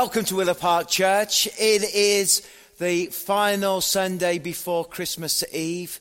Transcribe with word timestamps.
Welcome 0.00 0.26
to 0.26 0.36
Willow 0.36 0.54
Park 0.54 0.86
Church. 0.86 1.48
It 1.58 1.82
is 1.92 2.48
the 2.78 3.06
final 3.06 3.80
Sunday 3.80 4.38
before 4.38 4.84
Christmas 4.84 5.42
Eve, 5.52 5.98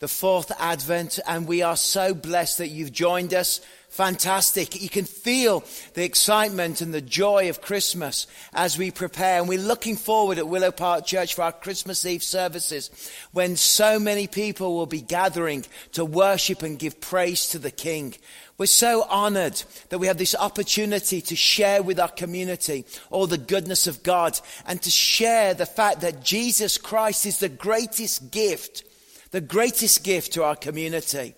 the 0.00 0.08
fourth 0.08 0.50
Advent, 0.58 1.20
and 1.28 1.46
we 1.46 1.62
are 1.62 1.76
so 1.76 2.12
blessed 2.12 2.58
that 2.58 2.70
you've 2.70 2.90
joined 2.90 3.32
us. 3.32 3.60
Fantastic. 3.88 4.82
You 4.82 4.88
can 4.88 5.04
feel 5.04 5.62
the 5.94 6.02
excitement 6.02 6.80
and 6.80 6.92
the 6.92 7.00
joy 7.00 7.48
of 7.48 7.62
Christmas 7.62 8.26
as 8.52 8.76
we 8.76 8.90
prepare. 8.90 9.38
And 9.38 9.48
we're 9.48 9.60
looking 9.60 9.94
forward 9.94 10.38
at 10.38 10.48
Willow 10.48 10.72
Park 10.72 11.06
Church 11.06 11.34
for 11.34 11.42
our 11.42 11.52
Christmas 11.52 12.04
Eve 12.04 12.24
services 12.24 12.90
when 13.30 13.54
so 13.54 14.00
many 14.00 14.26
people 14.26 14.74
will 14.74 14.86
be 14.86 15.00
gathering 15.00 15.64
to 15.92 16.04
worship 16.04 16.62
and 16.62 16.80
give 16.80 17.00
praise 17.00 17.48
to 17.50 17.60
the 17.60 17.70
King. 17.70 18.16
We're 18.58 18.66
so 18.66 19.02
honored 19.02 19.62
that 19.90 19.98
we 19.98 20.06
have 20.06 20.16
this 20.16 20.34
opportunity 20.34 21.20
to 21.20 21.36
share 21.36 21.82
with 21.82 22.00
our 22.00 22.08
community 22.08 22.86
all 23.10 23.26
the 23.26 23.36
goodness 23.36 23.86
of 23.86 24.02
God 24.02 24.40
and 24.66 24.80
to 24.80 24.90
share 24.90 25.52
the 25.52 25.66
fact 25.66 26.00
that 26.00 26.24
Jesus 26.24 26.78
Christ 26.78 27.26
is 27.26 27.38
the 27.38 27.50
greatest 27.50 28.30
gift, 28.30 28.84
the 29.30 29.42
greatest 29.42 30.04
gift 30.04 30.32
to 30.32 30.42
our 30.42 30.56
community. 30.56 31.34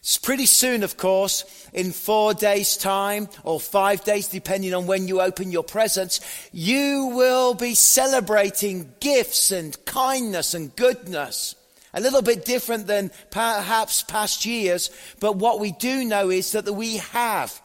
It's 0.00 0.18
pretty 0.18 0.46
soon, 0.46 0.82
of 0.82 0.96
course, 0.96 1.44
in 1.72 1.90
four 1.92 2.34
days' 2.34 2.76
time 2.76 3.28
or 3.44 3.58
five 3.58 4.04
days, 4.04 4.28
depending 4.28 4.74
on 4.74 4.86
when 4.86 5.08
you 5.08 5.20
open 5.20 5.50
your 5.50 5.64
presents, 5.64 6.20
you 6.52 7.12
will 7.14 7.54
be 7.54 7.74
celebrating 7.74 8.92
gifts 9.00 9.52
and 9.52 9.76
kindness 9.86 10.54
and 10.54 10.74
goodness. 10.76 11.54
A 11.98 12.00
little 12.00 12.22
bit 12.22 12.44
different 12.44 12.86
than 12.86 13.10
perhaps 13.32 14.04
past 14.04 14.46
years, 14.46 14.88
but 15.18 15.34
what 15.34 15.58
we 15.58 15.72
do 15.72 16.04
know 16.04 16.30
is 16.30 16.52
that 16.52 16.72
we 16.72 16.98
have 16.98 17.60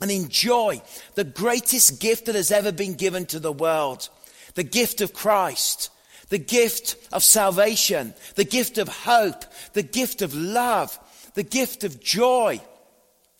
and 0.00 0.10
enjoy 0.10 0.82
the 1.14 1.22
greatest 1.22 2.00
gift 2.00 2.26
that 2.26 2.34
has 2.34 2.50
ever 2.50 2.72
been 2.72 2.94
given 2.94 3.24
to 3.26 3.38
the 3.38 3.52
world. 3.52 4.08
The 4.54 4.64
gift 4.64 5.00
of 5.00 5.14
Christ. 5.14 5.90
The 6.28 6.38
gift 6.38 6.96
of 7.12 7.22
salvation. 7.22 8.14
The 8.34 8.42
gift 8.42 8.78
of 8.78 8.88
hope. 8.88 9.44
The 9.74 9.84
gift 9.84 10.22
of 10.22 10.34
love. 10.34 10.98
The 11.34 11.44
gift 11.44 11.84
of 11.84 12.00
joy. 12.00 12.60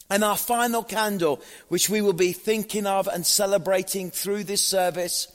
And 0.09 0.23
our 0.23 0.37
final 0.37 0.85
candle, 0.85 1.43
which 1.67 1.91
we 1.91 2.01
will 2.01 2.13
be 2.13 2.33
thinking 2.33 2.87
of 2.87 3.09
and 3.09 3.27
celebrating 3.27 4.13
through 4.13 4.45
this 4.45 4.63
service, 4.63 5.27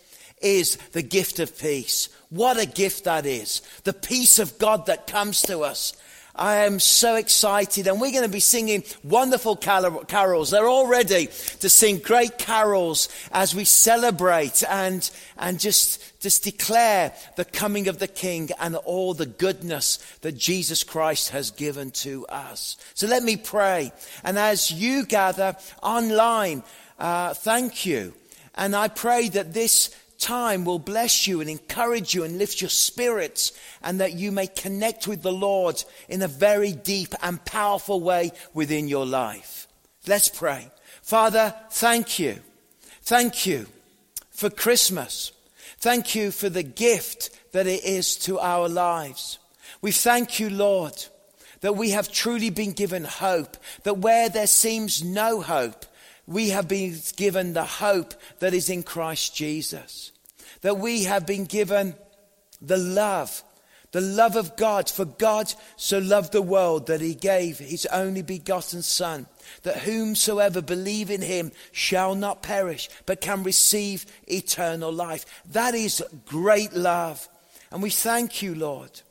is 0.41 0.77
the 0.93 1.01
gift 1.01 1.39
of 1.39 1.59
peace. 1.59 2.07
What 2.29 2.59
a 2.59 2.65
gift 2.65 3.05
that 3.05 3.25
is. 3.25 3.61
The 3.83 3.93
peace 3.93 4.39
of 4.39 4.57
God 4.57 4.87
that 4.87 5.07
comes 5.07 5.41
to 5.43 5.61
us. 5.61 5.93
I 6.37 6.65
am 6.65 6.79
so 6.79 7.15
excited 7.15 7.87
and 7.87 7.99
we're 7.99 8.11
going 8.11 8.23
to 8.23 8.29
be 8.29 8.39
singing 8.39 8.83
wonderful 9.03 9.55
carols. 9.55 10.51
They're 10.51 10.67
all 10.67 10.85
ready 10.85 11.27
to 11.61 11.69
sing 11.69 11.97
great 11.97 12.37
carols 12.37 13.09
as 13.31 13.55
we 13.55 13.63
celebrate 13.63 14.63
and, 14.69 15.09
and 15.39 15.59
just, 15.59 16.21
just 16.21 16.43
declare 16.43 17.13
the 17.37 17.45
coming 17.45 17.87
of 17.87 17.97
the 17.97 18.07
King 18.07 18.49
and 18.59 18.75
all 18.75 19.15
the 19.15 19.25
goodness 19.25 19.97
that 20.21 20.37
Jesus 20.37 20.83
Christ 20.83 21.29
has 21.29 21.49
given 21.49 21.89
to 21.91 22.27
us. 22.27 22.77
So 22.93 23.07
let 23.07 23.23
me 23.23 23.37
pray. 23.37 23.91
And 24.23 24.37
as 24.37 24.71
you 24.71 25.07
gather 25.07 25.55
online, 25.81 26.61
uh, 26.99 27.33
thank 27.33 27.87
you. 27.87 28.13
And 28.53 28.75
I 28.75 28.89
pray 28.89 29.29
that 29.29 29.53
this 29.53 29.89
time 30.19 30.65
will 30.65 30.79
bless 30.79 31.27
you 31.27 31.41
and 31.41 31.49
encourage 31.49 32.13
you 32.13 32.23
and 32.23 32.37
lift 32.37 32.61
your 32.61 32.69
spirits 32.69 33.51
and 33.81 33.99
that 33.99 34.13
you 34.13 34.31
may 34.31 34.47
connect 34.47 35.07
with 35.07 35.21
the 35.21 35.31
Lord 35.31 35.83
in 36.09 36.21
a 36.21 36.27
very 36.27 36.71
deep 36.71 37.13
and 37.21 37.43
powerful 37.45 38.01
way 38.01 38.31
within 38.53 38.87
your 38.87 39.05
life. 39.05 39.67
Let's 40.07 40.29
pray. 40.29 40.71
Father, 41.01 41.53
thank 41.71 42.19
you. 42.19 42.39
Thank 43.01 43.45
you 43.45 43.67
for 44.31 44.49
Christmas. 44.49 45.31
Thank 45.79 46.15
you 46.15 46.31
for 46.31 46.49
the 46.49 46.63
gift 46.63 47.29
that 47.51 47.67
it 47.67 47.83
is 47.83 48.15
to 48.17 48.39
our 48.39 48.67
lives. 48.67 49.39
We 49.81 49.91
thank 49.91 50.39
you, 50.39 50.49
Lord, 50.49 51.05
that 51.61 51.75
we 51.75 51.91
have 51.91 52.11
truly 52.11 52.49
been 52.49 52.71
given 52.71 53.03
hope, 53.03 53.57
that 53.83 53.99
where 53.99 54.29
there 54.29 54.47
seems 54.47 55.03
no 55.03 55.41
hope, 55.41 55.85
we 56.27 56.49
have 56.49 56.67
been 56.67 56.95
given 57.15 57.53
the 57.53 57.63
hope 57.63 58.13
that 58.39 58.53
is 58.53 58.69
in 58.69 58.83
Christ 58.83 59.35
Jesus. 59.35 60.11
That 60.61 60.77
we 60.77 61.05
have 61.05 61.25
been 61.25 61.45
given 61.45 61.95
the 62.61 62.77
love, 62.77 63.43
the 63.93 64.01
love 64.01 64.35
of 64.35 64.57
God. 64.57 64.89
For 64.89 65.05
God 65.05 65.53
so 65.77 65.99
loved 65.99 66.33
the 66.33 66.41
world 66.41 66.87
that 66.87 66.99
he 66.99 67.15
gave 67.15 67.59
his 67.59 67.85
only 67.87 68.21
begotten 68.21 68.81
Son, 68.81 69.27
that 69.63 69.77
whomsoever 69.77 70.61
believe 70.61 71.09
in 71.09 71.21
him 71.21 71.53
shall 71.71 72.13
not 72.13 72.43
perish, 72.43 72.89
but 73.05 73.21
can 73.21 73.43
receive 73.43 74.05
eternal 74.27 74.91
life. 74.91 75.25
That 75.51 75.75
is 75.75 76.03
great 76.25 76.73
love. 76.73 77.29
And 77.71 77.81
we 77.81 77.89
thank 77.89 78.41
you, 78.41 78.53
Lord, 78.53 79.01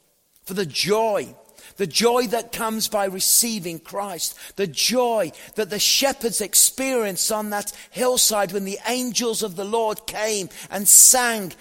for 0.45 0.53
the 0.53 0.67
joy 0.67 1.35
the 1.77 1.87
joy 1.87 2.27
that 2.29 2.53
comes 2.53 2.89
by 2.89 3.05
receiving 3.07 3.79
Christ. 3.79 4.37
The 4.57 4.67
joy 4.67 5.33
that 5.55 5.71
the 5.71 5.79
shepherds 5.79 6.41
experienced 6.41 7.31
on 7.31 7.51
that 7.51 7.73
hillside 7.91 8.53
when 8.53 8.65
the 8.65 8.79
angels 8.87 9.43
of 9.43 9.57
the 9.57 9.65
Lord 9.65 10.07
came 10.07 10.49
and 10.71 10.89
sang 10.89 11.53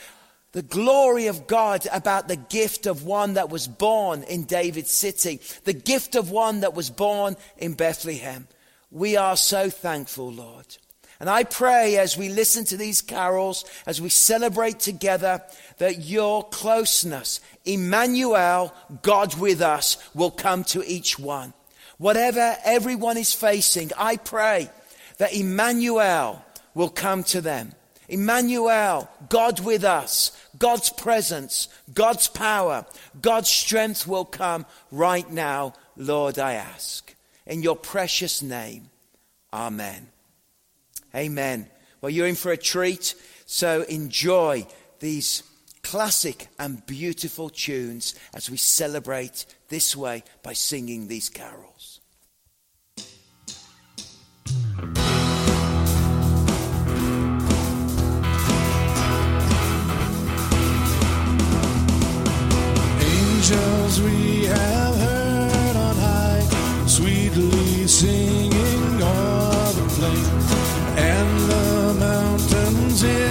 the 0.51 0.61
glory 0.61 1.27
of 1.27 1.47
God 1.47 1.85
about 1.91 2.29
the 2.29 2.37
gift 2.37 2.85
of 2.85 3.03
one 3.03 3.33
that 3.33 3.49
was 3.49 3.67
born 3.67 4.23
in 4.23 4.45
David's 4.45 4.91
city, 4.91 5.41
the 5.65 5.73
gift 5.73 6.15
of 6.15 6.31
one 6.31 6.61
that 6.61 6.73
was 6.73 6.89
born 6.89 7.35
in 7.57 7.73
Bethlehem. 7.73 8.47
We 8.89 9.17
are 9.17 9.35
so 9.35 9.69
thankful, 9.69 10.31
Lord. 10.31 10.77
And 11.19 11.29
I 11.29 11.43
pray 11.43 11.97
as 11.97 12.17
we 12.17 12.29
listen 12.29 12.65
to 12.65 12.77
these 12.77 13.01
carols, 13.01 13.63
as 13.85 14.01
we 14.01 14.09
celebrate 14.09 14.79
together, 14.79 15.41
that 15.77 16.03
your 16.03 16.43
closeness, 16.49 17.39
Emmanuel, 17.63 18.73
God 19.01 19.37
with 19.39 19.61
us, 19.61 19.97
will 20.13 20.31
come 20.31 20.63
to 20.65 20.83
each 20.85 21.17
one. 21.17 21.53
Whatever 21.97 22.57
everyone 22.65 23.17
is 23.17 23.33
facing, 23.33 23.91
I 23.97 24.17
pray 24.17 24.69
that 25.17 25.33
Emmanuel 25.33 26.43
will 26.73 26.89
come 26.89 27.23
to 27.23 27.39
them. 27.39 27.71
Emmanuel, 28.09 29.09
God 29.29 29.61
with 29.61 29.83
us, 29.83 30.31
God's 30.59 30.89
presence, 30.89 31.69
God's 31.93 32.27
power, 32.27 32.85
God's 33.19 33.49
strength 33.49 34.05
will 34.05 34.25
come 34.25 34.65
right 34.91 35.29
now, 35.31 35.73
Lord, 35.97 36.37
I 36.37 36.53
ask. 36.53 37.15
In 37.47 37.63
your 37.63 37.75
precious 37.75 38.41
name, 38.41 38.89
Amen. 39.53 40.09
Amen. 41.15 41.69
Well, 42.01 42.09
you're 42.09 42.27
in 42.27 42.35
for 42.35 42.51
a 42.51 42.57
treat, 42.57 43.15
so 43.45 43.83
enjoy 43.83 44.67
these 44.99 45.43
classic 45.81 46.49
and 46.59 46.85
beautiful 46.85 47.49
tunes 47.49 48.15
as 48.33 48.49
we 48.49 48.57
celebrate 48.57 49.45
this 49.69 49.95
way 49.95 50.23
by 50.43 50.53
singing 50.53 51.07
these 51.07 51.29
carols. 51.29 52.01
Angels 62.99 64.01
we 64.01 64.45
have 64.45 64.95
heard 64.95 65.75
on 65.75 65.95
high, 65.95 66.85
sweetly 66.87 67.87
singing 67.87 69.01
o'er 69.01 69.73
the 69.73 69.85
plain, 69.95 70.44
mountains 72.95 73.21
in 73.21 73.25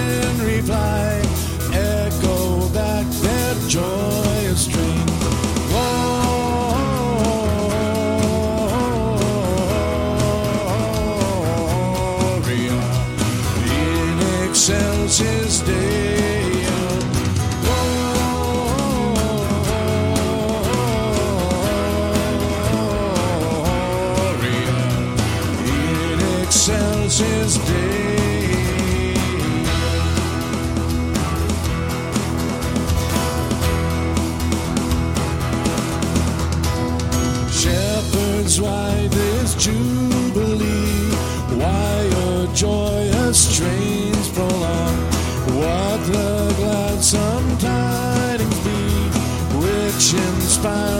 inspire 50.65 50.94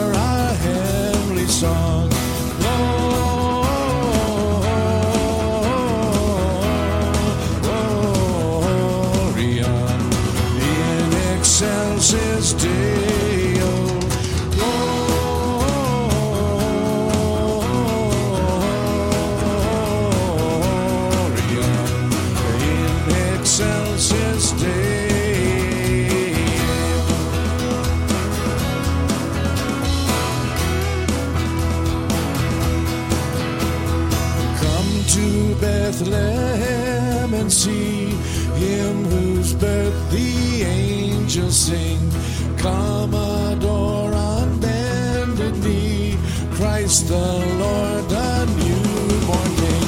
Christ 46.96 47.08
the 47.08 47.28
Lord, 47.58 48.10
a 48.10 48.46
newborn 48.56 49.50
King. 49.56 49.84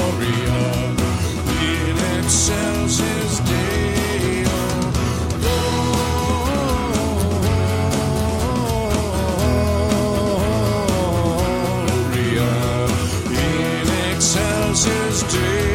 Gloria 0.00 0.60
in 1.66 1.98
excelsis 2.18 3.34
Deo. 3.48 4.60
Gloria 11.90 12.52
in 13.30 13.88
excelsis 14.14 15.18
Deo. 15.32 15.69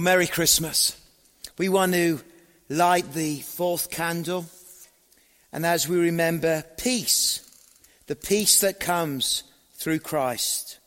Well, 0.00 0.14
Merry 0.14 0.28
Christmas. 0.28 0.98
We 1.58 1.68
want 1.68 1.92
to 1.92 2.20
light 2.70 3.12
the 3.12 3.40
fourth 3.40 3.90
candle. 3.90 4.46
And 5.52 5.66
as 5.66 5.86
we 5.86 5.98
remember 5.98 6.64
peace, 6.78 7.46
the 8.06 8.16
peace 8.16 8.62
that 8.62 8.80
comes 8.80 9.42
through 9.74 9.98
Christ. 9.98 10.78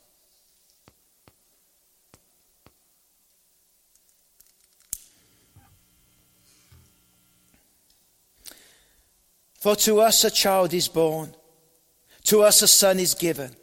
For 9.60 9.76
to 9.76 10.00
us 10.00 10.24
a 10.24 10.30
child 10.32 10.74
is 10.74 10.88
born, 10.88 11.36
to 12.24 12.42
us 12.42 12.62
a 12.62 12.66
son 12.66 12.98
is 12.98 13.14
given, 13.14 13.54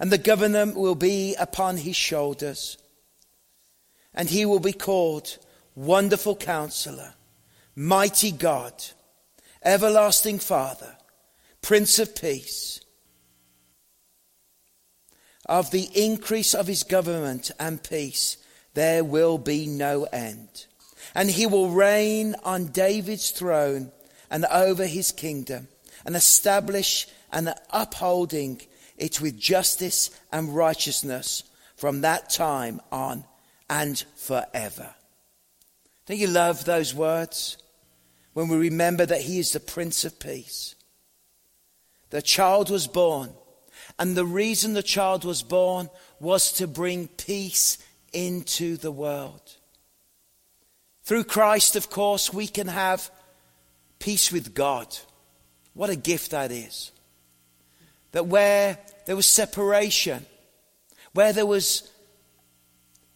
and 0.00 0.10
the 0.10 0.18
government 0.18 0.76
will 0.76 0.96
be 0.96 1.36
upon 1.36 1.76
his 1.76 1.94
shoulders. 1.94 2.78
And 4.14 4.28
he 4.28 4.44
will 4.44 4.60
be 4.60 4.72
called 4.72 5.38
Wonderful 5.74 6.36
Counselor, 6.36 7.14
Mighty 7.74 8.30
God, 8.30 8.74
Everlasting 9.64 10.38
Father, 10.38 10.96
Prince 11.62 11.98
of 11.98 12.14
Peace. 12.14 12.80
Of 15.46 15.70
the 15.70 15.88
increase 15.94 16.54
of 16.54 16.66
his 16.66 16.82
government 16.82 17.50
and 17.58 17.82
peace, 17.82 18.36
there 18.74 19.02
will 19.02 19.38
be 19.38 19.66
no 19.66 20.04
end. 20.04 20.66
and 21.14 21.30
he 21.30 21.46
will 21.46 21.70
reign 21.70 22.34
on 22.44 22.66
David's 22.66 23.30
throne 23.30 23.92
and 24.30 24.44
over 24.46 24.86
his 24.86 25.12
kingdom 25.12 25.68
and 26.04 26.16
establish 26.16 27.06
and 27.30 27.54
upholding 27.70 28.60
it 28.96 29.20
with 29.20 29.38
justice 29.38 30.10
and 30.32 30.54
righteousness 30.54 31.44
from 31.76 32.00
that 32.00 32.30
time 32.30 32.80
on 32.90 33.24
and 33.72 34.04
forever. 34.16 34.94
Don't 36.04 36.18
you 36.18 36.26
love 36.26 36.66
those 36.66 36.94
words? 36.94 37.56
When 38.34 38.48
we 38.48 38.56
remember 38.58 39.06
that 39.06 39.22
he 39.22 39.38
is 39.38 39.52
the 39.52 39.60
Prince 39.60 40.04
of 40.04 40.20
Peace. 40.20 40.74
The 42.10 42.20
child 42.20 42.68
was 42.68 42.86
born, 42.86 43.30
and 43.98 44.14
the 44.14 44.26
reason 44.26 44.74
the 44.74 44.82
child 44.82 45.24
was 45.24 45.42
born 45.42 45.88
was 46.20 46.52
to 46.52 46.66
bring 46.66 47.08
peace 47.08 47.78
into 48.12 48.76
the 48.76 48.92
world. 48.92 49.56
Through 51.04 51.24
Christ, 51.24 51.74
of 51.74 51.88
course, 51.88 52.30
we 52.30 52.48
can 52.48 52.68
have 52.68 53.10
peace 53.98 54.30
with 54.30 54.52
God. 54.52 54.94
What 55.72 55.88
a 55.88 55.96
gift 55.96 56.32
that 56.32 56.52
is. 56.52 56.92
That 58.12 58.26
where 58.26 58.78
there 59.06 59.16
was 59.16 59.26
separation, 59.26 60.26
where 61.14 61.32
there 61.32 61.46
was 61.46 61.90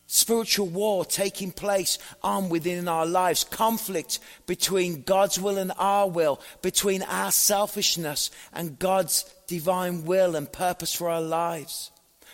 spiritual 0.06 0.68
war 0.68 1.04
taking 1.04 1.50
place 1.50 1.98
on 2.22 2.48
within 2.48 2.88
our 2.88 3.06
lives, 3.06 3.44
conflict 3.44 4.18
between 4.46 5.02
God's 5.02 5.38
will 5.38 5.58
and 5.58 5.72
our 5.78 6.08
will, 6.08 6.40
between 6.62 7.02
our 7.02 7.32
selfishness 7.32 8.30
and 8.52 8.78
God's 8.78 9.24
divine 9.46 10.04
will 10.04 10.36
and 10.36 10.50
purpose 10.50 10.94
for 10.94 11.10
our 11.10 11.22
lives. 11.22 11.90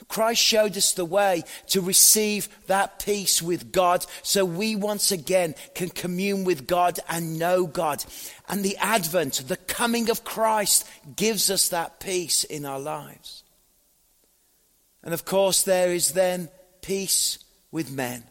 Christ 0.08 0.42
showed 0.42 0.76
us 0.76 0.92
the 0.92 1.04
way 1.04 1.44
to 1.68 1.80
receive 1.80 2.48
that 2.66 2.98
peace 2.98 3.40
with 3.40 3.72
God 3.72 4.04
so 4.22 4.44
we 4.44 4.74
once 4.74 5.12
again 5.12 5.54
can 5.74 5.90
commune 5.90 6.44
with 6.44 6.66
God 6.66 6.98
and 7.08 7.38
know 7.38 7.66
God. 7.66 8.04
And 8.48 8.64
the 8.64 8.76
advent, 8.78 9.44
the 9.46 9.56
coming 9.56 10.10
of 10.10 10.24
Christ 10.24 10.88
gives 11.14 11.50
us 11.50 11.68
that 11.68 12.00
peace 12.00 12.44
in 12.44 12.64
our 12.64 12.80
lives. 12.80 13.44
And 15.04 15.14
of 15.14 15.24
course, 15.24 15.62
there 15.62 15.92
is 15.92 16.12
then 16.12 16.48
peace 16.80 17.38
with 17.72 17.90
men. 17.90 18.22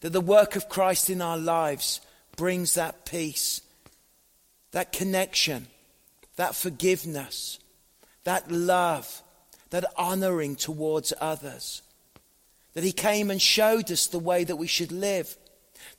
That 0.00 0.10
the 0.10 0.20
work 0.20 0.56
of 0.56 0.68
Christ 0.68 1.08
in 1.08 1.22
our 1.22 1.38
lives 1.38 2.00
brings 2.36 2.74
that 2.74 3.06
peace, 3.06 3.60
that 4.72 4.92
connection, 4.92 5.68
that 6.36 6.56
forgiveness, 6.56 7.60
that 8.24 8.50
love, 8.50 9.22
that 9.70 9.84
honoring 9.96 10.56
towards 10.56 11.12
others. 11.20 11.82
That 12.72 12.82
He 12.82 12.92
came 12.92 13.30
and 13.30 13.40
showed 13.40 13.90
us 13.92 14.08
the 14.08 14.18
way 14.18 14.42
that 14.42 14.56
we 14.56 14.66
should 14.66 14.90
live, 14.90 15.36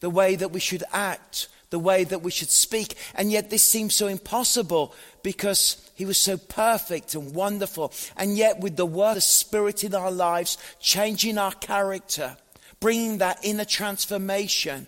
the 0.01 0.09
way 0.09 0.35
that 0.35 0.51
we 0.51 0.59
should 0.59 0.83
act, 0.91 1.47
the 1.75 1.79
way 1.79 2.05
that 2.05 2.21
we 2.21 2.31
should 2.31 2.49
speak. 2.49 2.95
And 3.15 3.29
yet 3.29 3.49
this 3.49 3.61
seems 3.61 3.93
so 3.93 4.07
impossible 4.07 4.95
because 5.23 5.91
He 5.93 6.05
was 6.05 6.17
so 6.17 6.37
perfect 6.37 7.15
and 7.15 7.35
wonderful. 7.35 7.91
And 8.15 8.37
yet, 8.37 8.61
with 8.61 8.77
the 8.77 8.85
word 8.85 9.17
of 9.17 9.23
Spirit 9.23 9.83
in 9.83 9.93
our 9.93 10.09
lives, 10.09 10.57
changing 10.79 11.37
our 11.37 11.51
character, 11.51 12.37
bringing 12.79 13.17
that 13.17 13.39
inner 13.43 13.65
transformation, 13.65 14.87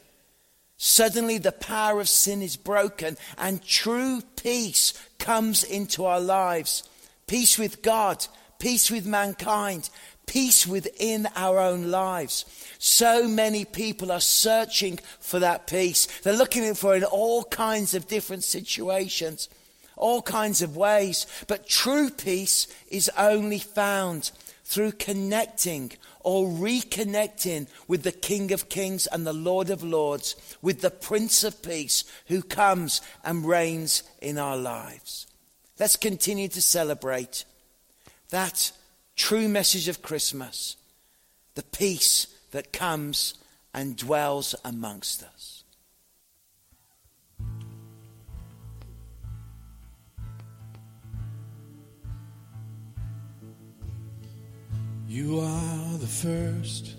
suddenly 0.77 1.37
the 1.37 1.51
power 1.51 1.99
of 1.99 2.07
sin 2.07 2.41
is 2.41 2.55
broken 2.55 3.17
and 3.37 3.61
true 3.61 4.21
peace 4.41 4.93
comes 5.19 5.65
into 5.65 6.05
our 6.05 6.21
lives. 6.21 6.87
Peace 7.27 7.57
with 7.57 7.81
God, 7.81 8.25
peace 8.59 8.89
with 8.89 9.05
mankind, 9.05 9.89
peace 10.27 10.67
within 10.67 11.27
our 11.35 11.57
own 11.57 11.89
lives. 11.89 12.45
So 12.77 13.27
many 13.27 13.65
people 13.65 14.11
are 14.11 14.21
searching 14.21 14.99
for 15.19 15.39
that 15.39 15.65
peace. 15.65 16.07
They're 16.21 16.37
looking 16.37 16.75
for 16.75 16.93
it 16.93 16.97
in 16.97 17.03
all 17.05 17.43
kinds 17.45 17.95
of 17.95 18.07
different 18.07 18.43
situations, 18.43 19.49
all 19.95 20.21
kinds 20.21 20.61
of 20.61 20.77
ways. 20.77 21.25
But 21.47 21.67
true 21.67 22.11
peace 22.11 22.67
is 22.89 23.09
only 23.17 23.59
found 23.59 24.31
through 24.63 24.91
connecting 24.91 25.93
or 26.19 26.45
reconnecting 26.45 27.67
with 27.87 28.03
the 28.03 28.11
King 28.11 28.51
of 28.51 28.67
Kings 28.67 29.07
and 29.07 29.25
the 29.25 29.33
Lord 29.33 29.69
of 29.69 29.81
Lords, 29.81 30.35
with 30.61 30.81
the 30.81 30.91
Prince 30.91 31.45
of 31.45 31.63
Peace 31.63 32.03
who 32.27 32.41
comes 32.41 33.01
and 33.23 33.45
reigns 33.47 34.03
in 34.21 34.37
our 34.37 34.57
lives. 34.57 35.25
Let's 35.79 35.95
continue 35.95 36.49
to 36.49 36.61
celebrate 36.61 37.45
that 38.29 38.73
true 39.17 39.49
message 39.49 39.87
of 39.87 40.01
Christmas, 40.01 40.77
the 41.55 41.63
peace 41.63 42.27
that 42.51 42.71
comes 42.71 43.33
and 43.73 43.97
dwells 43.97 44.55
amongst 44.63 45.23
us. 45.23 45.63
You 55.09 55.39
are 55.39 55.97
the 55.97 56.07
first, 56.07 56.93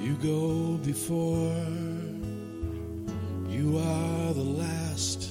you 0.00 0.14
go 0.14 0.78
before, 0.78 1.54
you 3.48 3.78
are 3.78 4.32
the 4.32 4.42
last. 4.42 5.30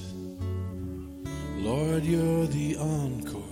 Lord, 1.57 2.03
you're 2.03 2.45
the 2.47 2.75
encore. 2.77 3.42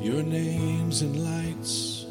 Your 0.00 0.22
name's 0.22 1.02
and 1.02 1.16
lights 1.24 2.06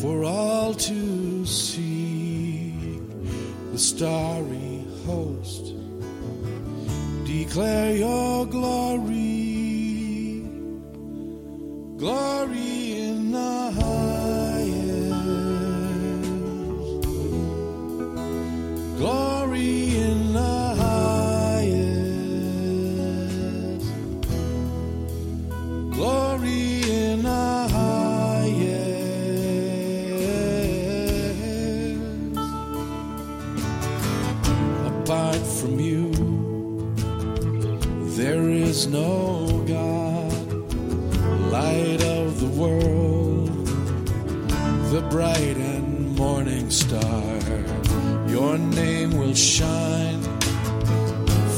for 0.00 0.24
all 0.24 0.74
to 0.74 1.46
see. 1.46 3.00
The 3.72 3.78
starry 3.78 4.84
host 5.04 5.74
declare 7.24 7.96
your 7.96 8.46
glory. 8.46 9.24
Glory 11.96 13.00
in 13.00 13.32
the 13.32 13.70
highest. 13.80 15.14
Glory 18.98 19.43
no 38.94 39.64
God 39.66 40.32
light 41.50 42.00
of 42.04 42.38
the 42.38 42.50
world, 42.62 43.66
the 44.92 45.02
bright 45.10 45.56
and 45.56 46.14
morning 46.16 46.70
star. 46.70 47.34
Your 48.28 48.56
name 48.56 49.18
will 49.18 49.34
shine 49.34 50.22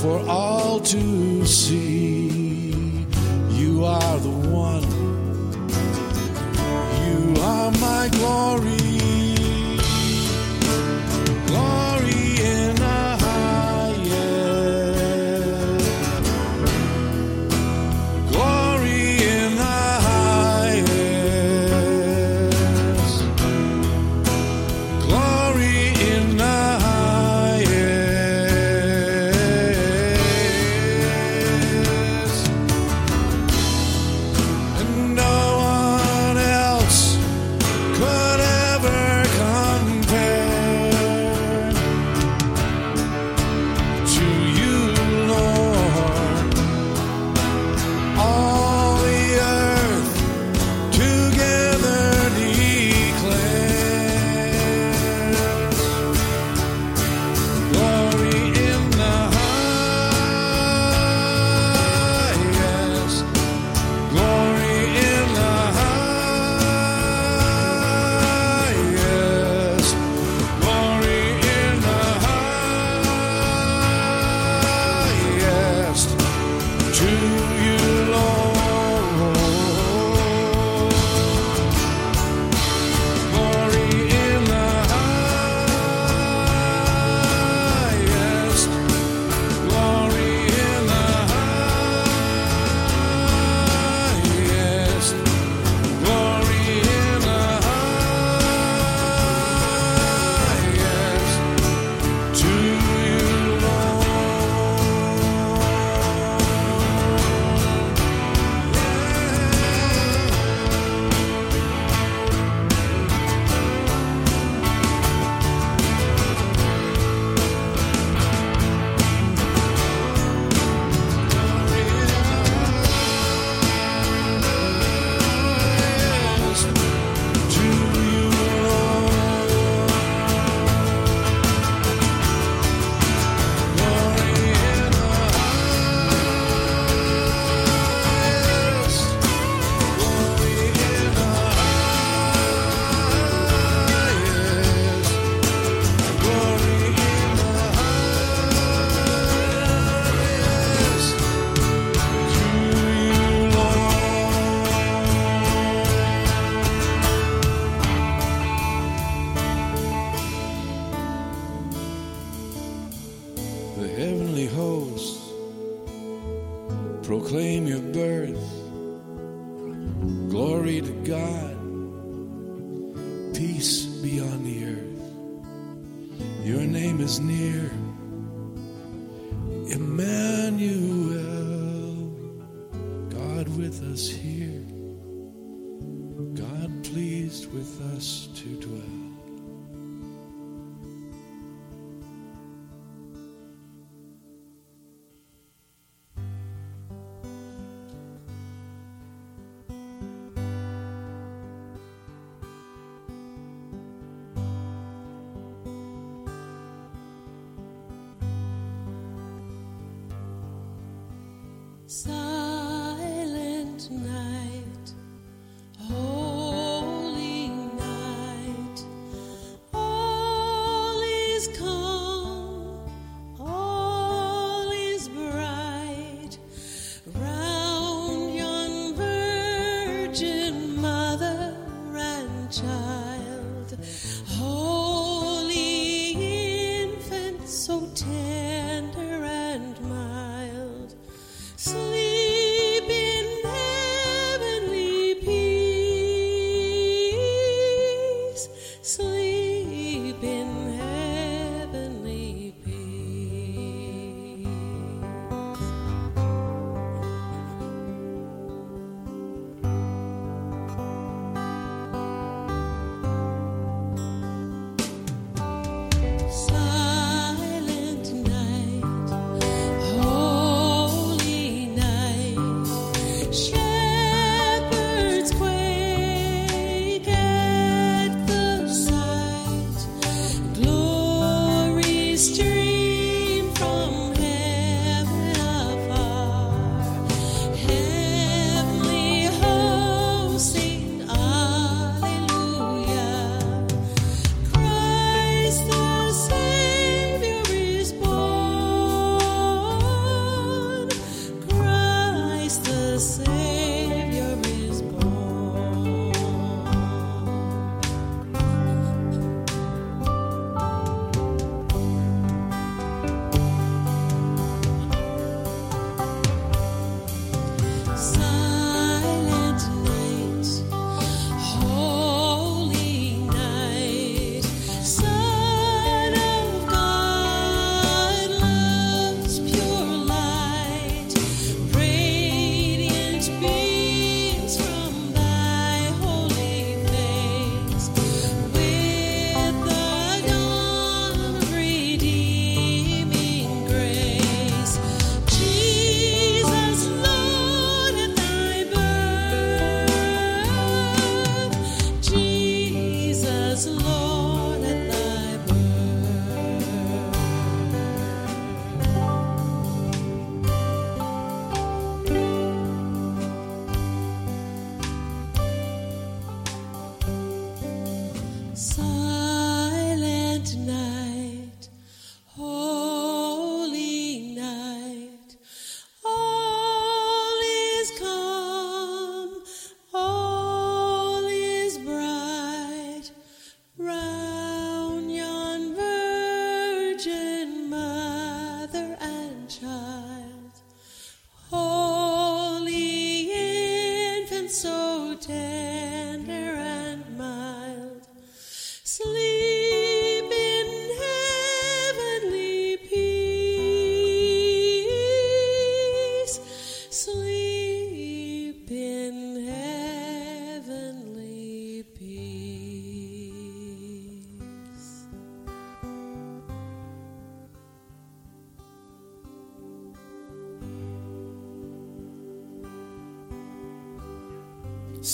for 0.00 0.18
all 0.26 0.80
to 0.80 1.44
see. 1.44 3.04
You 3.60 3.84
are 3.84 4.18
the 4.28 4.36
one, 4.68 4.88
you 7.04 7.42
are 7.42 7.70
my. 7.72 8.08
Glory 8.12 8.85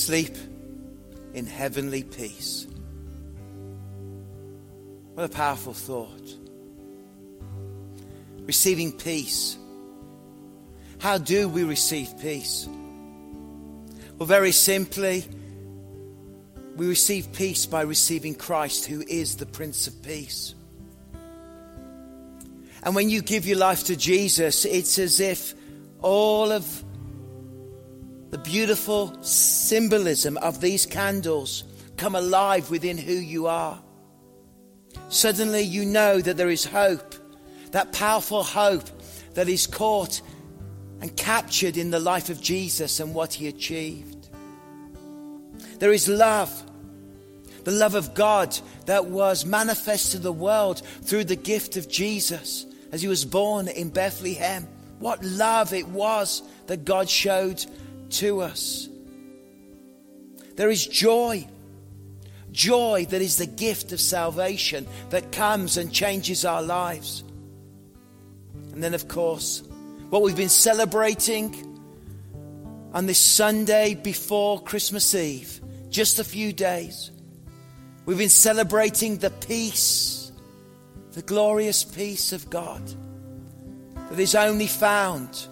sleep 0.02 0.36
in 1.32 1.46
heavenly 1.46 2.02
peace. 2.02 2.66
What 5.14 5.24
a 5.24 5.28
powerful 5.28 5.74
thought. 5.74 6.34
Receiving 8.44 8.92
peace. 8.92 9.56
How 10.98 11.18
do 11.18 11.48
we 11.48 11.62
receive 11.62 12.18
peace? 12.20 12.68
Well, 14.18 14.26
very 14.26 14.52
simply, 14.52 15.24
we 16.76 16.88
receive 16.88 17.32
peace 17.32 17.66
by 17.66 17.82
receiving 17.82 18.34
Christ, 18.34 18.86
who 18.86 19.02
is 19.06 19.36
the 19.36 19.46
Prince 19.46 19.86
of 19.86 20.02
Peace. 20.02 20.56
And 22.82 22.96
when 22.96 23.08
you 23.08 23.22
give 23.22 23.46
your 23.46 23.58
life 23.58 23.84
to 23.84 23.96
Jesus, 23.96 24.64
it's 24.64 24.98
as 24.98 25.20
if 25.20 25.54
all 26.00 26.50
of 26.50 26.84
beautiful 28.52 29.10
symbolism 29.22 30.36
of 30.36 30.60
these 30.60 30.84
candles 30.84 31.64
come 31.96 32.14
alive 32.14 32.70
within 32.70 32.98
who 32.98 33.14
you 33.14 33.46
are. 33.46 33.82
Suddenly 35.08 35.62
you 35.62 35.86
know 35.86 36.20
that 36.20 36.36
there 36.36 36.50
is 36.50 36.62
hope, 36.62 37.14
that 37.70 37.94
powerful 37.94 38.42
hope 38.42 38.84
that 39.32 39.48
is 39.48 39.66
caught 39.66 40.20
and 41.00 41.16
captured 41.16 41.78
in 41.78 41.90
the 41.90 41.98
life 41.98 42.28
of 42.28 42.42
Jesus 42.42 43.00
and 43.00 43.14
what 43.14 43.32
he 43.32 43.48
achieved. 43.48 44.28
There 45.78 45.92
is 45.92 46.06
love, 46.06 46.52
the 47.64 47.70
love 47.70 47.94
of 47.94 48.12
God 48.12 48.54
that 48.84 49.06
was 49.06 49.46
manifest 49.46 50.12
to 50.12 50.18
the 50.18 50.30
world 50.30 50.82
through 51.04 51.24
the 51.24 51.36
gift 51.36 51.78
of 51.78 51.88
Jesus 51.88 52.66
as 52.92 53.00
he 53.00 53.08
was 53.08 53.24
born 53.24 53.66
in 53.68 53.88
Bethlehem. 53.88 54.68
What 54.98 55.24
love 55.24 55.72
it 55.72 55.88
was 55.88 56.42
that 56.66 56.84
God 56.84 57.08
showed 57.08 57.64
to 58.12 58.40
us. 58.40 58.88
There 60.56 60.70
is 60.70 60.86
joy. 60.86 61.46
Joy 62.50 63.06
that 63.08 63.22
is 63.22 63.36
the 63.36 63.46
gift 63.46 63.92
of 63.92 64.00
salvation 64.00 64.86
that 65.10 65.32
comes 65.32 65.78
and 65.78 65.92
changes 65.92 66.44
our 66.44 66.62
lives. 66.62 67.24
And 68.72 68.82
then, 68.82 68.94
of 68.94 69.08
course, 69.08 69.62
what 70.10 70.22
we've 70.22 70.36
been 70.36 70.48
celebrating 70.48 71.68
on 72.92 73.06
this 73.06 73.18
Sunday 73.18 73.94
before 73.94 74.60
Christmas 74.62 75.14
Eve, 75.14 75.60
just 75.88 76.18
a 76.18 76.24
few 76.24 76.52
days, 76.52 77.10
we've 78.04 78.18
been 78.18 78.28
celebrating 78.28 79.16
the 79.16 79.30
peace, 79.30 80.30
the 81.12 81.22
glorious 81.22 81.84
peace 81.84 82.32
of 82.32 82.50
God 82.50 82.82
that 84.10 84.18
is 84.18 84.34
only 84.34 84.66
found 84.66 85.46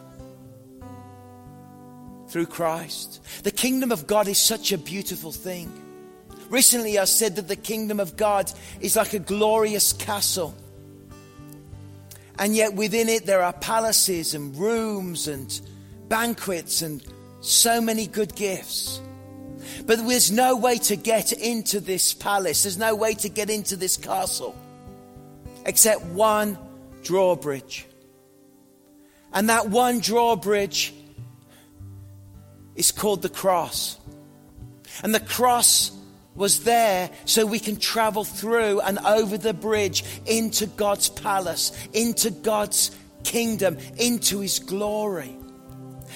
through 2.30 2.46
Christ. 2.46 3.20
The 3.42 3.50
kingdom 3.50 3.92
of 3.92 4.06
God 4.06 4.28
is 4.28 4.38
such 4.38 4.72
a 4.72 4.78
beautiful 4.78 5.32
thing. 5.32 5.70
Recently, 6.48 6.98
I 6.98 7.04
said 7.04 7.36
that 7.36 7.48
the 7.48 7.56
kingdom 7.56 8.00
of 8.00 8.16
God 8.16 8.50
is 8.80 8.96
like 8.96 9.12
a 9.12 9.18
glorious 9.18 9.92
castle. 9.92 10.54
And 12.38 12.56
yet, 12.56 12.74
within 12.74 13.08
it, 13.08 13.26
there 13.26 13.42
are 13.42 13.52
palaces 13.52 14.34
and 14.34 14.56
rooms 14.56 15.28
and 15.28 15.60
banquets 16.08 16.82
and 16.82 17.02
so 17.40 17.80
many 17.80 18.06
good 18.06 18.34
gifts. 18.34 19.00
But 19.86 20.06
there's 20.06 20.30
no 20.30 20.56
way 20.56 20.78
to 20.78 20.96
get 20.96 21.32
into 21.32 21.80
this 21.80 22.14
palace, 22.14 22.62
there's 22.62 22.78
no 22.78 22.94
way 22.94 23.14
to 23.14 23.28
get 23.28 23.50
into 23.50 23.76
this 23.76 23.96
castle 23.96 24.56
except 25.66 26.02
one 26.06 26.58
drawbridge. 27.02 27.86
And 29.32 29.48
that 29.48 29.68
one 29.68 30.00
drawbridge 30.00 30.92
is 32.76 32.92
called 32.92 33.22
the 33.22 33.28
cross. 33.28 33.98
And 35.02 35.14
the 35.14 35.20
cross 35.20 35.92
was 36.34 36.64
there 36.64 37.10
so 37.24 37.44
we 37.44 37.58
can 37.58 37.76
travel 37.76 38.24
through 38.24 38.80
and 38.80 38.98
over 39.00 39.36
the 39.36 39.54
bridge 39.54 40.04
into 40.26 40.66
God's 40.66 41.08
palace, 41.08 41.72
into 41.92 42.30
God's 42.30 42.90
kingdom, 43.24 43.78
into 43.98 44.40
His 44.40 44.58
glory. 44.58 45.36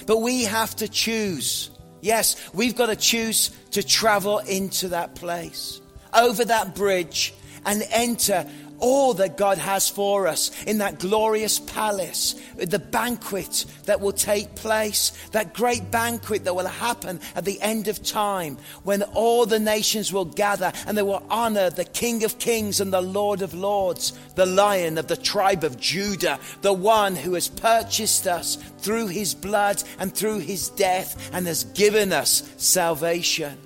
But 0.07 0.19
we 0.19 0.45
have 0.45 0.75
to 0.77 0.89
choose. 0.89 1.71
Yes, 2.01 2.37
we've 2.53 2.77
got 2.77 2.87
to 2.87 2.97
choose 2.97 3.51
to 3.73 3.83
travel 3.83 4.39
into 4.39 4.89
that 4.89 5.15
place, 5.15 5.81
over 6.13 6.45
that 6.45 6.75
bridge, 6.75 7.35
and 7.65 7.83
enter 7.91 8.47
all 8.85 9.15
that 9.15 9.39
God 9.39 9.57
has 9.57 9.89
for 9.89 10.27
us 10.27 10.51
in 10.65 10.77
that 10.79 10.99
glorious 10.99 11.59
palace, 11.59 12.35
the 12.57 12.79
banquet 12.79 13.65
that 13.85 14.03
will 14.03 14.13
take 14.13 14.55
place, 14.57 15.11
that 15.33 15.55
great 15.55 15.91
banquet 15.91 16.45
that 16.45 16.55
will 16.55 16.67
happen 16.67 17.19
at 17.35 17.47
the 17.47 17.59
end 17.63 17.89
of 17.89 18.03
time 18.03 18.59
when 18.83 19.03
all 19.03 19.47
the 19.47 19.59
nations 19.59 20.13
will 20.13 20.27
gather 20.27 20.71
and 20.87 20.99
they 20.99 21.03
will 21.03 21.25
honor 21.31 21.71
the 21.71 21.87
King 21.87 22.25
of 22.25 22.39
Kings 22.39 22.79
and 22.79 22.93
the 22.93 23.01
Lord 23.01 23.41
of 23.41 23.55
Lords, 23.55 24.13
the 24.35 24.45
Lion 24.45 24.99
of 24.99 25.09
the 25.09 25.17
tribe 25.17 25.65
of 25.65 25.81
Judah, 25.81 26.39
the 26.61 26.75
one 26.75 27.17
who 27.17 27.33
has 27.33 27.49
purchased 27.49 28.27
us 28.27 28.57
through 28.81 29.07
his 29.07 29.35
blood 29.35 29.83
and 29.99 30.15
through 30.15 30.41
his 30.41 30.69
death 30.69 31.31
and 31.33 31.47
has 31.47 31.65
given 31.65 32.13
us 32.13 32.53
salvation. 32.59 33.57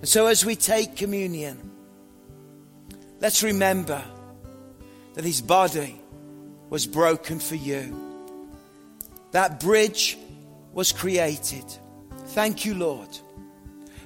And 0.00 0.08
so 0.08 0.26
as 0.26 0.42
we 0.42 0.56
take 0.56 0.96
communion, 0.96 1.70
let's 3.20 3.42
remember 3.42 4.02
that 5.14 5.24
his 5.24 5.40
body 5.40 6.00
was 6.70 6.86
broken 6.86 7.38
for 7.38 7.54
you. 7.54 7.98
That 9.32 9.60
bridge 9.60 10.18
was 10.72 10.92
created. 10.92 11.64
Thank 12.28 12.64
you, 12.64 12.74
Lord, 12.74 13.08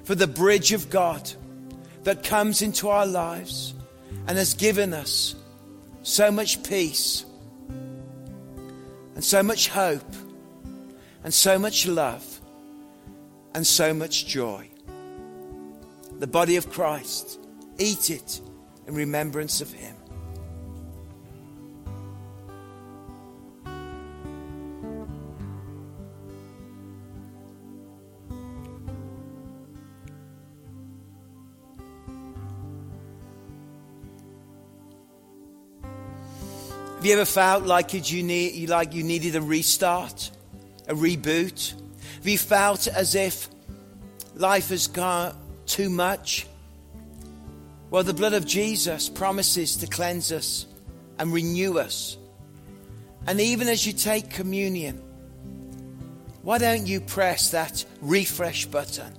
for 0.03 0.15
the 0.15 0.27
bridge 0.27 0.73
of 0.73 0.89
God 0.89 1.29
that 2.03 2.23
comes 2.23 2.61
into 2.61 2.89
our 2.89 3.05
lives 3.05 3.73
and 4.27 4.37
has 4.37 4.53
given 4.53 4.93
us 4.93 5.35
so 6.03 6.31
much 6.31 6.63
peace 6.63 7.25
and 9.15 9.23
so 9.23 9.43
much 9.43 9.67
hope 9.67 10.13
and 11.23 11.33
so 11.33 11.59
much 11.59 11.85
love 11.85 12.41
and 13.53 13.67
so 13.67 13.93
much 13.93 14.27
joy. 14.27 14.69
The 16.19 16.27
body 16.27 16.55
of 16.55 16.69
Christ, 16.69 17.37
eat 17.77 18.09
it 18.09 18.39
in 18.87 18.95
remembrance 18.95 19.59
of 19.59 19.71
him. 19.71 19.96
You 37.07 37.13
ever 37.13 37.25
felt 37.25 37.63
like 37.63 37.93
you, 37.93 38.21
need, 38.21 38.69
like 38.69 38.93
you 38.93 39.01
needed 39.01 39.37
a 39.37 39.41
restart, 39.41 40.29
a 40.89 40.93
reboot? 40.93 41.73
Have 42.15 42.27
you 42.27 42.37
felt 42.37 42.87
as 42.87 43.15
if 43.15 43.49
life 44.35 44.69
has 44.69 44.87
gone 44.87 45.33
too 45.65 45.89
much? 45.89 46.47
Well, 47.89 48.03
the 48.03 48.13
blood 48.13 48.33
of 48.33 48.45
Jesus 48.45 49.07
promises 49.07 49.77
to 49.77 49.87
cleanse 49.87 50.33
us 50.33 50.65
and 51.17 51.31
renew 51.31 51.79
us. 51.79 52.17
And 53.25 53.39
even 53.39 53.69
as 53.69 53.87
you 53.87 53.93
take 53.93 54.29
communion, 54.29 55.01
why 56.41 56.57
don't 56.57 56.87
you 56.87 56.99
press 56.99 57.51
that 57.51 57.85
refresh 58.01 58.65
button 58.65 59.13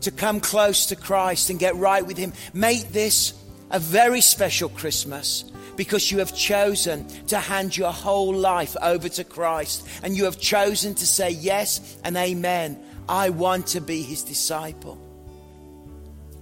to 0.00 0.10
come 0.10 0.40
close 0.40 0.86
to 0.86 0.96
Christ 0.96 1.50
and 1.50 1.58
get 1.60 1.76
right 1.76 2.04
with 2.04 2.16
Him? 2.16 2.32
Make 2.52 2.88
this 2.88 3.32
a 3.70 3.78
very 3.78 4.20
special 4.20 4.68
Christmas 4.68 5.44
because 5.76 6.10
you 6.10 6.18
have 6.18 6.34
chosen 6.34 7.06
to 7.26 7.38
hand 7.38 7.76
your 7.76 7.92
whole 7.92 8.34
life 8.34 8.76
over 8.82 9.08
to 9.10 9.24
Christ 9.24 9.86
and 10.02 10.16
you 10.16 10.24
have 10.24 10.40
chosen 10.40 10.94
to 10.94 11.06
say 11.06 11.30
yes 11.30 11.98
and 12.04 12.16
amen. 12.16 12.78
I 13.08 13.30
want 13.30 13.68
to 13.68 13.80
be 13.80 14.02
his 14.02 14.22
disciple. 14.22 15.00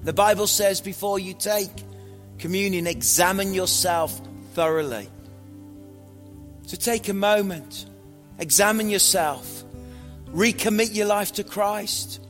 The 0.03 0.13
Bible 0.13 0.47
says 0.47 0.81
before 0.81 1.19
you 1.19 1.35
take 1.35 1.71
communion, 2.39 2.87
examine 2.87 3.55
yourself 3.55 4.21
thoroughly. 4.53 5.09
So 6.67 6.77
take 6.77 7.09
a 7.09 7.15
moment, 7.15 7.87
examine 8.39 8.89
yourself, 8.89 9.65
recommit 10.29 10.95
your 10.95 11.07
life 11.07 11.33
to 11.35 11.45
Christ, 11.45 12.21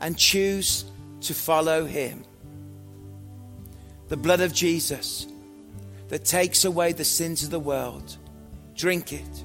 and 0.00 0.16
choose 0.18 0.84
to 1.22 1.34
follow 1.34 1.86
him. 1.86 2.24
The 4.08 4.16
blood 4.16 4.40
of 4.40 4.52
Jesus 4.52 5.26
that 6.14 6.24
takes 6.24 6.64
away 6.64 6.92
the 6.92 7.04
sins 7.04 7.42
of 7.42 7.50
the 7.50 7.58
world. 7.58 8.18
Drink 8.76 9.12
it. 9.12 9.44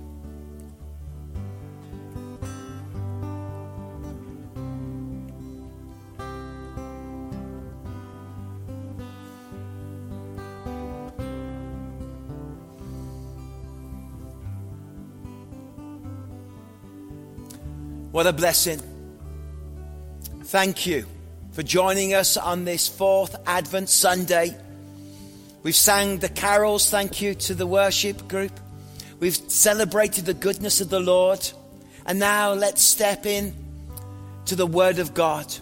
What 18.12 18.28
a 18.28 18.32
blessing. 18.32 18.80
Thank 20.44 20.86
you 20.86 21.08
for 21.50 21.64
joining 21.64 22.14
us 22.14 22.38
on 22.38 22.64
this 22.64 22.88
fourth 22.88 23.36
Advent 23.48 23.90
Sunday. 23.90 24.56
We've 25.62 25.76
sang 25.76 26.20
the 26.20 26.30
carols, 26.30 26.90
thank 26.90 27.22
you 27.22 27.34
to 27.36 27.54
the 27.54 27.68
worship 27.68 28.28
group. 28.28 28.58
We've 29.20 29.36
celebrated 29.36 30.26
the 30.26 30.34
goodness 30.34 30.80
of 30.80 30.90
the 30.90 31.02
Lord. 31.02 31.46
And 32.06 32.18
now 32.18 32.54
let's 32.54 32.82
step 32.82 33.26
in 33.26 33.54
to 34.46 34.56
the 34.56 34.66
Word 34.66 35.00
of 35.00 35.14
God. 35.14 35.54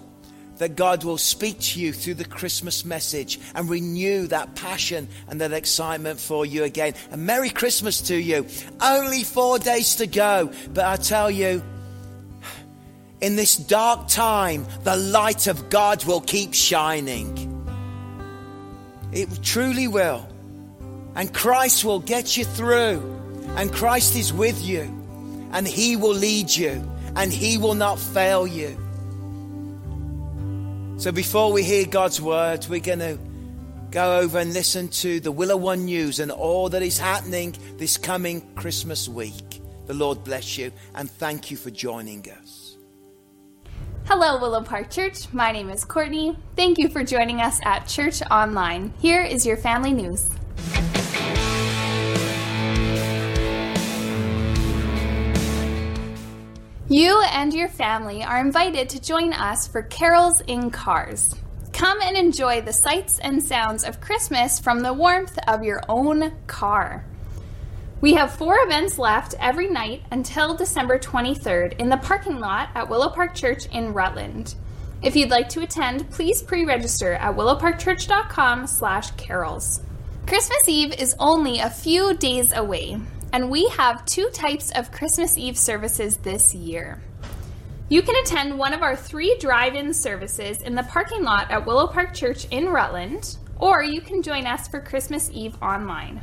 That 0.60 0.76
God 0.76 1.04
will 1.04 1.18
speak 1.18 1.60
to 1.60 1.80
you 1.80 1.94
through 1.94 2.16
the 2.16 2.26
Christmas 2.26 2.86
message 2.86 3.40
and 3.54 3.70
renew 3.70 4.28
that 4.28 4.56
passion 4.56 5.08
and 5.28 5.42
that 5.42 5.52
excitement 5.52 6.20
for 6.20 6.46
you 6.46 6.64
again. 6.64 6.94
And 7.12 7.26
Merry 7.26 7.50
Christmas 7.50 8.02
to 8.04 8.16
you. 8.16 8.48
Only 8.82 9.24
four 9.24 9.60
days 9.60 9.96
to 9.98 10.08
go. 10.08 10.52
But 10.74 10.86
I 10.86 10.96
tell 10.96 11.30
you, 11.30 11.64
in 13.20 13.36
this 13.36 13.58
dark 13.58 14.08
time, 14.08 14.66
the 14.84 14.96
light 14.96 15.48
of 15.48 15.70
God 15.70 16.06
will 16.06 16.22
keep 16.22 16.54
shining. 16.54 17.57
It 19.12 19.28
truly 19.44 19.88
will. 19.88 20.28
And 21.16 21.34
Christ 21.34 21.84
will 21.86 22.00
get 22.00 22.38
you 22.38 22.46
through. 22.46 23.02
And 23.56 23.72
Christ 23.74 24.16
is 24.16 24.32
with 24.32 24.62
you. 24.64 24.94
and 25.52 25.68
He 25.68 25.96
will 25.96 26.14
lead 26.14 26.56
you 26.56 26.84
and 27.16 27.32
He 27.32 27.58
will 27.58 27.74
not 27.74 28.00
fail 28.00 28.46
you. 28.46 28.78
So 30.98 31.12
before 31.12 31.52
we 31.52 31.64
hear 31.64 31.86
God's 31.86 32.20
word, 32.22 32.66
we're 32.70 32.80
going 32.80 33.00
to 33.00 33.20
go 33.92 34.20
over 34.20 34.40
and 34.40 34.54
listen 34.54 34.90
to 34.90 35.20
the 35.20 35.32
Willow 35.32 35.58
One 35.58 35.86
News 35.86 36.20
and 36.20 36.32
all 36.32 36.70
that 36.70 36.82
is 36.82 36.98
happening 36.98 37.56
this 37.78 37.98
coming 37.98 38.42
Christmas 38.56 39.08
week. 39.08 39.62
The 39.86 39.94
Lord 39.94 40.24
bless 40.24 40.58
you 40.58 40.72
and 40.96 41.10
thank 41.10 41.50
you 41.50 41.58
for 41.58 41.70
joining 41.70 42.26
us. 42.42 42.67
Hello, 44.10 44.40
Willow 44.40 44.62
Park 44.62 44.90
Church. 44.90 45.34
My 45.34 45.52
name 45.52 45.70
is 45.70 45.84
Courtney. 45.84 46.38
Thank 46.56 46.78
you 46.78 46.88
for 46.88 47.04
joining 47.04 47.42
us 47.42 47.60
at 47.66 47.88
Church 47.88 48.22
Online. 48.32 48.94
Here 49.00 49.22
is 49.22 49.46
your 49.46 49.58
family 49.58 49.92
news. 49.92 50.30
You 56.88 57.22
and 57.34 57.54
your 57.54 57.68
family 57.68 58.24
are 58.24 58.40
invited 58.40 58.88
to 58.92 59.02
join 59.02 59.34
us 59.34 59.68
for 59.68 59.82
Carols 59.82 60.40
in 60.48 60.72
Cars. 60.72 61.36
Come 61.74 62.00
and 62.02 62.16
enjoy 62.16 62.62
the 62.62 62.72
sights 62.72 63.20
and 63.20 63.44
sounds 63.44 63.84
of 63.84 64.00
Christmas 64.00 64.58
from 64.58 64.80
the 64.80 64.94
warmth 64.94 65.38
of 65.50 65.66
your 65.66 65.82
own 65.90 66.32
car. 66.48 67.04
We 68.00 68.14
have 68.14 68.36
four 68.36 68.60
events 68.60 69.00
left 69.00 69.34
every 69.40 69.70
night 69.70 70.04
until 70.12 70.56
December 70.56 71.00
23rd 71.00 71.80
in 71.80 71.90
the 71.90 71.98
parking 71.98 72.40
lot 72.40 72.70
at 72.76 72.88
Willow 72.88 73.10
Park 73.10 73.34
Church 73.34 73.66
in 73.72 73.92
Rutland. 73.92 74.54
If 75.02 75.16
you'd 75.16 75.32
like 75.32 75.50
to 75.50 75.62
attend, 75.62 76.08
please 76.12 76.44
pre-register 76.44 77.14
at 77.14 77.36
willowparkchurch.com 77.36 78.68
slash 78.68 79.10
carols. 79.12 79.82
Christmas 80.28 80.70
Eve 80.70 80.94
is 80.94 81.16
only 81.18 81.58
a 81.58 81.72
few 81.72 82.14
days 82.14 82.54
away, 82.54 83.00
and 83.34 83.50
we 83.50 83.68
have 83.70 84.06
two 84.06 84.30
types 84.30 84.72
of 84.76 84.92
Christmas 84.92 85.36
Eve 85.36 85.58
services 85.58 86.18
this 86.18 86.54
year. 86.54 87.02
You 87.90 88.04
can 88.04 88.16
attend 88.18 88.60
one 88.60 88.76
of 88.76 88.84
our 88.84 88.96
three 88.96 89.36
drive 89.40 89.74
in 89.74 89.92
services 89.92 90.62
in 90.62 90.76
the 90.76 90.84
parking 90.84 91.24
lot 91.24 91.50
at 91.50 91.66
Willow 91.66 91.88
Park 91.88 92.14
Church 92.14 92.46
in 92.52 92.68
Rutland, 92.68 93.38
or 93.58 93.82
you 93.82 94.02
can 94.02 94.22
join 94.22 94.46
us 94.46 94.68
for 94.68 94.80
Christmas 94.80 95.32
Eve 95.34 95.58
online. 95.64 96.22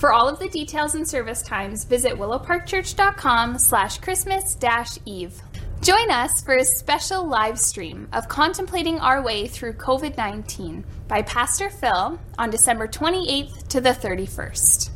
For 0.00 0.14
all 0.14 0.30
of 0.30 0.38
the 0.38 0.48
details 0.48 0.94
and 0.94 1.06
service 1.06 1.42
times, 1.42 1.84
visit 1.84 2.14
willowparkchurch.com 2.14 3.58
slash 3.58 3.98
Christmas 3.98 4.56
Eve. 5.04 5.42
Join 5.82 6.10
us 6.10 6.40
for 6.40 6.54
a 6.54 6.64
special 6.64 7.28
live 7.28 7.60
stream 7.60 8.08
of 8.14 8.26
contemplating 8.26 8.98
our 8.98 9.20
way 9.20 9.46
through 9.46 9.74
COVID 9.74 10.16
19 10.16 10.86
by 11.06 11.20
Pastor 11.20 11.68
Phil 11.68 12.18
on 12.38 12.48
December 12.48 12.88
28th 12.88 13.68
to 13.68 13.82
the 13.82 13.90
31st. 13.90 14.88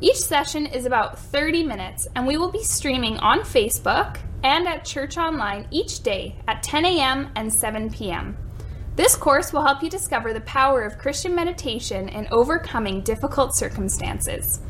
Each 0.00 0.16
session 0.16 0.64
is 0.64 0.86
about 0.86 1.18
30 1.18 1.62
minutes, 1.62 2.08
and 2.16 2.26
we 2.26 2.38
will 2.38 2.50
be 2.50 2.64
streaming 2.64 3.18
on 3.18 3.40
Facebook 3.40 4.16
and 4.42 4.66
at 4.66 4.86
Church 4.86 5.18
Online 5.18 5.68
each 5.70 6.02
day 6.02 6.36
at 6.48 6.62
10 6.62 6.86
a.m. 6.86 7.28
and 7.36 7.52
7 7.52 7.90
p.m. 7.90 8.38
This 8.96 9.16
course 9.16 9.52
will 9.52 9.64
help 9.64 9.82
you 9.82 9.90
discover 9.90 10.32
the 10.32 10.40
power 10.42 10.82
of 10.82 10.98
Christian 10.98 11.34
meditation 11.34 12.08
in 12.08 12.28
overcoming 12.30 13.00
difficult 13.00 13.56
circumstances. 13.56 14.60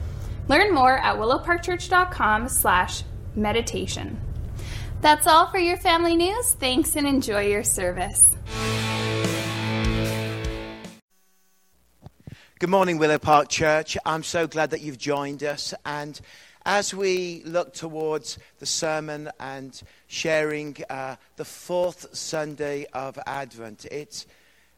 Learn 0.48 0.72
more 0.72 0.96
at 0.96 1.16
willowparkchurch.com 1.16 2.48
slash 2.48 3.02
meditation. 3.34 4.18
That's 5.02 5.26
all 5.26 5.48
for 5.48 5.58
your 5.58 5.76
family 5.76 6.16
news. 6.16 6.52
Thanks 6.52 6.96
and 6.96 7.06
enjoy 7.06 7.48
your 7.48 7.62
service. 7.64 8.30
Good 12.60 12.70
morning, 12.70 12.96
Willow 12.96 13.18
Park 13.18 13.50
Church. 13.50 13.98
I'm 14.06 14.22
so 14.22 14.46
glad 14.46 14.70
that 14.70 14.80
you've 14.80 14.96
joined 14.96 15.42
us. 15.42 15.74
And 15.84 16.18
as 16.66 16.94
we 16.94 17.42
look 17.44 17.74
towards 17.74 18.38
the 18.58 18.66
sermon 18.66 19.30
and 19.38 19.82
sharing 20.06 20.76
uh, 20.88 21.16
the 21.36 21.44
fourth 21.44 22.06
Sunday 22.16 22.86
of 22.92 23.18
Advent, 23.26 23.84
it's 23.86 24.26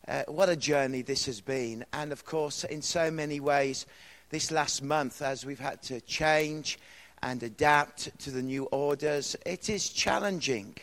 uh, 0.09 0.25
what 0.27 0.49
a 0.49 0.57
journey 0.57 1.03
this 1.03 1.27
has 1.27 1.41
been. 1.41 1.85
And 1.93 2.13
of 2.13 2.25
course, 2.25 2.65
in 2.65 2.83
so 2.83 3.11
many 3.11 3.41
ways, 3.41 3.87
this 4.31 4.51
last 4.51 4.83
month, 4.83 5.23
as 5.23 5.47
we've 5.47 5.61
had 5.61 5.83
to 5.85 6.01
change 6.01 6.79
and 7.23 7.43
adapt 7.43 8.19
to 8.21 8.31
the 8.31 8.43
new 8.43 8.65
orders, 8.65 9.37
it 9.47 9.69
is 9.71 9.89
challenging. 9.89 10.77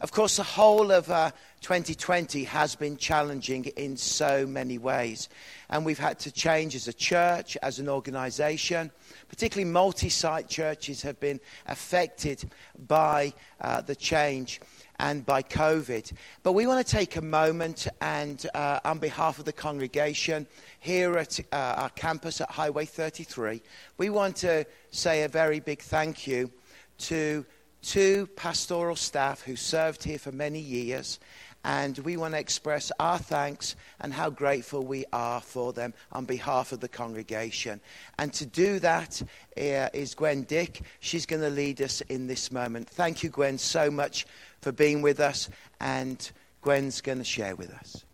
Of 0.00 0.12
course, 0.12 0.36
the 0.36 0.42
whole 0.42 0.90
of 0.92 1.10
uh, 1.10 1.30
2020 1.60 2.44
has 2.44 2.74
been 2.74 2.96
challenging 2.96 3.66
in 3.76 3.98
so 3.98 4.46
many 4.46 4.78
ways. 4.78 5.28
And 5.68 5.84
we've 5.84 5.98
had 5.98 6.18
to 6.20 6.32
change 6.32 6.74
as 6.74 6.88
a 6.88 6.92
church, 6.92 7.58
as 7.62 7.78
an 7.78 7.88
organization. 7.88 8.90
Particularly 9.28 9.70
multi 9.70 10.08
site 10.08 10.48
churches 10.48 11.02
have 11.02 11.20
been 11.20 11.38
affected 11.66 12.50
by 12.88 13.34
uh, 13.60 13.82
the 13.82 13.94
change 13.94 14.62
and 14.98 15.24
by 15.26 15.42
COVID. 15.42 16.12
But 16.42 16.52
we 16.52 16.66
want 16.66 16.86
to 16.86 16.90
take 16.90 17.16
a 17.16 17.22
moment 17.22 17.86
and, 18.00 18.46
uh, 18.54 18.80
on 18.86 18.98
behalf 19.00 19.38
of 19.38 19.44
the 19.44 19.52
congregation 19.52 20.46
here 20.80 21.18
at 21.18 21.38
uh, 21.52 21.56
our 21.76 21.90
campus 21.90 22.40
at 22.40 22.50
Highway 22.50 22.86
33, 22.86 23.60
we 23.98 24.08
want 24.08 24.36
to 24.36 24.64
say 24.90 25.24
a 25.24 25.28
very 25.28 25.60
big 25.60 25.80
thank 25.80 26.26
you 26.26 26.50
to 26.98 27.44
two 27.82 28.26
pastoral 28.36 28.96
staff 28.96 29.42
who 29.42 29.56
served 29.56 30.04
here 30.04 30.18
for 30.18 30.32
many 30.32 30.60
years. 30.60 31.18
And 31.62 31.98
we 31.98 32.16
want 32.16 32.32
to 32.32 32.40
express 32.40 32.90
our 32.98 33.18
thanks 33.18 33.76
and 34.00 34.14
how 34.14 34.30
grateful 34.30 34.82
we 34.82 35.04
are 35.12 35.42
for 35.42 35.74
them 35.74 35.92
on 36.10 36.24
behalf 36.24 36.72
of 36.72 36.80
the 36.80 36.88
congregation. 36.88 37.82
And 38.18 38.32
to 38.34 38.46
do 38.46 38.78
that 38.78 39.20
uh, 39.58 39.88
is 39.92 40.14
Gwen 40.14 40.44
Dick. 40.44 40.80
She's 41.00 41.26
going 41.26 41.42
to 41.42 41.50
lead 41.50 41.82
us 41.82 42.00
in 42.02 42.26
this 42.26 42.50
moment. 42.50 42.88
Thank 42.88 43.22
you, 43.22 43.28
Gwen, 43.28 43.58
so 43.58 43.90
much 43.90 44.26
for 44.62 44.72
being 44.72 45.02
with 45.02 45.20
us. 45.20 45.50
And 45.80 46.30
Gwen's 46.62 47.02
going 47.02 47.18
to 47.18 47.24
share 47.24 47.56
with 47.56 47.70
us. 47.74 48.04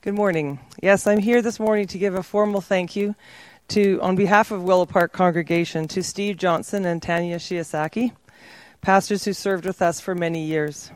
Good 0.00 0.14
morning. 0.14 0.58
Yes, 0.82 1.06
I'm 1.06 1.18
here 1.18 1.42
this 1.42 1.60
morning 1.60 1.86
to 1.88 1.98
give 1.98 2.14
a 2.14 2.22
formal 2.22 2.62
thank 2.62 2.96
you 2.96 3.14
to, 3.70 4.00
on 4.02 4.16
behalf 4.16 4.50
of 4.50 4.64
Willow 4.64 4.86
Park 4.86 5.12
congregation, 5.12 5.86
to 5.88 6.02
Steve 6.02 6.36
Johnson 6.36 6.84
and 6.84 7.00
Tanya 7.00 7.38
Shiosaki, 7.38 8.12
pastors 8.80 9.24
who 9.24 9.32
served 9.32 9.64
with 9.64 9.80
us 9.80 10.00
for 10.00 10.14
many 10.14 10.44
years. 10.44 10.90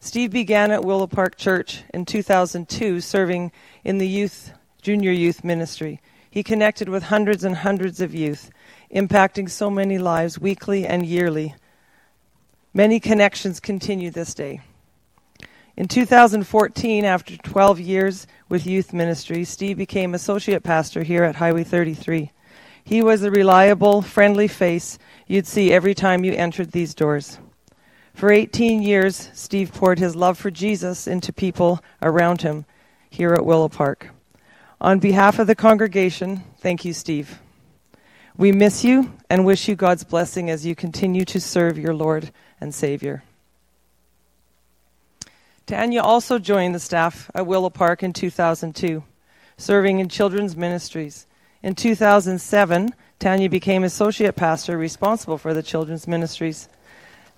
Steve 0.00 0.30
began 0.30 0.70
at 0.70 0.84
Willow 0.84 1.06
Park 1.06 1.36
Church 1.36 1.82
in 1.94 2.04
2002, 2.04 3.00
serving 3.00 3.52
in 3.84 3.98
the 3.98 4.08
youth, 4.08 4.52
junior 4.82 5.12
youth 5.12 5.44
ministry. 5.44 6.00
He 6.30 6.42
connected 6.42 6.88
with 6.88 7.04
hundreds 7.04 7.44
and 7.44 7.56
hundreds 7.56 8.00
of 8.00 8.14
youth, 8.14 8.50
impacting 8.94 9.48
so 9.48 9.70
many 9.70 9.98
lives 9.98 10.38
weekly 10.38 10.86
and 10.86 11.06
yearly. 11.06 11.54
Many 12.74 13.00
connections 13.00 13.60
continue 13.60 14.10
this 14.10 14.34
day. 14.34 14.60
In 15.78 15.86
2014, 15.86 17.04
after 17.04 17.36
12 17.36 17.78
years 17.78 18.26
with 18.48 18.66
youth 18.66 18.92
ministry, 18.92 19.44
Steve 19.44 19.76
became 19.76 20.12
associate 20.12 20.64
pastor 20.64 21.04
here 21.04 21.22
at 21.22 21.36
Highway 21.36 21.62
33. 21.62 22.32
He 22.82 23.00
was 23.00 23.22
a 23.22 23.30
reliable, 23.30 24.02
friendly 24.02 24.48
face 24.48 24.98
you'd 25.28 25.46
see 25.46 25.72
every 25.72 25.94
time 25.94 26.24
you 26.24 26.32
entered 26.32 26.72
these 26.72 26.96
doors. 26.96 27.38
For 28.12 28.32
18 28.32 28.82
years, 28.82 29.30
Steve 29.34 29.72
poured 29.72 30.00
his 30.00 30.16
love 30.16 30.36
for 30.36 30.50
Jesus 30.50 31.06
into 31.06 31.32
people 31.32 31.78
around 32.02 32.42
him 32.42 32.64
here 33.08 33.32
at 33.32 33.46
Willow 33.46 33.68
Park. 33.68 34.08
On 34.80 34.98
behalf 34.98 35.38
of 35.38 35.46
the 35.46 35.54
congregation, 35.54 36.42
thank 36.58 36.84
you, 36.84 36.92
Steve. 36.92 37.38
We 38.36 38.50
miss 38.50 38.82
you 38.82 39.14
and 39.30 39.46
wish 39.46 39.68
you 39.68 39.76
God's 39.76 40.02
blessing 40.02 40.50
as 40.50 40.66
you 40.66 40.74
continue 40.74 41.24
to 41.26 41.40
serve 41.40 41.78
your 41.78 41.94
Lord 41.94 42.32
and 42.60 42.74
Savior. 42.74 43.22
Tanya 45.68 46.00
also 46.00 46.38
joined 46.38 46.74
the 46.74 46.80
staff 46.80 47.30
at 47.34 47.46
Willow 47.46 47.68
Park 47.68 48.02
in 48.02 48.14
2002, 48.14 49.04
serving 49.58 49.98
in 49.98 50.08
children's 50.08 50.56
ministries. 50.56 51.26
In 51.62 51.74
2007, 51.74 52.94
Tanya 53.18 53.50
became 53.50 53.84
associate 53.84 54.34
pastor 54.34 54.78
responsible 54.78 55.36
for 55.36 55.52
the 55.52 55.62
children's 55.62 56.08
ministries. 56.08 56.70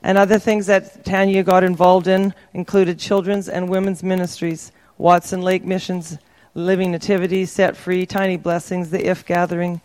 And 0.05 0.17
other 0.17 0.39
things 0.39 0.67
that 0.67 1.05
Tanya 1.05 1.43
got 1.43 1.65
involved 1.65 2.07
in 2.07 2.33
included 2.55 3.01
children's 3.01 3.49
and 3.49 3.69
women's 3.69 4.05
ministries, 4.05 4.71
Watson 4.97 5.43
Lake 5.43 5.65
Missions, 5.65 6.17
Living 6.55 6.93
Nativity, 6.93 7.47
Set 7.47 7.77
Free, 7.77 8.07
Tiny 8.07 8.37
Blessings, 8.37 8.91
the 8.91 9.09
If 9.09 9.27
Gathering. 9.27 9.81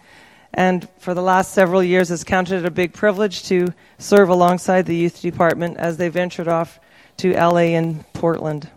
And 0.53 0.87
for 0.99 1.15
the 1.15 1.23
last 1.23 1.55
several 1.55 1.83
years 1.83 2.09
has 2.09 2.23
counted 2.23 2.59
it 2.59 2.65
a 2.67 2.71
big 2.71 2.93
privilege 2.93 3.45
to 3.45 3.73
serve 3.97 4.29
alongside 4.29 4.85
the 4.85 4.95
youth 4.95 5.19
department 5.19 5.77
as 5.77 5.97
they 5.97 6.09
ventured 6.09 6.47
off 6.47 6.79
to 7.17 7.33
LA 7.33 7.75
and 7.75 8.11
Portland. 8.13 8.69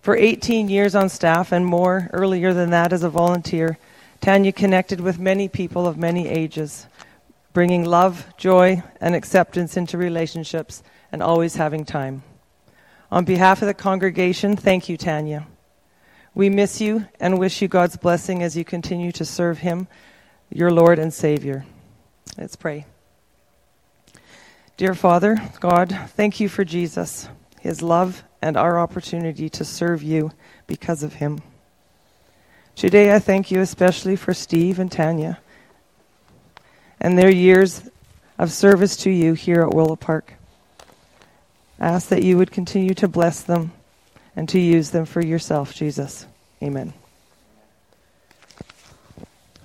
For 0.00 0.16
18 0.16 0.68
years 0.68 0.94
on 0.94 1.08
staff 1.08 1.52
and 1.52 1.64
more 1.64 2.10
earlier 2.12 2.52
than 2.52 2.70
that 2.70 2.92
as 2.92 3.02
a 3.02 3.08
volunteer, 3.08 3.78
Tanya 4.20 4.52
connected 4.52 5.00
with 5.00 5.18
many 5.18 5.48
people 5.48 5.86
of 5.86 5.96
many 5.96 6.28
ages, 6.28 6.86
bringing 7.52 7.84
love, 7.84 8.26
joy, 8.36 8.82
and 9.00 9.14
acceptance 9.14 9.76
into 9.76 9.98
relationships 9.98 10.82
and 11.10 11.22
always 11.22 11.56
having 11.56 11.84
time. 11.84 12.22
On 13.10 13.24
behalf 13.24 13.62
of 13.62 13.68
the 13.68 13.74
congregation, 13.74 14.56
thank 14.56 14.88
you, 14.88 14.96
Tanya. 14.96 15.46
We 16.34 16.48
miss 16.48 16.80
you 16.80 17.06
and 17.20 17.38
wish 17.38 17.60
you 17.60 17.68
God's 17.68 17.96
blessing 17.96 18.42
as 18.42 18.56
you 18.56 18.64
continue 18.64 19.12
to 19.12 19.24
serve 19.24 19.58
Him, 19.58 19.86
your 20.50 20.70
Lord 20.70 20.98
and 20.98 21.12
Savior. 21.12 21.64
Let's 22.38 22.56
pray. 22.56 22.86
Dear 24.78 24.94
Father, 24.94 25.36
God, 25.60 25.96
thank 26.16 26.40
you 26.40 26.48
for 26.48 26.64
Jesus, 26.64 27.28
his 27.60 27.82
love, 27.82 28.24
and 28.40 28.56
our 28.56 28.80
opportunity 28.80 29.50
to 29.50 29.66
serve 29.66 30.02
you 30.02 30.32
because 30.66 31.02
of 31.02 31.12
him. 31.14 31.42
Today, 32.74 33.14
I 33.14 33.18
thank 33.18 33.50
you 33.50 33.60
especially 33.60 34.16
for 34.16 34.32
Steve 34.32 34.78
and 34.78 34.90
Tanya 34.90 35.38
and 36.98 37.18
their 37.18 37.30
years 37.30 37.90
of 38.38 38.50
service 38.50 38.96
to 38.96 39.10
you 39.10 39.34
here 39.34 39.60
at 39.60 39.74
Willow 39.74 39.94
Park. 39.94 40.34
I 41.78 41.88
ask 41.88 42.08
that 42.08 42.22
you 42.22 42.38
would 42.38 42.50
continue 42.50 42.94
to 42.94 43.08
bless 43.08 43.42
them 43.42 43.72
and 44.34 44.48
to 44.48 44.58
use 44.58 44.90
them 44.90 45.04
for 45.04 45.20
yourself, 45.20 45.74
Jesus. 45.74 46.26
Amen. 46.62 46.94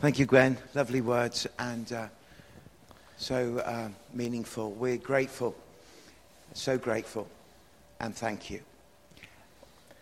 Thank 0.01 0.19
you, 0.19 0.25
Gwen. 0.25 0.57
Lovely 0.75 1.01
words 1.01 1.47
and 1.57 1.91
uh, 1.93 2.07
so 3.17 3.57
uh, 3.65 3.89
meaningful. 4.17 4.71
We're 4.71 4.97
grateful, 4.97 5.55
so 6.53 6.77
grateful, 6.79 7.27
and 7.99 8.15
thank 8.15 8.49
you. 8.49 8.61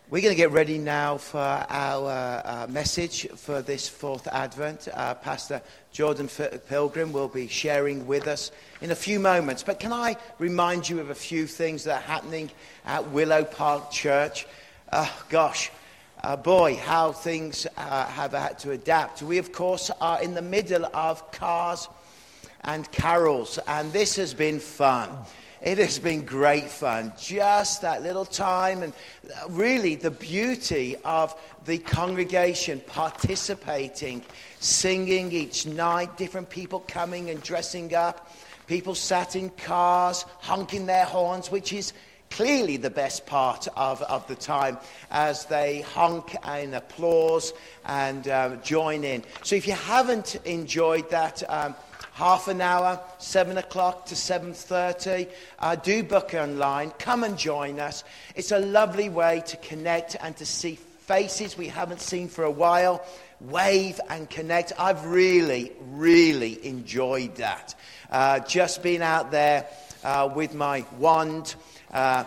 We're 0.09 0.21
going 0.21 0.33
to 0.33 0.37
get 0.37 0.51
ready 0.51 0.77
now 0.77 1.17
for 1.17 1.39
our 1.39 2.41
uh, 2.45 2.67
message 2.69 3.27
for 3.35 3.61
this 3.61 3.89
fourth 3.89 4.27
Advent. 4.27 4.87
Uh, 4.93 5.15
Pastor 5.15 5.61
Jordan 5.91 6.29
Pilgrim 6.69 7.11
will 7.11 7.27
be 7.27 7.47
sharing 7.47 8.07
with 8.07 8.27
us 8.27 8.51
in 8.79 8.91
a 8.91 8.95
few 8.95 9.19
moments. 9.19 9.63
But 9.63 9.79
can 9.79 9.91
I 9.91 10.15
remind 10.39 10.87
you 10.87 11.01
of 11.01 11.09
a 11.09 11.15
few 11.15 11.45
things 11.45 11.83
that 11.83 11.97
are 11.97 12.07
happening 12.07 12.51
at 12.85 13.09
Willow 13.09 13.43
Park 13.43 13.91
Church? 13.91 14.47
Oh, 14.93 15.23
gosh, 15.27 15.71
uh, 16.23 16.37
boy, 16.37 16.77
how 16.77 17.11
things 17.11 17.67
uh, 17.75 18.05
have 18.05 18.31
had 18.31 18.59
to 18.59 18.71
adapt. 18.71 19.23
We, 19.23 19.39
of 19.39 19.51
course, 19.51 19.91
are 19.99 20.21
in 20.21 20.35
the 20.35 20.41
middle 20.41 20.85
of 20.93 21.31
cars 21.31 21.89
and 22.65 22.91
carols, 22.91 23.57
and 23.67 23.93
this 23.93 24.15
has 24.17 24.33
been 24.33 24.59
fun. 24.59 25.09
It 25.61 25.77
has 25.79 25.97
been 25.97 26.25
great 26.25 26.69
fun. 26.69 27.13
Just 27.17 27.81
that 27.81 28.03
little 28.03 28.25
time, 28.25 28.83
and 28.83 28.93
really 29.49 29.95
the 29.95 30.11
beauty 30.11 30.95
of 31.03 31.33
the 31.65 31.79
congregation 31.79 32.81
participating, 32.85 34.21
singing 34.59 35.31
each 35.31 35.65
night, 35.65 36.17
different 36.17 36.49
people 36.49 36.81
coming 36.81 37.29
and 37.31 37.41
dressing 37.41 37.95
up, 37.95 38.31
people 38.67 38.93
sat 38.93 39.35
in 39.35 39.49
cars, 39.49 40.23
honking 40.39 40.85
their 40.85 41.05
horns, 41.05 41.49
which 41.49 41.73
is 41.73 41.93
clearly 42.29 42.77
the 42.77 42.89
best 42.89 43.25
part 43.25 43.67
of, 43.75 44.01
of 44.03 44.27
the 44.27 44.35
time 44.35 44.77
as 45.09 45.45
they 45.45 45.81
honk 45.81 46.35
and 46.43 46.75
applause 46.75 47.53
and 47.85 48.27
um, 48.27 48.61
join 48.61 49.03
in. 49.03 49.23
So 49.43 49.55
if 49.55 49.67
you 49.67 49.73
haven't 49.73 50.35
enjoyed 50.45 51.09
that, 51.11 51.43
um, 51.49 51.75
half 52.15 52.47
an 52.47 52.61
hour, 52.61 52.97
7 53.17 53.57
o'clock 53.57 54.05
to 54.05 54.15
7.30. 54.15 55.29
Uh, 55.59 55.75
do 55.75 56.01
book 56.01 56.33
online. 56.33 56.91
Come 56.91 57.25
and 57.25 57.37
join 57.37 57.77
us. 57.77 58.05
It's 58.35 58.51
a 58.51 58.59
lovely 58.59 59.09
way 59.09 59.43
to 59.47 59.57
connect 59.57 60.15
and 60.21 60.35
to 60.37 60.45
see 60.45 60.75
faces 60.75 61.57
we 61.57 61.67
haven't 61.67 61.99
seen 61.99 62.29
for 62.29 62.45
a 62.45 62.51
while. 62.51 63.05
Wave 63.41 63.99
and 64.09 64.29
connect. 64.29 64.71
I've 64.79 65.05
really, 65.05 65.73
really 65.81 66.65
enjoyed 66.65 67.35
that. 67.35 67.75
Uh, 68.09 68.39
just 68.39 68.81
being 68.81 69.01
out 69.01 69.31
there 69.31 69.67
uh, 70.05 70.29
with 70.33 70.53
my 70.53 70.85
wand 70.97 71.55
uh, 71.95 72.25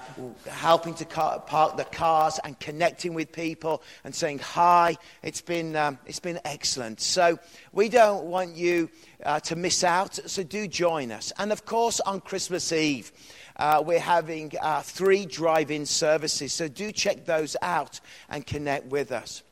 helping 0.48 0.94
to 0.94 1.04
car- 1.04 1.38
park 1.40 1.76
the 1.76 1.84
cars 1.84 2.40
and 2.42 2.58
connecting 2.58 3.12
with 3.12 3.30
people 3.30 3.82
and 4.02 4.14
saying 4.14 4.38
hi. 4.38 4.96
It's 5.22 5.42
been, 5.42 5.76
um, 5.76 5.98
it's 6.06 6.20
been 6.20 6.40
excellent. 6.46 7.02
So 7.02 7.38
we 7.72 7.90
don't 7.90 8.24
want 8.24 8.56
you 8.56 8.88
uh, 9.24 9.40
to 9.40 9.56
miss 9.56 9.84
out, 9.84 10.14
so 10.14 10.42
do 10.42 10.66
join 10.66 11.12
us. 11.12 11.34
And 11.38 11.52
of 11.52 11.66
course, 11.66 12.00
on 12.00 12.22
Christmas 12.22 12.72
Eve, 12.72 13.12
uh, 13.56 13.82
we're 13.84 14.00
having 14.00 14.52
uh, 14.58 14.80
three 14.80 15.26
drive 15.26 15.70
in 15.70 15.84
services, 15.84 16.54
so 16.54 16.66
do 16.66 16.90
check 16.90 17.26
those 17.26 17.54
out 17.60 18.00
and 18.30 18.46
connect 18.46 18.86
with 18.86 19.12
us. 19.12 19.42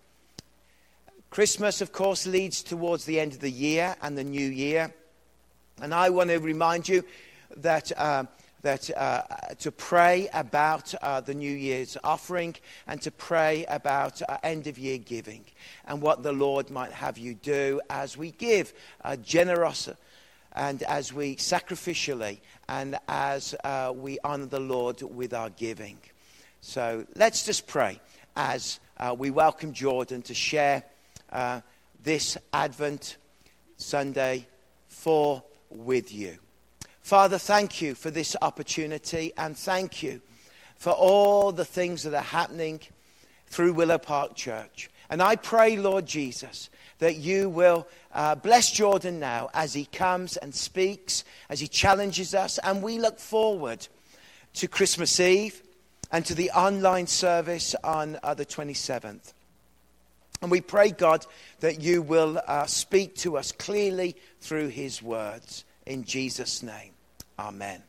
Christmas, 1.29 1.83
of 1.83 1.93
course, 1.93 2.27
leads 2.27 2.63
towards 2.63 3.05
the 3.05 3.21
end 3.21 3.35
of 3.35 3.41
the 3.41 3.51
year 3.51 3.95
and 4.01 4.17
the 4.17 4.25
new 4.25 4.49
year. 4.49 4.95
And 5.83 5.93
I 5.93 6.09
want 6.09 6.31
to 6.31 6.39
remind 6.39 6.89
you 6.89 7.05
that 7.59 7.93
um, 8.01 8.29
that 8.67 8.91
uh, 8.97 9.23
to 9.61 9.71
pray 9.71 10.29
about 10.35 10.93
uh, 11.01 11.21
the 11.21 11.35
New 11.35 11.53
Year's 11.53 11.97
offering 12.03 12.57
and 12.89 13.01
to 13.03 13.13
pray 13.13 13.65
about 13.69 14.21
uh, 14.29 14.39
end 14.43 14.67
of 14.67 14.77
year 14.77 14.99
giving 14.99 15.45
and 15.87 16.03
what 16.03 16.25
the 16.25 16.33
Lord 16.33 16.69
might 16.69 16.91
have 16.91 17.17
you 17.17 17.35
do 17.35 17.81
as 17.89 18.17
we 18.17 18.33
give 18.33 18.75
uh, 19.05 19.15
generosity 19.15 19.97
and 20.57 20.83
as 20.83 21.13
we 21.13 21.37
sacrificially 21.37 22.41
and 22.69 22.99
as 23.07 23.55
uh, 23.63 23.93
we 23.95 24.19
honor 24.25 24.47
the 24.47 24.59
Lord 24.59 25.01
with 25.01 25.33
our 25.33 25.51
giving. 25.51 25.99
So 26.61 27.07
let's 27.15 27.47
just 27.47 27.69
pray 27.69 28.01
as 28.35 28.81
uh, 28.97 29.15
we 29.17 29.31
welcome 29.31 29.75
Jordan 29.75 30.23
to 30.23 30.35
share 30.35 30.83
this 32.03 32.37
Advent 32.53 33.17
Sunday 33.77 34.49
for 34.89 35.45
with 35.71 36.13
you. 36.13 36.39
Father, 37.07 37.39
thank 37.39 37.81
you 37.81 37.95
for 37.95 38.11
this 38.11 38.35
opportunity 38.43 39.33
and 39.39 39.57
thank 39.57 40.03
you 40.03 40.21
for 40.77 40.91
all 40.91 41.53
the 41.53 41.65
things 41.65 42.03
that 42.03 42.15
are 42.15 42.21
happening 42.21 42.81
through 43.47 43.75
Willow 43.75 43.97
Park 43.97 44.35
Church. 44.35 44.91
And 45.09 45.23
I 45.23 45.37
pray, 45.37 45.77
Lord 45.77 46.05
Jesus, 46.05 46.69
that 46.99 47.15
you 47.15 47.49
will 47.49 47.87
uh, 48.13 48.35
bless 48.35 48.73
Jordan 48.73 49.21
now 49.21 49.51
as 49.55 49.73
he 49.73 49.85
comes 49.85 50.37
and 50.37 50.53
speaks, 50.53 51.23
as 51.49 51.61
he 51.61 51.69
challenges 51.69 52.35
us. 52.35 52.59
And 52.59 52.83
we 52.83 52.99
look 52.99 53.21
forward 53.21 53.87
to 54.55 54.67
Christmas 54.67 55.21
Eve 55.21 55.63
and 56.11 56.27
to 56.27 56.35
the 56.35 56.51
online 56.51 57.07
service 57.07 57.77
on 57.85 58.19
uh, 58.25 58.35
the 58.35 58.45
27th. 58.45 59.33
And 60.43 60.51
we 60.51 60.61
pray, 60.61 60.91
God, 60.91 61.25
that 61.61 61.81
you 61.81 62.03
will 62.03 62.43
uh, 62.49 62.67
speak 62.67 63.15
to 63.19 63.37
us 63.37 63.53
clearly 63.53 64.17
through 64.41 64.71
his 64.71 65.01
words. 65.01 65.65
In 65.87 66.03
Jesus' 66.03 66.65
name. 66.65 66.96
Amen. 67.39 67.83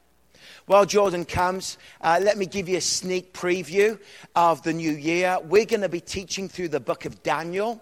While 0.66 0.86
Jordan 0.86 1.24
comes, 1.24 1.78
uh, 2.02 2.20
let 2.22 2.38
me 2.38 2.46
give 2.46 2.68
you 2.68 2.78
a 2.78 2.82
sneak 2.82 3.34
preview 3.34 4.00
of 4.36 4.62
the 4.64 4.74
new 4.74 4.92
year. 4.92 5.38
We're 5.42 5.66
going 5.66 5.82
to 5.82 5.90
be 5.90 6.02
teaching 6.02 6.50
through 6.50 6.70
the 6.70 6.80
book 6.80 7.06
of 7.06 7.24
Daniel. 7.24 7.82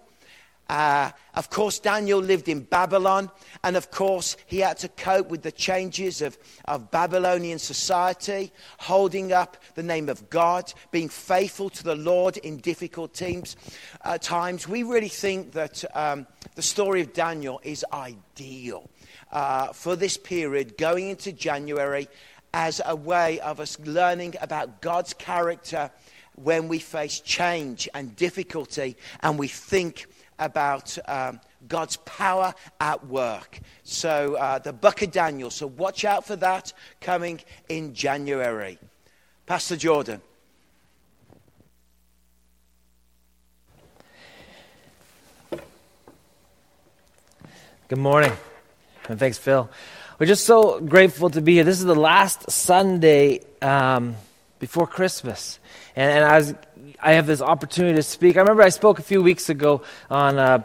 Uh, 0.67 1.11
of 1.35 1.49
course, 1.49 1.77
Daniel 1.77 2.19
lived 2.19 2.49
in 2.49 2.61
Babylon, 2.61 3.29
and 3.63 3.75
of 3.75 3.91
course, 3.91 4.35
he 4.47 4.59
had 4.59 4.77
to 4.79 4.87
cope 4.89 5.29
with 5.29 5.43
the 5.43 5.51
changes 5.51 6.21
of, 6.21 6.37
of 6.65 6.89
Babylonian 6.89 7.59
society, 7.59 8.51
holding 8.79 9.31
up 9.31 9.57
the 9.75 9.83
name 9.83 10.09
of 10.09 10.29
God, 10.29 10.73
being 10.91 11.09
faithful 11.09 11.69
to 11.69 11.83
the 11.83 11.95
Lord 11.95 12.37
in 12.37 12.57
difficult 12.57 13.13
teams, 13.13 13.55
uh, 14.03 14.17
times. 14.17 14.67
We 14.67 14.83
really 14.83 15.09
think 15.09 15.51
that 15.51 15.83
um, 15.95 16.25
the 16.55 16.63
story 16.63 17.01
of 17.01 17.13
Daniel 17.13 17.61
is 17.63 17.85
ideal 17.93 18.89
uh, 19.31 19.71
for 19.71 19.95
this 19.95 20.17
period 20.17 20.77
going 20.77 21.09
into 21.09 21.31
January 21.31 22.07
as 22.53 22.81
a 22.85 22.95
way 22.95 23.39
of 23.41 23.59
us 23.59 23.77
learning 23.81 24.33
about 24.41 24.81
God's 24.81 25.13
character 25.13 25.91
when 26.35 26.67
we 26.67 26.79
face 26.79 27.19
change 27.19 27.87
and 27.93 28.15
difficulty 28.15 28.95
and 29.21 29.37
we 29.37 29.47
think 29.47 30.07
about 30.39 30.97
um, 31.07 31.39
God's 31.67 31.97
power 31.97 32.53
at 32.79 33.05
work. 33.07 33.59
So, 33.83 34.35
uh, 34.35 34.59
the 34.59 34.73
book 34.73 35.01
of 35.01 35.11
Daniel. 35.11 35.49
So, 35.49 35.67
watch 35.67 36.05
out 36.05 36.25
for 36.25 36.35
that 36.37 36.73
coming 37.01 37.41
in 37.69 37.93
January. 37.93 38.77
Pastor 39.45 39.75
Jordan. 39.75 40.21
Good 47.87 47.99
morning. 47.99 48.31
And 49.07 49.19
thanks, 49.19 49.37
Phil. 49.37 49.69
We're 50.17 50.25
just 50.25 50.45
so 50.45 50.79
grateful 50.79 51.29
to 51.29 51.41
be 51.41 51.53
here. 51.53 51.63
This 51.63 51.77
is 51.77 51.85
the 51.85 51.93
last 51.93 52.49
Sunday 52.49 53.41
um, 53.61 54.15
before 54.57 54.87
Christmas. 54.87 55.59
And, 55.95 56.11
and 56.11 56.25
I, 57.01 57.09
I 57.09 57.13
have 57.13 57.27
this 57.27 57.41
opportunity 57.41 57.95
to 57.95 58.03
speak. 58.03 58.37
I 58.37 58.41
remember 58.41 58.63
I 58.63 58.69
spoke 58.69 58.99
a 58.99 59.03
few 59.03 59.21
weeks 59.21 59.49
ago 59.49 59.83
on 60.09 60.37
uh, 60.37 60.63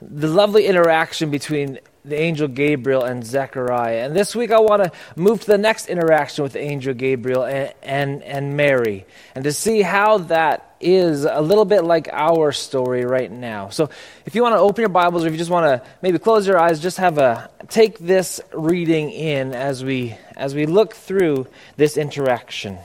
the 0.00 0.28
lovely 0.28 0.66
interaction 0.66 1.30
between 1.30 1.78
the 2.04 2.18
angel 2.18 2.48
Gabriel 2.48 3.04
and 3.04 3.24
Zechariah. 3.24 4.06
And 4.06 4.16
this 4.16 4.34
week 4.34 4.50
I 4.50 4.58
want 4.58 4.82
to 4.82 4.92
move 5.14 5.40
to 5.42 5.46
the 5.46 5.58
next 5.58 5.88
interaction 5.88 6.42
with 6.42 6.52
the 6.52 6.60
angel 6.60 6.94
Gabriel 6.94 7.44
and, 7.44 7.72
and, 7.82 8.22
and 8.24 8.56
Mary, 8.56 9.06
and 9.34 9.44
to 9.44 9.52
see 9.52 9.82
how 9.82 10.18
that 10.18 10.76
is 10.80 11.24
a 11.24 11.40
little 11.40 11.64
bit 11.64 11.84
like 11.84 12.08
our 12.12 12.50
story 12.50 13.04
right 13.04 13.30
now. 13.30 13.68
So 13.68 13.88
if 14.26 14.34
you 14.34 14.42
want 14.42 14.56
to 14.56 14.58
open 14.58 14.82
your 14.82 14.88
Bibles 14.88 15.24
or 15.24 15.28
if 15.28 15.32
you 15.32 15.38
just 15.38 15.50
want 15.50 15.66
to 15.66 15.88
maybe 16.02 16.18
close 16.18 16.44
your 16.44 16.58
eyes, 16.58 16.80
just 16.80 16.96
have 16.96 17.18
a 17.18 17.50
take 17.68 17.98
this 17.98 18.40
reading 18.52 19.10
in 19.10 19.54
as 19.54 19.84
we 19.84 20.16
as 20.36 20.56
we 20.56 20.66
look 20.66 20.94
through 20.94 21.46
this 21.76 21.96
interaction. 21.96 22.78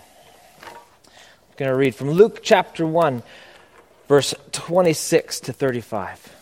Going 1.57 1.71
to 1.71 1.75
read 1.75 1.95
from 1.95 2.11
Luke 2.11 2.41
chapter 2.43 2.85
1 2.85 3.23
verse 4.07 4.35
26 4.51 5.39
to 5.39 5.51
35. 5.53 6.35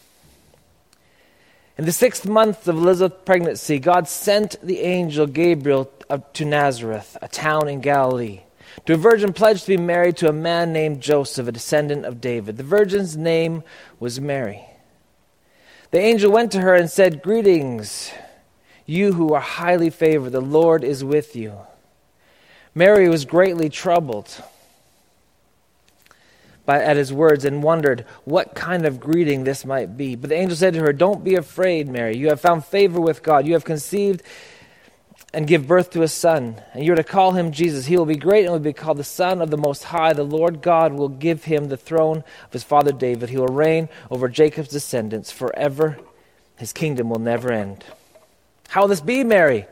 In 1.78 1.86
the 1.86 1.94
sixth 1.94 2.26
month 2.26 2.68
of 2.68 2.76
Elizabeth's 2.76 3.24
pregnancy, 3.24 3.80
God 3.80 4.10
sent 4.10 4.58
the 4.62 4.82
angel 4.82 5.26
Gabriel 5.26 5.90
to 6.34 6.44
Nazareth, 6.44 7.16
a 7.22 7.30
town 7.30 7.70
in 7.70 7.80
Galilee, 7.80 8.42
to 8.86 8.96
a 8.96 8.98
virgin 8.98 9.32
pledged 9.32 9.62
to 9.62 9.78
be 9.78 9.82
married 9.82 10.18
to 10.18 10.28
a 10.28 10.34
man 10.34 10.74
named 10.74 11.00
Joseph, 11.00 11.48
a 11.48 11.52
descendant 11.54 12.04
of 12.04 12.20
David. 12.20 12.58
The 12.58 12.64
virgin's 12.64 13.16
name 13.16 13.64
was 14.02 14.20
Mary. 14.20 14.66
The 15.92 16.00
angel 16.00 16.30
went 16.30 16.52
to 16.52 16.60
her 16.60 16.76
and 16.76 16.92
said, 16.92 17.24
Greetings, 17.24 18.12
you 18.86 19.14
who 19.14 19.34
are 19.34 19.40
highly 19.40 19.92
favored, 19.92 20.34
the 20.34 20.42
Lord 20.42 20.84
is 20.84 21.06
with 21.06 21.38
you. 21.38 21.54
Mary 22.74 23.08
was 23.08 23.24
greatly 23.24 23.70
troubled 23.70 24.44
by, 26.66 26.82
at 26.82 26.98
his 26.98 27.14
words 27.14 27.46
and 27.46 27.64
wondered 27.64 28.06
what 28.24 28.56
kind 28.56 28.86
of 28.86 29.00
greeting 29.00 29.44
this 29.44 29.66
might 29.66 29.98
be. 29.98 30.16
But 30.16 30.30
the 30.30 30.36
angel 30.36 30.56
said 30.56 30.74
to 30.74 30.82
her, 30.82 30.94
Don't 30.94 31.24
be 31.24 31.36
afraid, 31.36 31.88
Mary. 31.88 32.18
You 32.18 32.30
have 32.30 32.42
found 32.42 32.66
favor 32.66 33.00
with 33.00 33.24
God. 33.24 33.46
You 33.46 33.54
have 33.54 33.66
conceived 33.66 34.24
and 35.34 35.48
give 35.48 35.68
birth 35.68 35.90
to 35.92 36.02
a 36.02 36.08
son, 36.08 36.62
and 36.74 36.86
you 36.86 36.94
are 36.94 36.96
to 36.96 37.04
call 37.04 37.34
him 37.34 37.52
Jesus. 37.52 37.86
He 37.86 37.98
will 37.98 38.06
be 38.06 38.16
great 38.16 38.46
and 38.46 38.54
will 38.54 38.60
be 38.60 38.72
called 38.72 38.98
the 38.98 39.04
Son 39.04 39.42
of 39.42 39.52
the 39.52 39.58
Most 39.58 39.84
High. 39.84 40.14
The 40.14 40.24
Lord 40.24 40.62
God 40.62 40.94
will 40.94 41.10
give 41.10 41.44
him 41.44 41.68
the 41.68 41.76
throne 41.76 42.24
of 42.46 42.54
his 42.54 42.64
father 42.64 42.94
David. 42.94 43.30
He 43.30 43.38
will 43.38 43.48
reign 43.48 43.90
over 44.10 44.30
Jacob's 44.30 44.70
descendants 44.70 45.32
forever. 45.32 45.98
His 46.58 46.72
kingdom 46.72 47.10
will 47.10 47.20
never 47.20 47.52
end. 47.52 47.84
How 48.70 48.82
will 48.82 48.88
this 48.88 49.02
be, 49.02 49.24
Mary? 49.24 49.66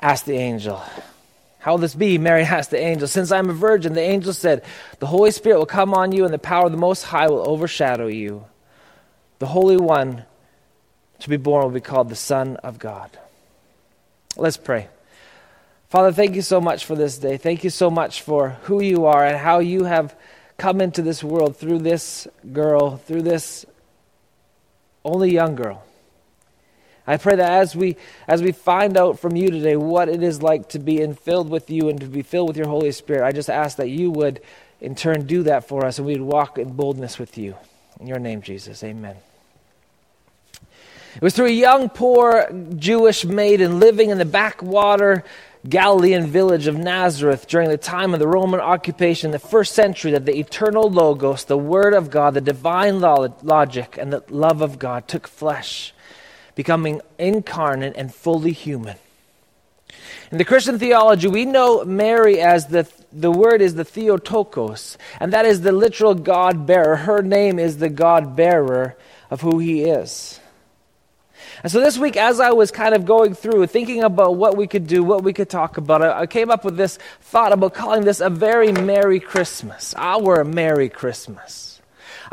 asked 0.00 0.26
the 0.26 0.38
angel. 0.38 0.82
How 1.64 1.70
will 1.70 1.78
this 1.78 1.94
be? 1.94 2.18
Mary 2.18 2.42
asked 2.58 2.70
the 2.70 2.78
angel. 2.78 3.08
Since 3.08 3.32
I'm 3.32 3.48
a 3.48 3.54
virgin, 3.54 3.94
the 3.94 4.02
angel 4.02 4.34
said, 4.34 4.62
The 4.98 5.06
Holy 5.06 5.30
Spirit 5.30 5.56
will 5.56 5.64
come 5.64 5.94
on 5.94 6.12
you, 6.12 6.26
and 6.26 6.34
the 6.34 6.38
power 6.38 6.66
of 6.66 6.72
the 6.72 6.78
Most 6.78 7.04
High 7.04 7.26
will 7.26 7.48
overshadow 7.48 8.06
you. 8.06 8.44
The 9.38 9.46
Holy 9.46 9.78
One 9.78 10.26
to 11.20 11.30
be 11.30 11.38
born 11.38 11.64
will 11.64 11.70
be 11.70 11.80
called 11.80 12.10
the 12.10 12.16
Son 12.16 12.56
of 12.56 12.78
God. 12.78 13.18
Let's 14.36 14.58
pray. 14.58 14.88
Father, 15.88 16.12
thank 16.12 16.34
you 16.34 16.42
so 16.42 16.60
much 16.60 16.84
for 16.84 16.96
this 16.96 17.16
day. 17.16 17.38
Thank 17.38 17.64
you 17.64 17.70
so 17.70 17.88
much 17.88 18.20
for 18.20 18.50
who 18.64 18.82
you 18.82 19.06
are 19.06 19.24
and 19.24 19.38
how 19.38 19.60
you 19.60 19.84
have 19.84 20.14
come 20.58 20.82
into 20.82 21.00
this 21.00 21.24
world 21.24 21.56
through 21.56 21.78
this 21.78 22.28
girl, 22.52 22.98
through 22.98 23.22
this 23.22 23.64
only 25.02 25.32
young 25.32 25.54
girl. 25.54 25.82
I 27.06 27.18
pray 27.18 27.36
that 27.36 27.52
as 27.52 27.76
we 27.76 27.96
as 28.26 28.42
we 28.42 28.52
find 28.52 28.96
out 28.96 29.18
from 29.18 29.36
you 29.36 29.50
today 29.50 29.76
what 29.76 30.08
it 30.08 30.22
is 30.22 30.42
like 30.42 30.70
to 30.70 30.78
be 30.78 31.06
filled 31.12 31.50
with 31.50 31.68
you 31.68 31.88
and 31.88 32.00
to 32.00 32.06
be 32.06 32.22
filled 32.22 32.48
with 32.48 32.56
your 32.56 32.68
Holy 32.68 32.92
Spirit, 32.92 33.26
I 33.26 33.32
just 33.32 33.50
ask 33.50 33.76
that 33.76 33.90
you 33.90 34.10
would 34.10 34.40
in 34.80 34.94
turn 34.94 35.26
do 35.26 35.42
that 35.42 35.68
for 35.68 35.84
us 35.84 35.98
and 35.98 36.06
we 36.06 36.14
would 36.14 36.22
walk 36.22 36.58
in 36.58 36.72
boldness 36.72 37.18
with 37.18 37.36
you. 37.36 37.56
In 38.00 38.06
your 38.06 38.18
name, 38.18 38.40
Jesus. 38.40 38.82
Amen. 38.82 39.16
It 41.16 41.22
was 41.22 41.34
through 41.34 41.46
a 41.46 41.50
young, 41.50 41.90
poor 41.90 42.50
Jewish 42.76 43.24
maiden 43.24 43.78
living 43.78 44.10
in 44.10 44.18
the 44.18 44.24
backwater 44.24 45.24
Galilean 45.68 46.26
village 46.26 46.66
of 46.66 46.76
Nazareth 46.76 47.46
during 47.46 47.70
the 47.70 47.78
time 47.78 48.12
of 48.12 48.20
the 48.20 48.26
Roman 48.26 48.60
occupation, 48.60 49.28
in 49.28 49.32
the 49.32 49.38
first 49.38 49.74
century, 49.74 50.10
that 50.10 50.26
the 50.26 50.38
eternal 50.38 50.90
Logos, 50.90 51.44
the 51.44 51.56
Word 51.56 51.94
of 51.94 52.10
God, 52.10 52.34
the 52.34 52.40
divine 52.40 53.00
logic, 53.00 53.96
and 53.96 54.12
the 54.12 54.24
love 54.28 54.60
of 54.60 54.78
God 54.78 55.06
took 55.08 55.28
flesh 55.28 55.94
becoming 56.54 57.00
incarnate 57.18 57.94
and 57.96 58.14
fully 58.14 58.52
human. 58.52 58.96
In 60.30 60.38
the 60.38 60.44
Christian 60.44 60.78
theology, 60.78 61.28
we 61.28 61.44
know 61.44 61.84
Mary 61.84 62.40
as 62.40 62.66
the, 62.66 62.88
the 63.12 63.30
word 63.30 63.60
is 63.60 63.74
the 63.74 63.84
Theotokos, 63.84 64.98
and 65.20 65.32
that 65.32 65.46
is 65.46 65.60
the 65.60 65.72
literal 65.72 66.14
God 66.14 66.66
bearer. 66.66 66.96
Her 66.96 67.22
name 67.22 67.58
is 67.58 67.78
the 67.78 67.88
God 67.88 68.34
bearer 68.34 68.96
of 69.30 69.42
who 69.42 69.58
he 69.58 69.82
is. 69.82 70.40
And 71.62 71.70
so 71.70 71.80
this 71.80 71.96
week, 71.96 72.16
as 72.16 72.40
I 72.40 72.50
was 72.50 72.70
kind 72.70 72.94
of 72.94 73.04
going 73.04 73.34
through, 73.34 73.66
thinking 73.66 74.02
about 74.02 74.36
what 74.36 74.56
we 74.56 74.66
could 74.66 74.86
do, 74.86 75.04
what 75.04 75.22
we 75.22 75.32
could 75.32 75.48
talk 75.48 75.76
about, 75.76 76.02
I, 76.02 76.20
I 76.20 76.26
came 76.26 76.50
up 76.50 76.64
with 76.64 76.76
this 76.76 76.98
thought 77.20 77.52
about 77.52 77.74
calling 77.74 78.04
this 78.04 78.20
a 78.20 78.28
very 78.28 78.72
Merry 78.72 79.20
Christmas, 79.20 79.94
our 79.96 80.44
Merry 80.44 80.88
Christmas. 80.88 81.73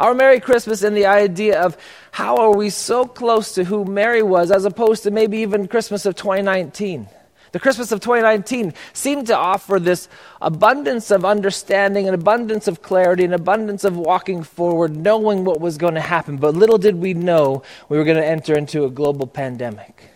Our 0.02 0.16
Merry 0.16 0.40
Christmas 0.40 0.82
and 0.82 0.98
the 0.98 1.06
idea 1.06 1.62
of 1.62 1.78
how 2.10 2.38
are 2.38 2.56
we 2.56 2.72
so 2.72 3.06
close 3.06 3.54
to 3.54 3.64
who 3.64 3.86
Mary 3.86 4.24
was 4.24 4.50
as 4.50 4.66
opposed 4.66 5.04
to 5.04 5.12
maybe 5.12 5.38
even 5.38 5.68
Christmas 5.68 6.08
of 6.08 6.16
2019. 6.16 7.08
The 7.52 7.60
Christmas 7.60 7.92
of 7.92 8.00
2019 8.00 8.74
seemed 8.94 9.28
to 9.28 9.38
offer 9.38 9.80
this 9.80 10.10
abundance 10.42 11.12
of 11.12 11.24
understanding, 11.24 12.08
an 12.08 12.16
abundance 12.16 12.68
of 12.68 12.82
clarity, 12.82 13.26
an 13.26 13.34
abundance 13.34 13.84
of 13.84 13.96
walking 13.96 14.42
forward, 14.42 14.98
knowing 14.98 15.46
what 15.46 15.62
was 15.62 15.78
going 15.78 15.94
to 15.94 16.02
happen. 16.02 16.38
But 16.38 16.56
little 16.56 16.80
did 16.80 16.96
we 16.96 17.14
know 17.14 17.62
we 17.88 18.00
were 18.00 18.04
going 18.04 18.18
to 18.18 18.26
enter 18.26 18.58
into 18.58 18.86
a 18.86 18.90
global 18.90 19.28
pandemic. 19.28 20.10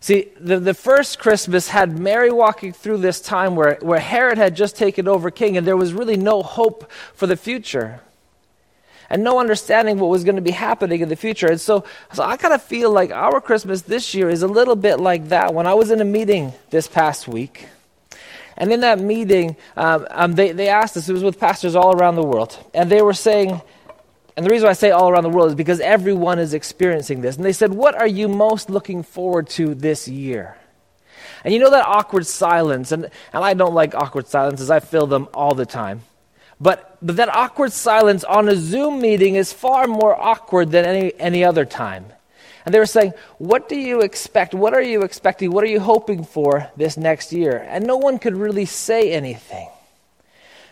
See, 0.00 0.28
the, 0.38 0.60
the 0.60 0.74
first 0.74 1.18
Christmas 1.18 1.68
had 1.68 1.98
Mary 1.98 2.30
walking 2.30 2.74
through 2.74 2.98
this 2.98 3.22
time 3.22 3.56
where, 3.56 3.78
where 3.80 4.00
Herod 4.00 4.36
had 4.36 4.54
just 4.54 4.76
taken 4.76 5.08
over 5.08 5.30
king, 5.30 5.56
and 5.56 5.66
there 5.66 5.78
was 5.78 5.94
really 5.94 6.18
no 6.18 6.42
hope 6.42 6.92
for 7.14 7.26
the 7.26 7.38
future 7.38 8.02
and 9.10 9.22
no 9.22 9.38
understanding 9.38 9.98
what 9.98 10.10
was 10.10 10.24
going 10.24 10.36
to 10.36 10.42
be 10.42 10.50
happening 10.50 11.00
in 11.00 11.08
the 11.08 11.16
future. 11.16 11.46
And 11.46 11.60
so, 11.60 11.84
so 12.12 12.22
I 12.22 12.36
kind 12.36 12.54
of 12.54 12.62
feel 12.62 12.90
like 12.90 13.10
our 13.10 13.40
Christmas 13.40 13.82
this 13.82 14.14
year 14.14 14.28
is 14.28 14.42
a 14.42 14.48
little 14.48 14.76
bit 14.76 15.00
like 15.00 15.28
that. 15.28 15.54
When 15.54 15.66
I 15.66 15.74
was 15.74 15.90
in 15.90 16.00
a 16.00 16.04
meeting 16.04 16.52
this 16.70 16.88
past 16.88 17.28
week, 17.28 17.68
and 18.56 18.72
in 18.72 18.80
that 18.80 18.98
meeting, 18.98 19.56
um, 19.76 20.06
um, 20.10 20.34
they, 20.34 20.52
they 20.52 20.68
asked 20.68 20.96
us, 20.96 21.08
it 21.08 21.12
was 21.12 21.22
with 21.22 21.38
pastors 21.38 21.76
all 21.76 21.94
around 21.94 22.16
the 22.16 22.22
world, 22.22 22.58
and 22.72 22.90
they 22.90 23.02
were 23.02 23.14
saying, 23.14 23.60
and 24.36 24.44
the 24.44 24.50
reason 24.50 24.68
I 24.68 24.74
say 24.74 24.90
all 24.90 25.08
around 25.08 25.22
the 25.22 25.30
world 25.30 25.48
is 25.48 25.54
because 25.54 25.80
everyone 25.80 26.38
is 26.38 26.52
experiencing 26.52 27.22
this. 27.22 27.36
And 27.36 27.44
they 27.44 27.54
said, 27.54 27.72
What 27.72 27.94
are 27.94 28.06
you 28.06 28.28
most 28.28 28.68
looking 28.68 29.02
forward 29.02 29.48
to 29.50 29.74
this 29.74 30.06
year? 30.08 30.58
And 31.42 31.54
you 31.54 31.60
know 31.60 31.70
that 31.70 31.86
awkward 31.86 32.26
silence, 32.26 32.92
and, 32.92 33.04
and 33.04 33.44
I 33.44 33.54
don't 33.54 33.72
like 33.72 33.94
awkward 33.94 34.26
silences, 34.26 34.70
I 34.70 34.80
feel 34.80 35.06
them 35.06 35.28
all 35.32 35.54
the 35.54 35.64
time. 35.64 36.02
But, 36.60 36.96
but 37.02 37.16
that 37.16 37.28
awkward 37.28 37.72
silence 37.72 38.24
on 38.24 38.48
a 38.48 38.56
Zoom 38.56 39.00
meeting 39.00 39.34
is 39.34 39.52
far 39.52 39.86
more 39.86 40.18
awkward 40.18 40.70
than 40.70 40.84
any, 40.84 41.12
any 41.18 41.44
other 41.44 41.64
time. 41.64 42.06
And 42.64 42.74
they 42.74 42.78
were 42.78 42.86
saying, 42.86 43.12
What 43.38 43.68
do 43.68 43.76
you 43.76 44.00
expect? 44.00 44.54
What 44.54 44.74
are 44.74 44.82
you 44.82 45.02
expecting? 45.02 45.52
What 45.52 45.62
are 45.62 45.68
you 45.68 45.80
hoping 45.80 46.24
for 46.24 46.70
this 46.76 46.96
next 46.96 47.32
year? 47.32 47.64
And 47.68 47.86
no 47.86 47.96
one 47.96 48.18
could 48.18 48.34
really 48.34 48.64
say 48.64 49.12
anything. 49.12 49.68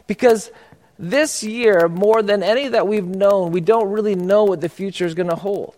Because 0.07 0.51
this 0.99 1.45
year, 1.45 1.89
more 1.89 2.23
than 2.23 2.43
any 2.43 2.69
that 2.69 2.89
we've 2.89 3.07
known, 3.07 3.53
we 3.53 3.61
don't 3.61 3.91
really 3.91 4.17
know 4.17 4.45
what 4.45 4.61
the 4.61 4.69
future 4.69 5.07
is 5.07 5.15
going 5.15 5.31
to 5.31 5.37
hold. 5.37 5.77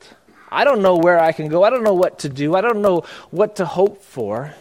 I 0.51 0.65
don't 0.65 0.83
know 0.83 0.97
where 0.97 1.19
I 1.19 1.33
can 1.33 1.49
go. 1.49 1.65
I 1.65 1.71
don't 1.71 1.83
know 1.83 1.95
what 1.95 2.21
to 2.21 2.29
do. 2.29 2.55
I 2.55 2.61
don't 2.61 2.81
know 2.81 3.05
what 3.31 3.57
to 3.57 3.67
hope 3.67 4.03
for. 4.03 4.55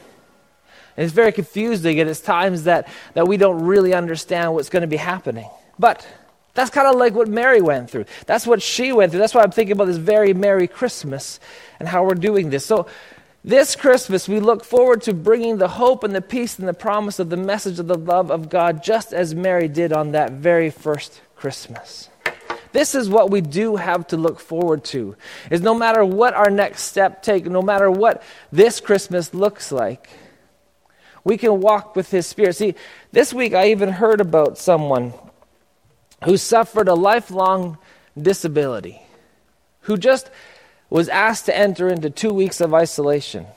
And 0.97 1.03
it's 1.03 1.13
very 1.13 1.31
confusing, 1.31 1.99
and 1.99 2.09
it's 2.09 2.21
times 2.21 2.63
that, 2.63 2.87
that 3.13 3.27
we 3.27 3.37
don't 3.37 3.63
really 3.63 3.93
understand 3.93 4.53
what's 4.53 4.69
going 4.69 4.81
to 4.81 4.87
be 4.87 4.97
happening. 4.97 5.49
But 5.77 6.07
that's 6.53 6.69
kind 6.69 6.87
of 6.87 6.95
like 6.95 7.13
what 7.13 7.27
Mary 7.27 7.61
went 7.61 7.89
through. 7.89 8.05
That's 8.25 8.47
what 8.47 8.61
she 8.61 8.93
went 8.93 9.11
through. 9.11 9.19
That's 9.19 9.33
why 9.33 9.43
I'm 9.43 9.51
thinking 9.51 9.73
about 9.73 9.85
this 9.85 9.97
very 9.97 10.33
Merry 10.33 10.67
Christmas 10.67 11.39
and 11.79 11.87
how 11.87 12.05
we're 12.05 12.15
doing 12.15 12.49
this. 12.49 12.65
So, 12.65 12.87
this 13.43 13.75
Christmas, 13.75 14.27
we 14.27 14.39
look 14.39 14.63
forward 14.63 15.03
to 15.03 15.13
bringing 15.13 15.57
the 15.59 15.67
hope 15.67 16.03
and 16.03 16.15
the 16.15 16.21
peace 16.21 16.57
and 16.57 16.67
the 16.67 16.73
promise 16.73 17.19
of 17.19 17.29
the 17.29 17.37
message 17.37 17.77
of 17.77 17.85
the 17.85 17.97
love 17.97 18.31
of 18.31 18.49
God, 18.49 18.83
just 18.83 19.13
as 19.13 19.35
Mary 19.35 19.67
did 19.67 19.93
on 19.93 20.13
that 20.13 20.31
very 20.31 20.71
first 20.71 21.21
Christmas. 21.35 22.09
This 22.71 22.95
is 22.95 23.07
what 23.07 23.29
we 23.29 23.41
do 23.41 23.75
have 23.75 24.07
to 24.07 24.17
look 24.17 24.39
forward 24.39 24.83
to. 24.85 25.15
Is 25.51 25.61
no 25.61 25.75
matter 25.75 26.03
what 26.03 26.33
our 26.33 26.49
next 26.49 26.83
step 26.83 27.21
take, 27.21 27.45
no 27.45 27.61
matter 27.61 27.91
what 27.91 28.23
this 28.51 28.79
Christmas 28.79 29.31
looks 29.31 29.71
like, 29.71 30.09
we 31.25 31.37
can 31.37 31.59
walk 31.59 31.97
with 31.97 32.11
His 32.11 32.25
Spirit. 32.25 32.55
See, 32.55 32.75
this 33.11 33.33
week 33.33 33.53
I 33.53 33.71
even 33.71 33.89
heard 33.89 34.21
about 34.21 34.57
someone 34.57 35.13
who 36.23 36.37
suffered 36.37 36.87
a 36.87 36.93
lifelong 36.93 37.77
disability, 38.19 39.01
who 39.81 39.97
just 39.97 40.29
was 40.89 41.09
asked 41.09 41.47
to 41.47 41.57
enter 41.57 41.89
into 41.89 42.09
two 42.09 42.31
weeks 42.33 42.61
of 42.61 42.73
isolation. 42.73 43.47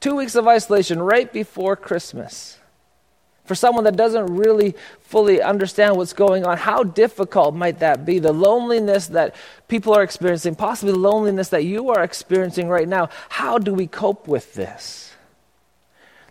Two 0.00 0.16
weeks 0.16 0.34
of 0.34 0.48
isolation 0.48 1.00
right 1.00 1.32
before 1.32 1.76
Christmas. 1.76 2.58
For 3.44 3.54
someone 3.54 3.84
that 3.84 3.96
doesn't 3.96 4.26
really 4.36 4.74
fully 5.00 5.40
understand 5.40 5.96
what's 5.96 6.12
going 6.12 6.44
on, 6.44 6.56
how 6.56 6.82
difficult 6.82 7.54
might 7.54 7.78
that 7.80 8.04
be? 8.04 8.18
The 8.18 8.32
loneliness 8.32 9.08
that 9.08 9.34
people 9.68 9.94
are 9.94 10.02
experiencing, 10.02 10.56
possibly 10.56 10.92
the 10.92 10.98
loneliness 10.98 11.50
that 11.50 11.64
you 11.64 11.90
are 11.90 12.02
experiencing 12.02 12.68
right 12.68 12.88
now. 12.88 13.10
How 13.28 13.58
do 13.58 13.72
we 13.72 13.86
cope 13.86 14.26
with 14.26 14.54
this? 14.54 15.11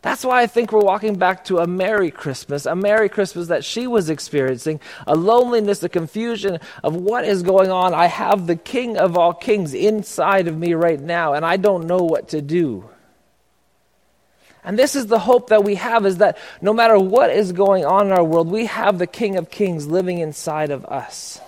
That's 0.01 0.25
why 0.25 0.41
I 0.41 0.47
think 0.47 0.71
we're 0.71 0.79
walking 0.79 1.15
back 1.15 1.45
to 1.45 1.59
a 1.59 1.67
Merry 1.67 2.09
Christmas, 2.09 2.65
a 2.65 2.75
Merry 2.75 3.07
Christmas 3.07 3.49
that 3.49 3.63
she 3.63 3.85
was 3.85 4.09
experiencing, 4.09 4.79
a 5.05 5.15
loneliness, 5.15 5.83
a 5.83 5.89
confusion 5.89 6.59
of 6.83 6.95
what 6.95 7.23
is 7.23 7.43
going 7.43 7.69
on. 7.69 7.93
I 7.93 8.07
have 8.07 8.47
the 8.47 8.55
King 8.55 8.97
of 8.97 9.15
all 9.15 9.33
kings 9.33 9.75
inside 9.75 10.47
of 10.47 10.57
me 10.57 10.73
right 10.73 10.99
now, 10.99 11.33
and 11.33 11.45
I 11.45 11.57
don't 11.57 11.85
know 11.85 11.99
what 11.99 12.29
to 12.29 12.41
do. 12.41 12.89
And 14.63 14.77
this 14.77 14.95
is 14.95 15.05
the 15.07 15.19
hope 15.19 15.49
that 15.49 15.63
we 15.63 15.75
have 15.75 16.05
is 16.05 16.17
that 16.17 16.37
no 16.61 16.73
matter 16.73 16.97
what 16.97 17.29
is 17.29 17.51
going 17.51 17.85
on 17.85 18.07
in 18.07 18.11
our 18.11 18.23
world, 18.23 18.47
we 18.47 18.65
have 18.67 18.97
the 18.97 19.07
King 19.07 19.37
of 19.37 19.51
Kings 19.51 19.87
living 19.87 20.17
inside 20.17 20.71
of 20.71 20.83
us. 20.85 21.39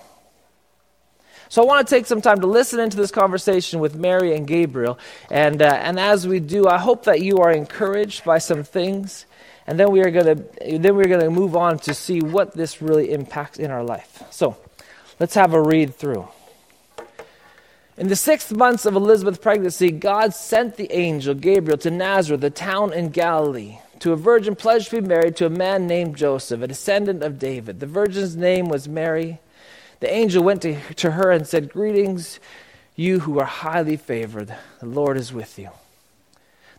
So 1.54 1.62
I 1.62 1.66
want 1.66 1.86
to 1.86 1.94
take 1.94 2.06
some 2.06 2.20
time 2.20 2.40
to 2.40 2.48
listen 2.48 2.80
into 2.80 2.96
this 2.96 3.12
conversation 3.12 3.78
with 3.78 3.94
Mary 3.94 4.34
and 4.34 4.44
Gabriel. 4.44 4.98
And, 5.30 5.62
uh, 5.62 5.66
and 5.66 6.00
as 6.00 6.26
we 6.26 6.40
do, 6.40 6.66
I 6.66 6.78
hope 6.78 7.04
that 7.04 7.20
you 7.20 7.38
are 7.38 7.52
encouraged 7.52 8.24
by 8.24 8.38
some 8.38 8.64
things. 8.64 9.24
And 9.68 9.78
then 9.78 9.92
we 9.92 10.00
are 10.00 10.10
going 10.10 10.26
to 10.26 10.78
then 10.80 10.96
we're 10.96 11.06
going 11.06 11.20
to 11.20 11.30
move 11.30 11.54
on 11.54 11.78
to 11.78 11.94
see 11.94 12.18
what 12.18 12.54
this 12.54 12.82
really 12.82 13.12
impacts 13.12 13.60
in 13.60 13.70
our 13.70 13.84
life. 13.84 14.24
So, 14.32 14.56
let's 15.20 15.34
have 15.34 15.54
a 15.54 15.62
read 15.62 15.94
through. 15.94 16.26
In 17.96 18.08
the 18.08 18.16
sixth 18.16 18.50
months 18.50 18.84
of 18.84 18.96
Elizabeth's 18.96 19.38
pregnancy, 19.38 19.92
God 19.92 20.34
sent 20.34 20.76
the 20.76 20.90
angel 20.90 21.34
Gabriel 21.34 21.78
to 21.78 21.90
Nazareth, 21.92 22.40
the 22.40 22.50
town 22.50 22.92
in 22.92 23.10
Galilee, 23.10 23.78
to 24.00 24.12
a 24.12 24.16
virgin 24.16 24.56
pledged 24.56 24.90
to 24.90 25.00
be 25.00 25.06
married 25.06 25.36
to 25.36 25.46
a 25.46 25.50
man 25.50 25.86
named 25.86 26.16
Joseph, 26.16 26.62
a 26.62 26.66
descendant 26.66 27.22
of 27.22 27.38
David. 27.38 27.78
The 27.78 27.86
virgin's 27.86 28.34
name 28.34 28.68
was 28.68 28.88
Mary. 28.88 29.38
The 30.04 30.12
angel 30.12 30.44
went 30.44 30.60
to, 30.60 30.78
to 30.96 31.12
her 31.12 31.30
and 31.30 31.46
said, 31.46 31.70
Greetings, 31.70 32.38
you 32.94 33.20
who 33.20 33.38
are 33.38 33.46
highly 33.46 33.96
favored. 33.96 34.54
The 34.80 34.86
Lord 34.86 35.16
is 35.16 35.32
with 35.32 35.58
you. 35.58 35.70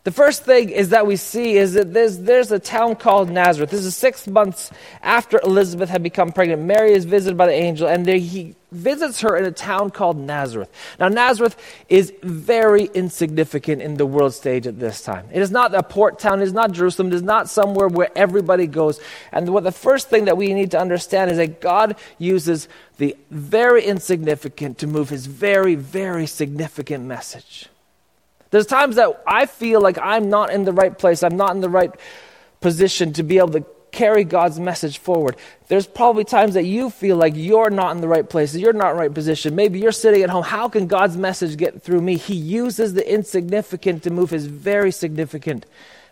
The 0.05 0.11
first 0.11 0.45
thing 0.45 0.69
is 0.69 0.89
that 0.89 1.07
we 1.07 1.15
see 1.15 1.57
is 1.57 1.73
that 1.73 1.91
there's, 1.91 2.19
there's 2.19 2.51
a 2.51 2.59
town 2.59 2.95
called 2.95 3.31
Nazareth. 3.31 3.71
This 3.71 3.85
is 3.85 3.95
six 3.95 4.27
months 4.27 4.69
after 5.01 5.39
Elizabeth 5.43 5.89
had 5.89 6.03
become 6.03 6.31
pregnant. 6.31 6.61
Mary 6.61 6.93
is 6.93 7.05
visited 7.05 7.35
by 7.35 7.47
the 7.47 7.53
angel, 7.53 7.87
and 7.87 8.05
there, 8.05 8.19
he 8.19 8.55
visits 8.71 9.21
her 9.21 9.35
in 9.35 9.45
a 9.45 9.51
town 9.51 9.89
called 9.89 10.17
Nazareth. 10.17 10.69
Now, 10.99 11.07
Nazareth 11.07 11.57
is 11.89 12.13
very 12.21 12.83
insignificant 12.93 13.81
in 13.81 13.97
the 13.97 14.05
world 14.05 14.35
stage 14.35 14.67
at 14.67 14.79
this 14.79 15.01
time. 15.01 15.27
It 15.33 15.41
is 15.41 15.49
not 15.49 15.73
a 15.73 15.81
port 15.81 16.19
town, 16.19 16.39
it 16.39 16.43
is 16.43 16.53
not 16.53 16.71
Jerusalem, 16.71 17.07
it 17.07 17.15
is 17.15 17.23
not 17.23 17.49
somewhere 17.49 17.87
where 17.87 18.11
everybody 18.15 18.67
goes. 18.67 18.99
And 19.31 19.49
what 19.49 19.63
the 19.63 19.71
first 19.71 20.11
thing 20.11 20.25
that 20.25 20.37
we 20.37 20.53
need 20.53 20.69
to 20.71 20.79
understand 20.79 21.31
is 21.31 21.37
that 21.37 21.61
God 21.61 21.95
uses 22.19 22.67
the 22.97 23.17
very 23.31 23.83
insignificant 23.83 24.77
to 24.77 24.85
move 24.85 25.09
his 25.09 25.25
very, 25.25 25.73
very 25.73 26.27
significant 26.27 27.05
message. 27.05 27.69
There's 28.55 28.65
times 28.65 28.95
that 28.95 29.21
I 29.27 29.47
feel 29.47 29.81
like 29.81 29.97
I'm 29.97 30.29
not 30.29 30.49
in 30.49 30.63
the 30.63 30.71
right 30.71 30.97
place, 30.97 31.23
I'm 31.23 31.35
not 31.35 31.53
in 31.55 31.59
the 31.59 31.67
right 31.67 31.91
position 32.61 33.11
to 33.11 33.21
be 33.21 33.37
able 33.37 33.49
to 33.49 33.65
carry 33.91 34.23
God's 34.23 34.61
message 34.61 34.97
forward. 34.97 35.35
There's 35.67 35.85
probably 35.85 36.23
times 36.23 36.53
that 36.53 36.63
you 36.63 36.89
feel 36.89 37.17
like 37.17 37.33
you're 37.35 37.69
not 37.69 37.93
in 37.93 37.99
the 37.99 38.07
right 38.07 38.29
place, 38.29 38.55
you're 38.55 38.71
not 38.71 38.91
in 38.91 38.95
the 38.95 39.01
right 39.01 39.13
position. 39.13 39.55
Maybe 39.57 39.81
you're 39.81 39.91
sitting 39.91 40.23
at 40.23 40.29
home. 40.29 40.45
How 40.45 40.69
can 40.69 40.87
God's 40.87 41.17
message 41.17 41.57
get 41.57 41.81
through 41.81 41.99
me? 41.99 42.15
He 42.15 42.33
uses 42.33 42.93
the 42.93 43.05
insignificant 43.13 44.03
to 44.03 44.09
move 44.09 44.29
his 44.29 44.45
very 44.45 44.93
significant 44.93 45.65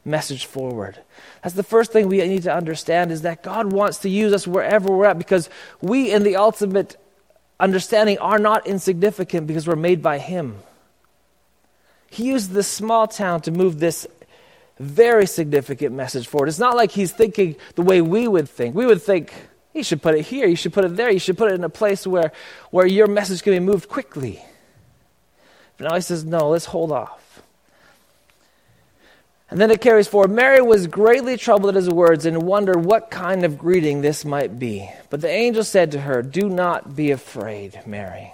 message 0.04 0.46
forward. 0.46 1.00
That's 1.44 1.56
the 1.56 1.64
first 1.64 1.94
thing 1.94 2.10
we 2.10 2.18
need 2.28 2.44
to 2.44 2.54
understand 2.54 3.14
is 3.14 3.22
that 3.22 3.42
God 3.42 3.72
wants 3.72 4.00
to 4.00 4.10
use 4.10 4.34
us 4.34 4.46
wherever 4.46 4.92
we're 4.92 5.06
at 5.06 5.18
because 5.18 5.50
we, 5.80 6.12
in 6.12 6.24
the 6.24 6.36
ultimate 6.36 6.98
understanding, 7.58 8.18
are 8.18 8.38
not 8.38 8.68
insignificant 8.68 9.48
because 9.48 9.66
we're 9.66 9.78
made 9.78 10.04
by 10.04 10.18
Him. 10.18 10.58
He 12.14 12.26
used 12.26 12.52
this 12.52 12.68
small 12.68 13.08
town 13.08 13.42
to 13.42 13.52
move 13.52 13.80
this 13.80 14.06
very 14.78 15.26
significant 15.26 15.96
message 15.96 16.28
forward. 16.28 16.48
It's 16.48 16.60
not 16.60 16.76
like 16.76 16.92
he's 16.92 17.12
thinking 17.12 17.56
the 17.74 17.82
way 17.82 18.02
we 18.02 18.28
would 18.28 18.48
think. 18.48 18.76
We 18.76 18.86
would 18.86 19.02
think, 19.02 19.34
you 19.74 19.82
should 19.82 20.04
put 20.04 20.14
it 20.14 20.22
here, 20.22 20.46
you 20.46 20.56
should 20.56 20.74
put 20.74 20.86
it 20.86 20.96
there, 20.96 21.10
you 21.10 21.18
should 21.18 21.40
put 21.40 21.52
it 21.52 21.56
in 21.56 21.64
a 21.64 21.70
place 21.70 22.06
where, 22.06 22.32
where 22.70 22.86
your 22.86 23.08
message 23.08 23.42
can 23.42 23.52
be 23.54 23.60
moved 23.60 23.90
quickly. 23.90 24.46
But 25.78 25.90
now 25.90 25.96
he 25.96 26.02
says, 26.02 26.24
no, 26.24 26.50
let's 26.50 26.66
hold 26.66 26.92
off. 26.92 27.42
And 29.50 29.60
then 29.60 29.72
it 29.72 29.82
carries 29.82 30.08
forward 30.08 30.30
Mary 30.30 30.62
was 30.62 30.86
greatly 30.86 31.36
troubled 31.36 31.70
at 31.70 31.76
his 31.76 31.90
words 31.90 32.28
and 32.28 32.44
wondered 32.44 32.86
what 32.86 33.10
kind 33.10 33.44
of 33.44 33.58
greeting 33.58 34.02
this 34.02 34.24
might 34.24 34.60
be. 34.60 34.88
But 35.10 35.22
the 35.22 35.32
angel 35.32 35.64
said 35.64 35.92
to 35.94 36.02
her, 36.02 36.22
Do 36.22 36.48
not 36.48 36.96
be 36.96 37.10
afraid, 37.10 37.82
Mary. 37.88 38.34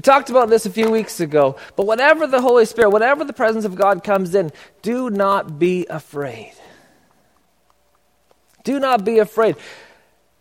We 0.00 0.02
talked 0.02 0.30
about 0.30 0.48
this 0.48 0.64
a 0.64 0.70
few 0.70 0.90
weeks 0.90 1.20
ago, 1.20 1.56
but 1.76 1.86
whenever 1.86 2.26
the 2.26 2.40
Holy 2.40 2.64
Spirit, 2.64 2.88
whenever 2.88 3.22
the 3.22 3.34
presence 3.34 3.66
of 3.66 3.74
God 3.74 4.02
comes 4.02 4.34
in, 4.34 4.50
do 4.80 5.10
not 5.10 5.58
be 5.58 5.84
afraid. 5.90 6.54
Do 8.64 8.80
not 8.80 9.04
be 9.04 9.18
afraid. 9.18 9.56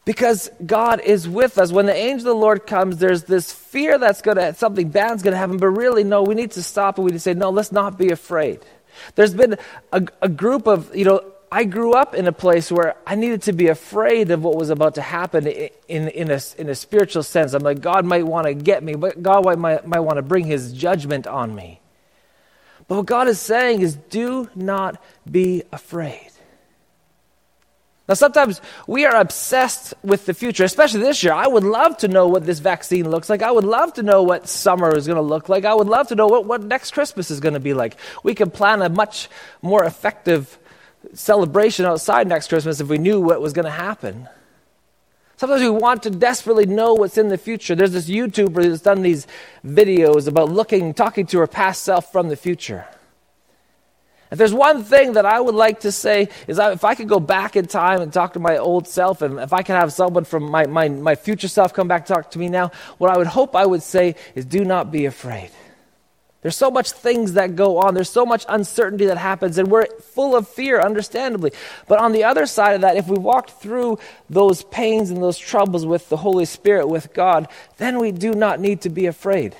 Because 0.06 0.50
God 0.66 1.02
is 1.02 1.28
with 1.28 1.58
us. 1.58 1.74
When 1.74 1.88
the 1.88 1.94
angel 1.94 2.30
of 2.30 2.38
the 2.38 2.42
Lord 2.42 2.68
comes, 2.68 3.00
there's 3.00 3.26
this 3.26 3.52
fear 3.52 3.98
that's 3.98 4.22
going 4.22 4.38
to, 4.38 4.54
something 4.54 4.92
bad's 4.92 5.24
going 5.24 5.34
to 5.34 5.38
happen, 5.38 5.58
but 5.58 5.68
really, 5.68 6.06
no, 6.06 6.24
we 6.24 6.36
need 6.36 6.52
to 6.52 6.64
stop 6.64 6.98
and 6.98 7.04
we 7.04 7.12
need 7.12 7.18
to 7.18 7.20
say, 7.20 7.34
no, 7.34 7.50
let's 7.50 7.74
not 7.74 7.98
be 7.98 8.12
afraid. 8.12 8.62
There's 9.16 9.34
been 9.34 9.58
a, 9.92 10.08
a 10.22 10.30
group 10.30 10.68
of, 10.68 10.96
you 10.96 11.04
know, 11.04 11.34
I 11.52 11.64
grew 11.64 11.94
up 11.94 12.14
in 12.14 12.28
a 12.28 12.32
place 12.32 12.72
where 12.72 12.96
I 13.08 13.16
needed 13.16 13.42
to 13.44 13.54
be 13.54 13.68
afraid 13.68 14.30
of 14.30 14.44
what 14.44 14.56
was 14.56 14.70
about 14.70 14.96
to 14.96 15.02
happen 15.02 15.48
in, 15.48 16.08
in, 16.10 16.30
a, 16.30 16.40
in 16.58 16.70
a 16.70 16.76
spiritual 16.76 17.24
sense. 17.24 17.54
I'm 17.54 17.64
like, 17.64 17.82
God 17.82 18.06
might 18.06 18.26
want 18.26 18.46
to 18.46 18.54
get 18.54 18.84
me, 18.84 18.94
but 18.94 19.24
God 19.24 19.46
might, 19.58 19.88
might 19.88 20.00
want 20.00 20.18
to 20.18 20.22
bring 20.22 20.46
his 20.46 20.74
judgment 20.74 21.26
on 21.26 21.56
me. 21.56 21.82
But 22.88 22.98
what 22.98 23.06
God 23.08 23.28
is 23.28 23.40
saying 23.40 23.82
is, 23.82 23.96
do 23.96 24.50
not 24.56 25.02
be 25.30 25.64
afraid. 25.72 26.32
Now, 28.08 28.16
sometimes 28.16 28.62
we 28.88 29.06
are 29.06 29.16
obsessed 29.16 29.94
with 30.02 30.26
the 30.26 30.34
future, 30.34 30.64
especially 30.64 31.02
this 31.02 31.24
year. 31.24 31.34
I 31.34 31.46
would 31.46 31.64
love 31.64 31.98
to 31.98 32.08
know 32.08 32.28
what 32.28 32.46
this 32.46 32.58
vaccine 32.58 33.10
looks 33.10 33.30
like. 33.30 33.44
I 33.44 33.52
would 33.52 33.64
love 33.64 33.94
to 33.94 34.04
know 34.04 34.24
what 34.24 34.50
summer 34.50 34.96
is 34.96 35.06
going 35.06 35.18
to 35.18 35.22
look 35.22 35.50
like. 35.50 35.66
I 35.66 35.76
would 35.76 35.88
love 35.88 36.08
to 36.08 36.16
know 36.16 36.26
what, 36.26 36.46
what 36.46 36.64
next 36.64 36.92
Christmas 36.92 37.30
is 37.30 37.40
going 37.40 37.54
to 37.54 37.60
be 37.60 37.76
like. 37.76 37.98
We 38.24 38.34
can 38.34 38.50
plan 38.50 38.82
a 38.82 38.90
much 38.90 39.30
more 39.62 39.84
effective 39.84 40.58
celebration 41.14 41.86
outside 41.86 42.28
next 42.28 42.50
Christmas 42.50 42.80
if 42.80 42.88
we 42.88 42.98
knew 42.98 43.22
what 43.22 43.42
was 43.42 43.54
going 43.54 43.66
to 43.66 43.72
happen. 43.72 44.28
Sometimes 45.38 45.62
we 45.62 45.70
want 45.70 46.04
to 46.04 46.10
desperately 46.10 46.66
know 46.66 46.94
what's 46.94 47.18
in 47.18 47.30
the 47.30 47.38
future. 47.38 47.74
There's 47.74 47.94
this 47.94 48.10
YouTuber 48.10 48.62
that's 48.62 48.82
done 48.82 49.02
these 49.02 49.26
videos 49.66 50.28
about 50.28 50.52
looking, 50.52 50.94
talking 50.94 51.26
to 51.28 51.40
her 51.40 51.48
past 51.48 51.84
self 51.84 52.12
from 52.12 52.28
the 52.28 52.36
future. 52.36 52.86
If 54.32 54.38
there's 54.38 54.54
one 54.54 54.84
thing 54.84 55.14
that 55.14 55.26
I 55.26 55.40
would 55.40 55.56
like 55.56 55.80
to 55.82 55.92
say 55.92 56.28
is 56.48 56.60
if 56.60 56.84
I 56.84 56.94
could 56.94 57.08
go 57.08 57.20
back 57.20 57.56
in 57.56 57.66
time 57.66 58.02
and 58.02 58.14
talk 58.14 58.34
to 58.34 58.40
my 58.40 58.58
old 58.58 58.88
self, 58.88 59.22
and 59.22 59.40
if 59.40 59.54
I 59.54 59.64
could 59.64 59.76
have 59.76 59.92
someone 59.92 60.24
from 60.26 60.52
my, 60.52 60.68
my, 60.68 60.90
my 60.90 61.16
future 61.16 61.48
self 61.48 61.74
come 61.74 61.88
back 61.88 62.02
and 62.02 62.08
talk 62.08 62.32
to 62.32 62.40
me 62.40 62.50
now, 62.50 62.72
what 62.98 63.10
I 63.10 63.18
would 63.18 63.28
hope 63.28 63.56
I 63.56 63.66
would 63.66 63.82
say 63.82 64.16
is 64.36 64.46
do 64.46 64.66
not 64.66 64.92
be 64.92 65.06
afraid. 65.06 65.52
There's 66.42 66.56
so 66.56 66.72
much 66.72 66.92
things 66.92 67.34
that 67.34 67.58
go 67.58 67.80
on. 67.80 67.94
There's 67.96 68.10
so 68.10 68.26
much 68.26 68.46
uncertainty 68.48 69.06
that 69.08 69.18
happens, 69.18 69.58
and 69.58 69.70
we're 69.70 69.88
full 70.00 70.36
of 70.38 70.48
fear, 70.48 70.80
understandably. 70.80 71.52
But 71.88 72.00
on 72.00 72.14
the 72.14 72.24
other 72.24 72.46
side 72.46 72.76
of 72.76 72.82
that, 72.82 72.96
if 72.96 73.08
we 73.08 73.18
walk 73.18 73.50
through 73.50 74.00
those 74.30 74.64
pains 74.64 75.10
and 75.10 75.22
those 75.22 75.38
troubles 75.38 75.86
with 75.86 76.08
the 76.08 76.18
Holy 76.18 76.46
Spirit, 76.46 76.88
with 76.88 77.14
God, 77.14 77.50
then 77.78 78.00
we 78.00 78.14
do 78.14 78.34
not 78.34 78.62
need 78.62 78.82
to 78.82 78.90
be 78.90 79.06
afraid. 79.06 79.54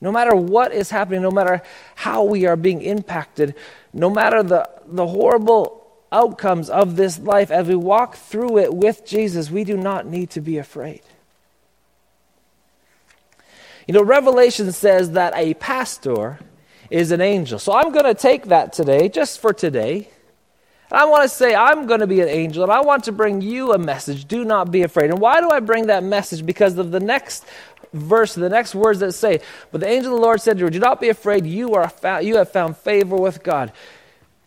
No 0.00 0.10
matter 0.10 0.34
what 0.34 0.72
is 0.72 0.90
happening, 0.90 1.22
no 1.22 1.30
matter 1.30 1.62
how 1.94 2.24
we 2.24 2.46
are 2.46 2.56
being 2.56 2.82
impacted, 2.82 3.54
no 3.92 4.10
matter 4.10 4.42
the, 4.42 4.68
the 4.86 5.06
horrible 5.06 5.86
outcomes 6.10 6.68
of 6.68 6.96
this 6.96 7.18
life, 7.20 7.52
as 7.52 7.68
we 7.68 7.76
walk 7.76 8.16
through 8.16 8.58
it 8.58 8.74
with 8.74 9.06
Jesus, 9.06 9.50
we 9.50 9.62
do 9.62 9.76
not 9.76 10.06
need 10.06 10.30
to 10.30 10.40
be 10.40 10.58
afraid. 10.58 11.02
You 13.90 13.94
know, 13.94 14.04
Revelation 14.04 14.70
says 14.70 15.10
that 15.14 15.34
a 15.34 15.54
pastor 15.54 16.38
is 16.90 17.10
an 17.10 17.20
angel. 17.20 17.58
So 17.58 17.72
I'm 17.72 17.90
going 17.90 18.04
to 18.04 18.14
take 18.14 18.44
that 18.44 18.72
today, 18.72 19.08
just 19.08 19.40
for 19.40 19.52
today. 19.52 20.08
And 20.92 21.00
I 21.00 21.06
want 21.06 21.24
to 21.24 21.28
say, 21.28 21.56
I'm 21.56 21.88
going 21.88 21.98
to 21.98 22.06
be 22.06 22.20
an 22.20 22.28
angel, 22.28 22.62
and 22.62 22.70
I 22.70 22.82
want 22.82 23.02
to 23.06 23.12
bring 23.12 23.40
you 23.40 23.72
a 23.72 23.78
message. 23.78 24.28
Do 24.28 24.44
not 24.44 24.70
be 24.70 24.84
afraid. 24.84 25.10
And 25.10 25.18
why 25.18 25.40
do 25.40 25.50
I 25.50 25.58
bring 25.58 25.88
that 25.88 26.04
message? 26.04 26.46
Because 26.46 26.78
of 26.78 26.92
the 26.92 27.00
next 27.00 27.44
verse, 27.92 28.36
the 28.36 28.48
next 28.48 28.76
words 28.76 29.00
that 29.00 29.10
say, 29.10 29.40
But 29.72 29.80
the 29.80 29.88
angel 29.88 30.14
of 30.14 30.20
the 30.20 30.24
Lord 30.24 30.40
said 30.40 30.58
to 30.58 30.66
her, 30.66 30.70
Do 30.70 30.78
not 30.78 31.00
be 31.00 31.08
afraid, 31.08 31.44
you, 31.44 31.74
are 31.74 31.88
found, 31.88 32.24
you 32.24 32.36
have 32.36 32.52
found 32.52 32.76
favor 32.76 33.16
with 33.16 33.42
God. 33.42 33.72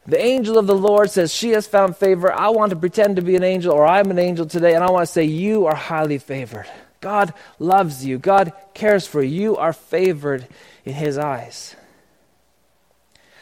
The 0.06 0.24
angel 0.24 0.58
of 0.58 0.68
the 0.68 0.74
Lord 0.74 1.12
says, 1.12 1.34
She 1.34 1.50
has 1.50 1.68
found 1.68 1.98
favor. 1.98 2.32
I 2.32 2.48
want 2.48 2.70
to 2.70 2.78
pretend 2.78 3.18
to 3.18 3.22
be 3.22 3.36
an 3.36 3.44
angel, 3.44 3.74
or 3.74 3.86
I'm 3.86 4.10
an 4.10 4.20
angel 4.20 4.46
today, 4.46 4.74
and 4.74 4.86
I 4.86 4.90
want 4.90 5.06
to 5.06 5.12
say, 5.12 5.26
You 5.26 5.66
are 5.66 5.76
highly 5.76 6.18
favored. 6.18 6.70
God 7.04 7.34
loves 7.60 8.06
you. 8.06 8.18
God 8.18 8.54
cares 8.74 9.06
for 9.06 9.22
you. 9.22 9.42
You 9.42 9.58
are 9.58 9.74
favored 9.74 10.48
in 10.86 10.94
His 10.94 11.18
eyes. 11.18 11.76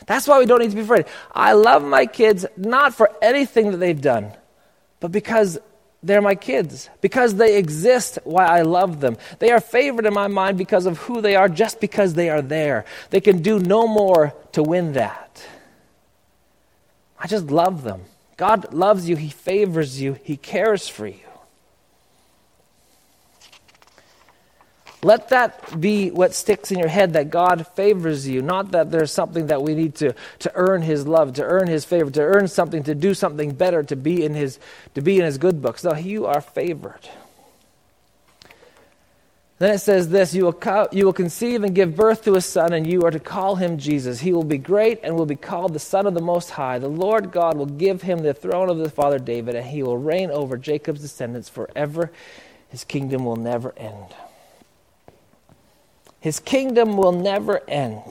That's 0.07 0.27
why 0.27 0.39
we 0.39 0.47
don't 0.47 0.59
need 0.59 0.71
to 0.71 0.75
be 0.75 0.81
afraid. 0.81 1.05
I 1.31 1.53
love 1.53 1.83
my 1.83 2.07
kids 2.07 2.45
not 2.57 2.95
for 2.95 3.11
anything 3.21 3.69
that 3.71 3.77
they've 3.77 4.01
done, 4.01 4.33
but 4.99 5.11
because 5.11 5.59
they're 6.01 6.23
my 6.23 6.33
kids, 6.33 6.89
because 7.01 7.35
they 7.35 7.57
exist 7.57 8.17
why 8.23 8.45
I 8.45 8.63
love 8.63 8.99
them. 8.99 9.17
They 9.37 9.51
are 9.51 9.61
favored 9.61 10.07
in 10.07 10.13
my 10.15 10.27
mind 10.27 10.57
because 10.57 10.87
of 10.87 10.97
who 10.97 11.21
they 11.21 11.35
are, 11.35 11.47
just 11.47 11.79
because 11.79 12.15
they 12.15 12.31
are 12.31 12.41
there. 12.41 12.85
They 13.11 13.21
can 13.21 13.43
do 13.43 13.59
no 13.59 13.87
more 13.87 14.33
to 14.53 14.63
win 14.63 14.93
that. 14.93 15.45
I 17.19 17.27
just 17.27 17.51
love 17.51 17.83
them. 17.83 18.01
God 18.37 18.73
loves 18.73 19.07
you, 19.07 19.15
He 19.15 19.29
favors 19.29 20.01
you, 20.01 20.17
He 20.23 20.35
cares 20.35 20.87
for 20.87 21.05
you. 21.05 21.30
Let 25.03 25.29
that 25.29 25.81
be 25.81 26.11
what 26.11 26.33
sticks 26.35 26.71
in 26.71 26.77
your 26.77 26.87
head 26.87 27.13
that 27.13 27.31
God 27.31 27.65
favors 27.75 28.27
you, 28.27 28.41
not 28.43 28.71
that 28.71 28.91
there's 28.91 29.11
something 29.11 29.47
that 29.47 29.63
we 29.63 29.73
need 29.73 29.95
to, 29.95 30.13
to 30.39 30.51
earn 30.53 30.83
his 30.83 31.07
love, 31.07 31.33
to 31.33 31.43
earn 31.43 31.67
his 31.67 31.85
favor, 31.85 32.11
to 32.11 32.21
earn 32.21 32.47
something, 32.47 32.83
to 32.83 32.93
do 32.93 33.15
something 33.15 33.51
better, 33.51 33.81
to 33.83 33.95
be 33.95 34.23
in 34.23 34.35
his, 34.35 34.59
to 34.93 35.01
be 35.01 35.17
in 35.17 35.25
his 35.25 35.39
good 35.39 35.59
books. 35.59 35.83
No, 35.83 35.95
you 35.95 36.27
are 36.27 36.39
favored. 36.39 37.09
Then 39.57 39.75
it 39.75 39.79
says 39.79 40.09
this 40.09 40.35
you 40.35 40.45
will, 40.45 40.53
co- 40.53 40.87
you 40.91 41.05
will 41.05 41.13
conceive 41.13 41.63
and 41.63 41.73
give 41.75 41.95
birth 41.95 42.23
to 42.25 42.35
a 42.35 42.41
son, 42.41 42.73
and 42.73 42.85
you 42.85 43.01
are 43.03 43.11
to 43.11 43.19
call 43.19 43.55
him 43.55 43.77
Jesus. 43.79 44.19
He 44.19 44.33
will 44.33 44.43
be 44.43 44.57
great 44.57 44.99
and 45.03 45.15
will 45.15 45.27
be 45.27 45.35
called 45.35 45.73
the 45.73 45.79
Son 45.79 46.07
of 46.07 46.15
the 46.15 46.21
Most 46.21 46.51
High. 46.51 46.79
The 46.79 46.87
Lord 46.87 47.31
God 47.31 47.57
will 47.57 47.67
give 47.67 48.01
him 48.03 48.19
the 48.19 48.33
throne 48.33 48.69
of 48.69 48.79
the 48.79 48.89
father 48.89 49.19
David, 49.19 49.55
and 49.55 49.67
he 49.67 49.83
will 49.83 49.97
reign 49.99 50.31
over 50.31 50.57
Jacob's 50.57 51.01
descendants 51.01 51.49
forever. 51.49 52.11
His 52.69 52.83
kingdom 52.83 53.23
will 53.25 53.35
never 53.35 53.73
end. 53.77 54.15
His 56.21 56.39
kingdom 56.39 56.95
will 56.97 57.11
never 57.11 57.61
end. 57.67 58.01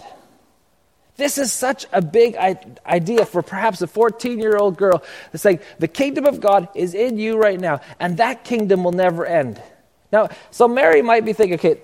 This 1.17 1.39
is 1.39 1.53
such 1.53 1.87
a 1.93 2.03
big 2.03 2.35
idea 2.37 3.25
for 3.25 3.43
perhaps 3.43 3.81
a 3.83 3.87
14 3.87 4.39
year 4.39 4.57
old 4.57 4.77
girl. 4.77 5.03
It's 5.33 5.45
like 5.45 5.63
the 5.79 5.89
kingdom 5.89 6.27
of 6.27 6.41
God 6.41 6.69
is 6.75 6.95
in 6.95 7.19
you 7.19 7.37
right 7.37 7.61
now, 7.61 7.81
and 7.99 8.17
that 8.17 8.43
kingdom 8.45 8.85
will 8.85 8.93
never 8.93 9.25
end. 9.25 9.63
Now, 10.13 10.31
so 10.51 10.67
Mary 10.67 11.03
might 11.03 11.25
be 11.25 11.33
thinking, 11.33 11.55
okay, 11.55 11.81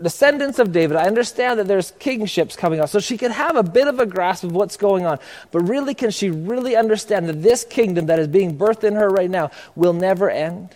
descendants 0.00 0.58
of 0.58 0.72
David, 0.72 0.96
I 0.96 1.06
understand 1.06 1.58
that 1.58 1.66
there's 1.66 1.92
kingships 1.92 2.54
coming 2.54 2.78
up, 2.78 2.90
so 2.90 3.00
she 3.00 3.16
can 3.18 3.32
have 3.32 3.56
a 3.56 3.62
bit 3.62 3.88
of 3.88 3.98
a 3.98 4.06
grasp 4.06 4.44
of 4.44 4.52
what's 4.52 4.76
going 4.76 5.04
on. 5.04 5.18
But 5.50 5.62
really, 5.62 5.94
can 5.94 6.10
she 6.10 6.30
really 6.30 6.76
understand 6.76 7.28
that 7.28 7.42
this 7.42 7.64
kingdom 7.64 8.06
that 8.06 8.18
is 8.18 8.28
being 8.28 8.56
birthed 8.56 8.84
in 8.84 8.94
her 8.94 9.08
right 9.08 9.30
now 9.30 9.50
will 9.74 9.94
never 9.94 10.30
end? 10.30 10.68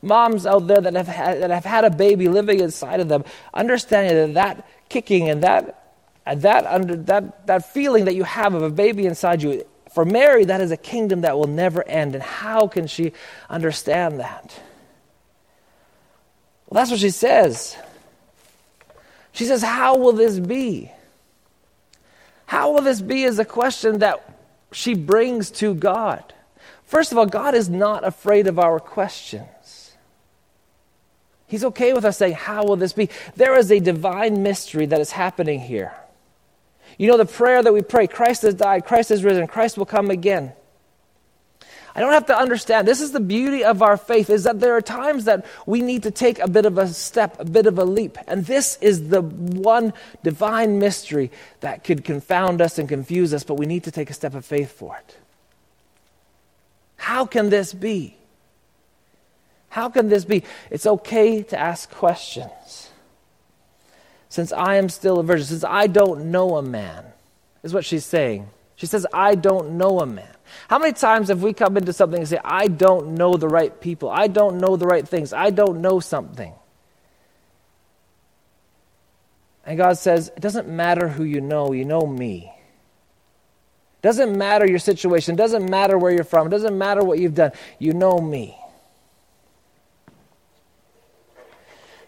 Moms 0.00 0.46
out 0.46 0.66
there 0.66 0.80
that 0.80 0.94
have 0.94 1.08
had, 1.08 1.42
that 1.42 1.50
have 1.50 1.64
had 1.64 1.84
a 1.84 1.90
baby 1.90 2.28
living 2.28 2.60
inside 2.60 3.00
of 3.00 3.08
them, 3.08 3.24
understanding 3.52 4.34
that 4.34 4.56
that 4.56 4.68
kicking 4.88 5.28
and 5.28 5.42
that 5.42 5.96
and 6.24 6.42
that 6.42 6.66
under 6.66 6.96
that 6.96 7.46
that 7.46 7.72
feeling 7.72 8.04
that 8.04 8.14
you 8.14 8.24
have 8.24 8.54
of 8.54 8.62
a 8.62 8.70
baby 8.70 9.06
inside 9.06 9.42
you, 9.42 9.64
for 9.92 10.04
Mary, 10.04 10.44
that 10.44 10.60
is 10.60 10.70
a 10.70 10.76
kingdom 10.76 11.22
that 11.22 11.36
will 11.36 11.46
never 11.48 11.86
end. 11.86 12.14
And 12.14 12.22
how 12.22 12.68
can 12.68 12.86
she 12.86 13.12
understand 13.50 14.20
that? 14.20 14.60
Well, 16.68 16.80
that's 16.80 16.90
what 16.90 17.00
she 17.00 17.10
says. 17.10 17.76
She 19.32 19.46
says, 19.46 19.62
How 19.62 19.96
will 19.96 20.12
this 20.12 20.38
be? 20.38 20.92
How 22.46 22.72
will 22.72 22.82
this 22.82 23.00
be 23.00 23.24
is 23.24 23.38
a 23.38 23.44
question 23.44 23.98
that 23.98 24.24
she 24.72 24.94
brings 24.94 25.50
to 25.52 25.74
God. 25.74 26.34
First 26.84 27.12
of 27.12 27.18
all, 27.18 27.26
God 27.26 27.54
is 27.54 27.68
not 27.68 28.04
afraid 28.04 28.46
of 28.46 28.58
our 28.58 28.80
questions. 28.80 29.46
He's 31.48 31.64
okay 31.64 31.92
with 31.94 32.04
us 32.04 32.18
saying, 32.18 32.34
How 32.34 32.64
will 32.64 32.76
this 32.76 32.92
be? 32.92 33.08
There 33.34 33.56
is 33.56 33.72
a 33.72 33.80
divine 33.80 34.42
mystery 34.42 34.86
that 34.86 35.00
is 35.00 35.10
happening 35.10 35.60
here. 35.60 35.92
You 36.98 37.08
know, 37.08 37.16
the 37.16 37.26
prayer 37.26 37.62
that 37.62 37.72
we 37.72 37.82
pray 37.82 38.06
Christ 38.06 38.42
has 38.42 38.54
died, 38.54 38.84
Christ 38.84 39.08
has 39.08 39.24
risen, 39.24 39.46
Christ 39.46 39.78
will 39.78 39.86
come 39.86 40.10
again. 40.10 40.52
I 41.94 42.00
don't 42.00 42.12
have 42.12 42.26
to 42.26 42.38
understand. 42.38 42.86
This 42.86 43.00
is 43.00 43.12
the 43.12 43.20
beauty 43.20 43.64
of 43.64 43.82
our 43.82 43.96
faith 43.96 44.30
is 44.30 44.44
that 44.44 44.60
there 44.60 44.76
are 44.76 44.80
times 44.80 45.24
that 45.24 45.44
we 45.66 45.80
need 45.80 46.04
to 46.04 46.12
take 46.12 46.38
a 46.38 46.46
bit 46.46 46.64
of 46.64 46.78
a 46.78 46.86
step, 46.88 47.40
a 47.40 47.44
bit 47.44 47.66
of 47.66 47.78
a 47.78 47.84
leap. 47.84 48.18
And 48.28 48.44
this 48.44 48.78
is 48.80 49.08
the 49.08 49.22
one 49.22 49.92
divine 50.22 50.78
mystery 50.78 51.32
that 51.60 51.82
could 51.82 52.04
confound 52.04 52.60
us 52.60 52.78
and 52.78 52.88
confuse 52.88 53.34
us, 53.34 53.42
but 53.42 53.54
we 53.54 53.66
need 53.66 53.84
to 53.84 53.90
take 53.90 54.10
a 54.10 54.14
step 54.14 54.34
of 54.34 54.44
faith 54.44 54.70
for 54.70 54.96
it. 54.96 55.16
How 56.98 57.26
can 57.26 57.48
this 57.50 57.72
be? 57.72 58.17
How 59.68 59.88
can 59.88 60.08
this 60.08 60.24
be? 60.24 60.44
It's 60.70 60.86
okay 60.86 61.42
to 61.42 61.58
ask 61.58 61.90
questions. 61.90 62.90
Since 64.28 64.52
I 64.52 64.76
am 64.76 64.88
still 64.88 65.18
a 65.18 65.22
virgin, 65.22 65.46
since 65.46 65.64
I 65.64 65.86
don't 65.86 66.30
know 66.30 66.56
a 66.56 66.62
man, 66.62 67.04
is 67.62 67.72
what 67.74 67.84
she's 67.84 68.04
saying. 68.04 68.48
She 68.76 68.86
says, 68.86 69.06
I 69.12 69.34
don't 69.34 69.72
know 69.72 70.00
a 70.00 70.06
man. 70.06 70.34
How 70.68 70.78
many 70.78 70.92
times 70.92 71.28
have 71.28 71.42
we 71.42 71.52
come 71.52 71.76
into 71.76 71.92
something 71.92 72.20
and 72.20 72.28
say, 72.28 72.38
I 72.44 72.68
don't 72.68 73.14
know 73.14 73.34
the 73.34 73.48
right 73.48 73.78
people, 73.80 74.08
I 74.08 74.28
don't 74.28 74.58
know 74.58 74.76
the 74.76 74.86
right 74.86 75.06
things, 75.06 75.32
I 75.32 75.50
don't 75.50 75.80
know 75.80 76.00
something? 76.00 76.52
And 79.66 79.76
God 79.76 79.98
says, 79.98 80.28
It 80.28 80.40
doesn't 80.40 80.68
matter 80.68 81.08
who 81.08 81.24
you 81.24 81.40
know, 81.40 81.72
you 81.72 81.84
know 81.84 82.00
me. 82.00 82.52
It 83.98 84.02
doesn't 84.02 84.36
matter 84.38 84.66
your 84.66 84.78
situation, 84.78 85.34
it 85.34 85.38
doesn't 85.38 85.68
matter 85.68 85.98
where 85.98 86.12
you're 86.12 86.24
from, 86.24 86.46
it 86.46 86.50
doesn't 86.50 86.78
matter 86.78 87.02
what 87.02 87.18
you've 87.18 87.34
done, 87.34 87.52
you 87.78 87.92
know 87.92 88.18
me. 88.18 88.56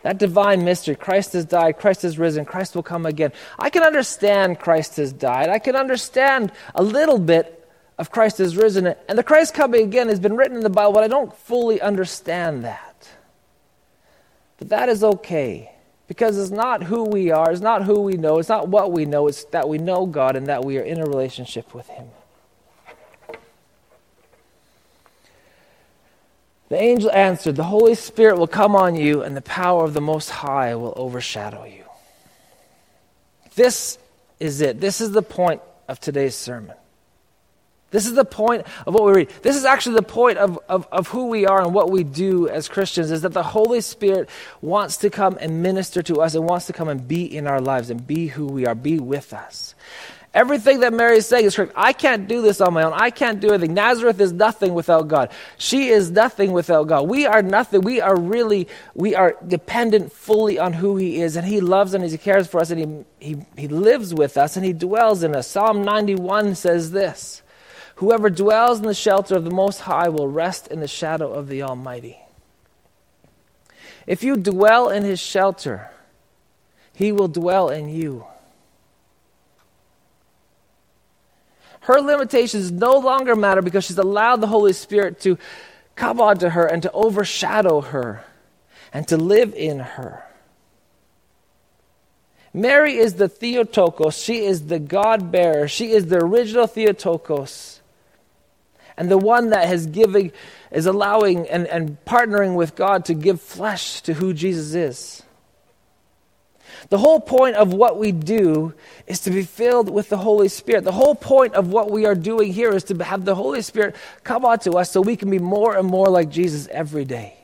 That 0.03 0.19
divine 0.19 0.65
mystery, 0.65 0.95
Christ 0.95 1.35
has 1.35 1.45
died, 1.45 1.79
Christ 1.79 2.03
has 2.03 2.19
risen, 2.19 2.45
Christ 2.45 2.75
will 2.75 2.83
come 2.83 3.05
again. 3.05 3.33
I 3.59 3.69
can 3.69 3.83
understand 3.83 4.59
Christ 4.59 4.97
has 4.97 5.13
died. 5.13 5.51
I 5.51 5.59
can 5.59 5.77
understand 5.77 6.53
a 6.75 6.83
little 6.83 7.19
bit 7.19 7.69
of 7.99 8.11
Christ 8.11 8.39
has 8.39 8.57
risen. 8.57 8.87
And 8.87 9.19
the 9.19 9.23
Christ 9.23 9.53
coming 9.53 9.85
again 9.85 10.09
has 10.09 10.19
been 10.19 10.37
written 10.37 10.57
in 10.57 10.63
the 10.63 10.71
Bible, 10.71 10.93
but 10.93 11.05
I 11.05 11.09
don't 11.09 11.37
fully 11.37 11.83
understand 11.83 12.65
that. 12.65 13.09
But 14.57 14.71
that 14.71 14.89
is 14.89 15.05
okay 15.05 15.73
because 16.09 16.39
it's 16.39 16.51
not 16.51 16.83
who 16.83 17.05
we 17.05 17.31
are, 17.31 17.53
it's 17.53 17.61
not 17.61 17.85
who 17.85 18.01
we 18.01 18.15
know, 18.15 18.39
it's 18.39 18.49
not 18.49 18.69
what 18.69 18.91
we 18.91 19.05
know, 19.05 19.29
it's 19.29 19.45
that 19.45 19.69
we 19.69 19.79
know 19.79 20.07
God 20.07 20.35
and 20.35 20.47
that 20.49 20.65
we 20.65 20.79
are 20.79 20.83
in 20.83 20.99
a 20.99 21.05
relationship 21.05 21.75
with 21.75 21.89
Him. 21.89 22.09
The 26.71 26.81
angel 26.81 27.11
answered, 27.11 27.57
The 27.57 27.65
Holy 27.65 27.97
Spirit 27.97 28.39
will 28.39 28.47
come 28.47 28.75
on 28.75 28.95
you, 28.95 29.23
and 29.23 29.37
the 29.37 29.43
power 29.43 29.85
of 29.85 29.93
the 29.93 30.01
Most 30.01 30.31
High 30.31 30.77
will 30.77 30.95
overshadow 30.97 31.65
you. 31.65 31.85
This 33.57 33.99
is 34.39 34.61
it. 34.61 34.81
This 34.81 35.01
is 35.01 35.11
the 35.11 35.23
point 35.23 35.63
of 35.89 35.99
today's 35.99 36.37
sermon. 36.37 36.77
This 37.91 38.07
is 38.07 38.15
the 38.15 38.25
point 38.25 38.67
of 38.87 38.95
what 38.95 39.05
we 39.05 39.13
read. 39.13 39.31
This 39.43 39.57
is 39.57 39.65
actually 39.65 39.97
the 39.97 40.03
point 40.03 40.39
of, 40.39 40.61
of, 40.69 40.87
of, 40.93 41.09
who 41.09 41.27
we 41.27 41.45
are 41.45 41.61
and 41.61 41.75
what 41.75 41.91
we 41.91 42.05
do 42.05 42.49
as 42.49 42.69
Christians 42.69 43.11
is 43.11 43.23
that 43.23 43.33
the 43.33 43.43
Holy 43.43 43.81
Spirit 43.81 44.29
wants 44.61 44.99
to 44.99 45.11
come 45.11 45.37
and 45.41 45.61
minister 45.65 46.01
to 46.05 46.21
us 46.21 46.37
and 46.37 46.49
wants 46.49 46.67
to 46.67 46.73
come 46.73 46.89
and 46.89 47.09
be 47.09 47.25
in 47.25 47.49
our 47.49 47.61
lives 47.61 47.91
and 47.91 48.07
be 48.07 48.29
who 48.29 48.47
we 48.47 48.65
are, 48.65 48.77
be 48.77 49.01
with 49.01 49.33
us. 49.33 49.75
Everything 50.33 50.81
that 50.81 50.93
Mary 50.93 51.17
is 51.17 51.27
saying 51.27 51.47
is 51.47 51.57
correct. 51.57 51.73
I 51.75 51.93
can't 51.93 52.29
do 52.29 52.41
this 52.41 52.61
on 52.61 52.73
my 52.73 52.85
own. 52.85 52.93
I 52.95 53.11
can't 53.11 53.41
do 53.41 53.49
anything. 53.49 53.75
Nazareth 53.75 54.21
is 54.21 54.33
nothing 54.33 54.75
without 54.75 55.09
God. 55.09 55.33
She 55.59 55.89
is 55.89 56.13
nothing 56.13 56.53
without 56.53 56.85
God. 56.85 57.09
We 57.09 57.27
are 57.27 57.43
nothing. 57.43 57.81
We 57.81 58.01
are 58.01 58.17
really, 58.17 58.69
we 58.95 59.17
are 59.17 59.37
dependent 59.45 60.13
fully 60.13 60.57
on 60.57 60.73
who 60.73 60.97
He 60.97 61.21
is. 61.21 61.35
And 61.35 61.45
He 61.47 61.61
loves 61.61 61.95
and 61.95 62.05
He 62.05 62.17
cares 62.17 62.47
for 62.47 62.61
us 62.61 62.71
and 62.71 63.05
He, 63.19 63.35
he, 63.35 63.47
he 63.57 63.67
lives 63.67 64.15
with 64.15 64.37
us 64.37 64.57
and 64.57 64.65
He 64.65 64.73
dwells 64.73 65.25
in 65.25 65.35
us. 65.35 65.49
Psalm 65.49 65.83
91 65.83 66.55
says 66.55 66.93
this. 66.93 67.43
Whoever 67.97 68.31
dwells 68.31 68.79
in 68.79 68.87
the 68.87 68.95
shelter 68.95 69.35
of 69.35 69.45
the 69.45 69.51
Most 69.51 69.81
High 69.81 70.09
will 70.09 70.29
rest 70.29 70.69
in 70.69 70.79
the 70.79 70.89
shadow 70.89 71.33
of 71.33 71.49
the 71.49 71.63
Almighty. 71.63 72.19
If 74.07 74.23
you 74.23 74.37
dwell 74.37 74.89
in 74.89 75.03
his 75.03 75.21
shelter, 75.21 75.91
he 76.95 77.13
will 77.13 77.29
dwell 77.29 77.69
in 77.69 77.89
you. 77.89 78.25
Her 81.91 82.01
limitations 82.01 82.71
no 82.71 82.99
longer 82.99 83.35
matter 83.35 83.63
because 83.63 83.85
she's 83.85 83.99
allowed 83.99 84.41
the 84.41 84.47
Holy 84.47 84.73
Spirit 84.73 85.21
to 85.23 85.39
come 85.97 86.21
onto 86.21 86.49
her 86.49 86.65
and 86.65 86.85
to 86.85 86.93
overshadow 86.93 87.81
her 87.81 88.25
and 88.93 89.09
to 89.09 89.17
live 89.17 89.53
in 89.55 89.81
her. 89.81 90.23
Mary 92.55 92.97
is 92.97 93.15
the 93.15 93.29
Theotokos. 93.29 94.17
She 94.17 94.45
is 94.45 94.69
the 94.69 94.79
God 94.79 95.33
bearer. 95.33 95.67
She 95.67 95.91
is 95.91 96.07
the 96.07 96.25
original 96.25 96.69
Theotokos 96.69 97.81
and 98.97 99.11
the 99.11 99.19
one 99.19 99.51
that 99.51 99.67
has 99.67 99.87
giving 99.87 100.31
is 100.71 100.87
allowing 100.87 101.49
and, 101.49 101.67
and 101.67 101.97
partnering 102.05 102.55
with 102.55 102.77
God 102.77 103.07
to 103.07 103.15
give 103.15 103.41
flesh 103.41 104.01
to 104.03 104.15
who 104.15 104.33
Jesus 104.33 104.75
is. 104.75 105.23
The 106.89 106.99
whole 106.99 107.21
point 107.21 107.57
of 107.57 107.73
what 107.73 107.99
we 107.99 108.11
do 108.11 108.75
is 109.07 109.21
to 109.21 109.31
be 109.31 109.43
filled 109.43 109.91
with 109.91 110.09
the 110.09 110.17
Holy 110.17 110.49
Spirit. 110.49 110.85
The 110.85 110.93
whole 110.93 111.15
point 111.15 111.55
of 111.55 111.69
what 111.69 111.91
we 111.91 112.07
are 112.07 112.15
doing 112.15 112.53
here 112.53 112.73
is 112.73 112.85
to 112.85 113.05
have 113.05 113.25
the 113.25 113.35
Holy 113.35 113.63
Spirit 113.63 113.95
come 114.25 114.45
onto 114.45 114.79
us 114.79 114.91
so 114.91 115.01
we 115.01 115.17
can 115.17 115.31
be 115.31 115.39
more 115.39 115.77
and 115.77 115.87
more 115.87 116.09
like 116.09 116.31
Jesus 116.31 116.67
every 116.69 117.05
day. 117.05 117.37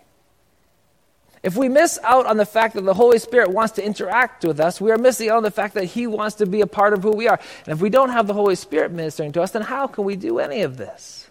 If 1.43 1.57
we 1.57 1.68
miss 1.68 1.99
out 2.03 2.26
on 2.26 2.39
the 2.39 2.45
fact 2.45 2.74
that 2.74 2.84
the 2.84 2.95
Holy 2.95 3.20
Spirit 3.20 3.51
wants 3.51 3.74
to 3.74 3.84
interact 3.84 4.45
with 4.45 4.59
us, 4.59 4.80
we 4.80 4.91
are 4.91 4.99
missing 4.99 5.28
out 5.28 5.37
on 5.37 5.43
the 5.45 5.51
fact 5.53 5.74
that 5.74 5.84
He 5.84 6.09
wants 6.09 6.37
to 6.37 6.47
be 6.47 6.61
a 6.61 6.66
part 6.66 6.93
of 6.93 7.05
who 7.05 7.12
we 7.12 7.28
are. 7.28 7.39
And 7.66 7.72
if 7.72 7.80
we 7.80 7.89
don't 7.89 8.09
have 8.09 8.26
the 8.26 8.34
Holy 8.34 8.57
Spirit 8.57 8.91
ministering 8.91 9.30
to 9.32 9.43
us, 9.43 9.53
then 9.53 9.62
how 9.62 9.87
can 9.87 10.05
we 10.05 10.16
do 10.16 10.41
any 10.41 10.62
of 10.62 10.76
this? 10.76 11.30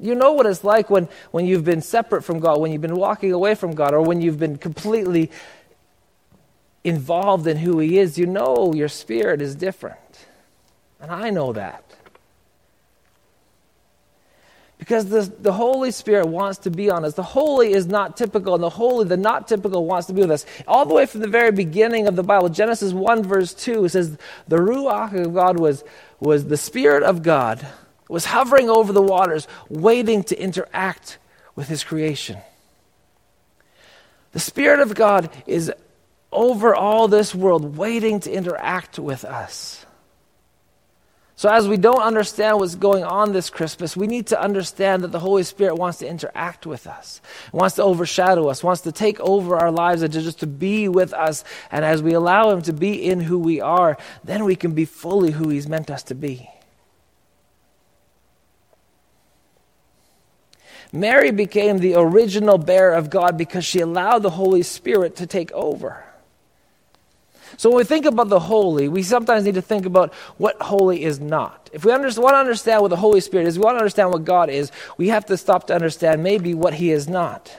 You 0.00 0.14
know 0.14 0.32
what 0.32 0.46
it's 0.46 0.64
like 0.64 0.88
when, 0.90 1.08
when 1.32 1.44
you've 1.44 1.64
been 1.64 1.82
separate 1.82 2.22
from 2.22 2.38
God, 2.38 2.60
when 2.60 2.72
you've 2.72 2.80
been 2.80 2.96
walking 2.96 3.32
away 3.32 3.54
from 3.54 3.74
God, 3.74 3.92
or 3.92 4.00
when 4.00 4.20
you've 4.20 4.38
been 4.38 4.56
completely 4.56 5.30
involved 6.88 7.46
in 7.46 7.58
who 7.58 7.78
He 7.78 7.98
is. 7.98 8.18
You 8.18 8.26
know 8.26 8.72
your 8.74 8.88
spirit 8.88 9.40
is 9.42 9.54
different. 9.54 10.26
And 11.00 11.10
I 11.10 11.30
know 11.30 11.52
that. 11.52 11.84
Because 14.78 15.06
the, 15.06 15.22
the 15.40 15.52
Holy 15.52 15.90
Spirit 15.90 16.26
wants 16.26 16.58
to 16.60 16.70
be 16.70 16.88
on 16.88 17.04
us. 17.04 17.14
The 17.14 17.22
holy 17.22 17.72
is 17.72 17.86
not 17.86 18.16
typical, 18.16 18.54
and 18.54 18.62
the 18.62 18.70
holy, 18.70 19.06
the 19.06 19.16
not 19.16 19.48
typical, 19.48 19.84
wants 19.84 20.06
to 20.06 20.12
be 20.12 20.20
with 20.20 20.30
us. 20.30 20.46
All 20.68 20.86
the 20.86 20.94
way 20.94 21.04
from 21.04 21.20
the 21.20 21.28
very 21.28 21.50
beginning 21.50 22.06
of 22.06 22.14
the 22.14 22.22
Bible, 22.22 22.48
Genesis 22.48 22.92
1, 22.92 23.24
verse 23.24 23.52
2, 23.54 23.88
says, 23.88 24.16
The 24.46 24.56
Ruach 24.56 25.12
of 25.14 25.34
God 25.34 25.58
was, 25.58 25.82
was 26.20 26.46
the 26.46 26.56
Spirit 26.56 27.02
of 27.02 27.22
God 27.22 27.66
was 28.08 28.24
hovering 28.24 28.70
over 28.70 28.92
the 28.92 29.02
waters, 29.02 29.46
waiting 29.68 30.24
to 30.24 30.40
interact 30.40 31.18
with 31.54 31.68
his 31.68 31.84
creation. 31.84 32.38
The 34.32 34.40
Spirit 34.40 34.80
of 34.80 34.94
God 34.94 35.30
is 35.46 35.72
over 36.30 36.74
all 36.74 37.08
this 37.08 37.34
world, 37.34 37.76
waiting 37.76 38.20
to 38.20 38.32
interact 38.32 38.98
with 38.98 39.24
us. 39.24 39.84
So, 41.38 41.48
as 41.48 41.68
we 41.68 41.76
don't 41.76 42.02
understand 42.02 42.58
what's 42.58 42.74
going 42.74 43.04
on 43.04 43.32
this 43.32 43.48
Christmas, 43.48 43.96
we 43.96 44.08
need 44.08 44.26
to 44.26 44.42
understand 44.42 45.04
that 45.04 45.12
the 45.12 45.20
Holy 45.20 45.44
Spirit 45.44 45.76
wants 45.76 45.98
to 45.98 46.08
interact 46.08 46.66
with 46.66 46.88
us, 46.88 47.20
wants 47.52 47.76
to 47.76 47.84
overshadow 47.84 48.48
us, 48.48 48.64
wants 48.64 48.80
to 48.80 48.90
take 48.90 49.20
over 49.20 49.56
our 49.56 49.70
lives 49.70 50.02
and 50.02 50.12
to 50.14 50.20
just 50.20 50.40
to 50.40 50.48
be 50.48 50.88
with 50.88 51.14
us. 51.14 51.44
And 51.70 51.84
as 51.84 52.02
we 52.02 52.12
allow 52.12 52.50
Him 52.50 52.62
to 52.62 52.72
be 52.72 53.04
in 53.04 53.20
who 53.20 53.38
we 53.38 53.60
are, 53.60 53.96
then 54.24 54.44
we 54.44 54.56
can 54.56 54.72
be 54.72 54.84
fully 54.84 55.30
who 55.30 55.48
He's 55.48 55.68
meant 55.68 55.92
us 55.92 56.02
to 56.04 56.16
be. 56.16 56.50
Mary 60.92 61.30
became 61.30 61.78
the 61.78 61.94
original 61.94 62.58
bearer 62.58 62.94
of 62.94 63.10
God 63.10 63.38
because 63.38 63.64
she 63.64 63.78
allowed 63.78 64.24
the 64.24 64.30
Holy 64.30 64.64
Spirit 64.64 65.14
to 65.16 65.26
take 65.28 65.52
over. 65.52 66.07
So 67.58 67.70
when 67.70 67.78
we 67.78 67.84
think 67.84 68.06
about 68.06 68.28
the 68.28 68.38
holy, 68.38 68.88
we 68.88 69.02
sometimes 69.02 69.44
need 69.44 69.56
to 69.56 69.62
think 69.62 69.84
about 69.84 70.14
what 70.38 70.62
holy 70.62 71.02
is 71.02 71.18
not. 71.18 71.68
If 71.72 71.84
we 71.84 71.90
under, 71.90 72.08
want 72.20 72.34
to 72.34 72.38
understand 72.38 72.82
what 72.82 72.88
the 72.88 72.96
Holy 72.96 73.20
Spirit 73.20 73.48
is, 73.48 73.58
we 73.58 73.64
want 73.64 73.74
to 73.74 73.80
understand 73.80 74.12
what 74.12 74.24
God 74.24 74.48
is, 74.48 74.70
we 74.96 75.08
have 75.08 75.26
to 75.26 75.36
stop 75.36 75.66
to 75.66 75.74
understand 75.74 76.22
maybe 76.22 76.54
what 76.54 76.74
He 76.74 76.92
is 76.92 77.08
not. 77.08 77.54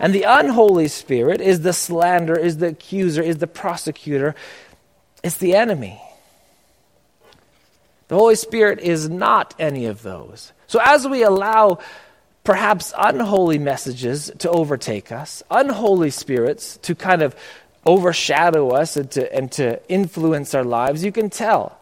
And 0.00 0.12
the 0.12 0.24
unholy 0.24 0.88
spirit 0.88 1.40
is 1.40 1.60
the 1.60 1.72
slanderer, 1.72 2.38
is 2.38 2.58
the 2.58 2.68
accuser, 2.68 3.22
is 3.22 3.38
the 3.38 3.46
prosecutor, 3.46 4.34
it's 5.22 5.36
the 5.36 5.54
enemy. 5.54 6.00
The 8.08 8.16
Holy 8.16 8.34
Spirit 8.34 8.80
is 8.80 9.08
not 9.08 9.54
any 9.60 9.86
of 9.86 10.02
those. 10.02 10.52
So 10.66 10.80
as 10.82 11.06
we 11.06 11.22
allow 11.22 11.78
perhaps 12.42 12.92
unholy 12.98 13.58
messages 13.58 14.32
to 14.38 14.50
overtake 14.50 15.12
us, 15.12 15.42
unholy 15.50 16.10
spirits 16.10 16.78
to 16.78 16.96
kind 16.96 17.22
of 17.22 17.36
overshadow 17.86 18.70
us 18.70 18.96
and 18.96 19.10
to, 19.12 19.34
and 19.34 19.50
to 19.52 19.80
influence 19.88 20.54
our 20.54 20.64
lives, 20.64 21.04
you 21.04 21.12
can 21.12 21.30
tell. 21.30 21.78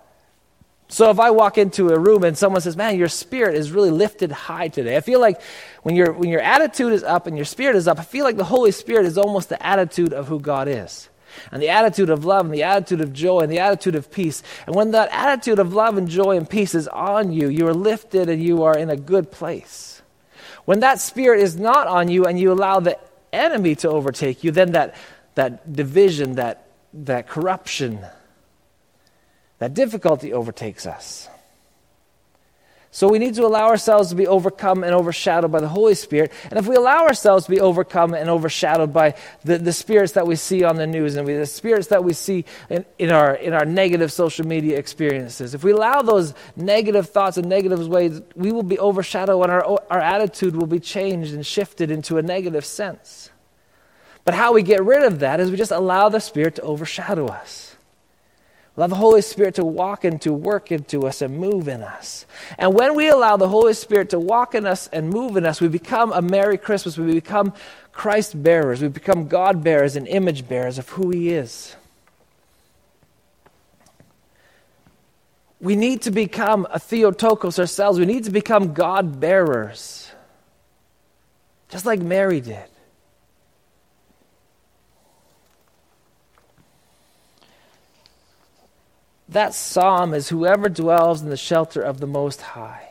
So 0.91 1.11
if 1.11 1.21
I 1.21 1.31
walk 1.31 1.59
into 1.59 1.91
a 1.91 1.99
room 1.99 2.25
and 2.25 2.37
someone 2.37 2.63
says, 2.63 2.77
"Man, 2.77 2.97
your 2.97 3.09
spirit 3.09 3.55
is 3.55 3.73
really 3.73 3.91
lifted 3.91 4.33
high 4.33 4.69
today," 4.69 4.97
I 4.97 5.01
feel 5.01 5.21
like 5.21 5.39
when 5.83 5.95
your 5.95 6.13
when 6.13 6.31
your 6.31 6.41
attitude 6.41 6.95
is 6.95 7.05
up 7.05 7.27
and 7.27 7.37
your 7.37 7.45
spirit 7.45 7.77
is 7.77 7.87
up, 7.87 7.99
I 7.99 8.05
feel 8.05 8.25
like 8.25 8.39
the 8.39 8.45
Holy 8.45 8.71
Spirit 8.71 9.05
is 9.05 9.19
almost 9.19 9.51
the 9.51 9.65
attitude 9.65 10.15
of 10.15 10.29
who 10.29 10.41
God 10.41 10.67
is, 10.67 11.11
and 11.53 11.61
the 11.61 11.69
attitude 11.69 12.09
of 12.09 12.25
love 12.25 12.47
and 12.47 12.55
the 12.55 12.63
attitude 12.63 13.03
of 13.03 13.13
joy 13.13 13.41
and 13.41 13.53
the 13.53 13.59
attitude 13.59 13.97
of 13.97 14.11
peace. 14.11 14.43
And 14.67 14.75
when 14.75 14.93
that 14.93 15.11
attitude 15.13 15.59
of 15.59 15.75
love 15.75 15.99
and 15.99 16.09
joy 16.09 16.39
and 16.39 16.49
peace 16.49 16.75
is 16.75 16.89
on 16.89 17.33
you, 17.33 17.49
you 17.49 17.69
are 17.69 17.75
lifted 17.75 18.31
and 18.31 18.43
you 18.43 18.63
are 18.63 18.75
in 18.75 18.89
a 18.89 18.97
good 18.97 19.31
place. 19.31 20.01
When 20.65 20.81
that 20.81 21.01
spirit 21.01 21.41
is 21.41 21.57
not 21.59 21.87
on 21.87 22.09
you 22.09 22.25
and 22.25 22.41
you 22.41 22.51
allow 22.51 22.81
the 22.81 22.97
enemy 23.31 23.75
to 23.75 23.91
overtake 23.91 24.43
you, 24.43 24.53
then 24.53 24.73
that 24.73 24.95
that 25.39 25.73
division, 25.73 26.35
that, 26.35 26.67
that 26.93 27.29
corruption, 27.29 28.05
that 29.59 29.73
difficulty 29.73 30.33
overtakes 30.33 30.85
us. 30.85 31.29
So 32.91 33.07
we 33.09 33.21
need 33.21 33.37
to 33.37 33.47
allow 33.47 33.69
ourselves 33.69 34.09
to 34.09 34.17
be 34.17 34.27
overcome 34.27 34.83
and 34.83 34.93
overshadowed 34.93 35.53
by 35.53 35.61
the 35.61 35.69
Holy 35.69 35.95
Spirit. 35.95 36.33
And 36.51 36.59
if 36.59 36.67
we 36.67 36.75
allow 36.75 37.07
ourselves 37.07 37.45
to 37.45 37.53
be 37.53 37.61
overcome 37.61 38.15
and 38.15 38.29
overshadowed 38.29 38.93
by 38.93 39.15
the, 39.45 39.59
the 39.59 39.73
spirits 39.73 40.15
that 40.15 40.27
we 40.27 40.35
see 40.35 40.65
on 40.65 40.75
the 40.75 40.89
news 40.89 41.15
and 41.15 41.29
the 41.29 41.47
spirits 41.47 41.87
that 41.89 42.03
we 42.03 42.15
see 42.15 42.45
in, 42.69 42.85
in, 42.99 43.13
our, 43.13 43.37
in 43.37 43.53
our 43.53 43.65
negative 43.65 44.11
social 44.11 44.45
media 44.45 44.77
experiences, 44.77 45.55
if 45.55 45.63
we 45.63 45.71
allow 45.71 46.03
those 46.03 46.35
negative 46.57 47.11
thoughts 47.11 47.37
and 47.37 47.49
negative 47.49 47.87
ways, 47.87 48.21
we 48.35 48.51
will 48.51 48.65
be 48.65 48.81
overshadowed 48.81 49.41
and 49.45 49.53
our, 49.53 49.81
our 49.89 50.01
attitude 50.01 50.57
will 50.57 50.67
be 50.67 50.81
changed 50.81 51.33
and 51.33 51.47
shifted 51.47 51.93
into 51.93 52.19
a 52.19 52.23
negative 52.23 52.65
sense. 52.65 53.28
But 54.25 54.35
how 54.35 54.53
we 54.53 54.63
get 54.63 54.85
rid 54.85 55.05
of 55.05 55.21
that 55.21 55.41
is 55.41 55.51
we 55.51 55.57
just 55.57 55.71
allow 55.71 56.09
the 56.09 56.21
Spirit 56.21 56.57
to 56.57 56.63
overshadow 56.63 57.27
us. 57.27 57.77
Allow 58.77 58.87
the 58.87 58.95
Holy 58.95 59.23
Spirit 59.23 59.57
to 59.57 59.65
walk 59.65 60.05
and 60.05 60.23
to 60.23 60.33
work 60.33 60.71
into 60.71 61.07
us, 61.09 61.21
and 61.21 61.37
move 61.37 61.67
in 61.67 61.83
us. 61.83 62.27
And 62.59 62.75
when 62.75 62.95
we 62.95 63.09
allow 63.09 63.37
the 63.37 63.49
Holy 63.49 63.75
Spirit 63.75 64.11
to 64.11 64.21
walk 64.21 64.55
in 64.55 64.67
us 64.67 64.87
and 64.89 65.11
move 65.11 65.37
in 65.37 65.45
us, 65.45 65.61
we 65.61 65.67
become 65.67 66.13
a 66.13 66.23
Merry 66.23 66.57
Christmas. 66.57 66.97
We 66.97 67.13
become 67.13 67.55
Christ 67.91 68.41
bearers. 68.41 68.81
We 68.81 68.87
become 68.87 69.27
God 69.27 69.65
bearers 69.65 69.97
and 69.97 70.07
image 70.07 70.49
bearers 70.49 70.79
of 70.79 70.89
who 70.91 71.11
He 71.11 71.31
is. 71.31 71.75
We 75.61 75.75
need 75.75 76.03
to 76.03 76.13
become 76.13 76.69
a 76.71 76.79
Theotokos 76.79 77.59
ourselves. 77.59 77.99
We 77.99 78.07
need 78.07 78.25
to 78.25 78.31
become 78.31 78.75
God 78.75 79.19
bearers, 79.19 80.09
just 81.69 81.85
like 81.85 82.01
Mary 82.01 82.41
did. 82.41 82.65
That 89.29 89.55
psalm 89.55 90.15
is 90.15 90.29
whoever 90.29 90.69
dwells 90.69 91.23
in 91.23 91.29
the 91.29 91.37
shelter 91.37 91.83
of 91.83 92.01
the 92.01 92.07
Most 92.07 92.41
High 92.41 92.89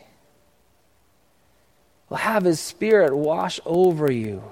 will 2.09 2.17
have 2.17 2.43
His 2.43 2.59
Spirit 2.59 3.15
wash 3.15 3.59
over 3.65 4.11
you. 4.11 4.43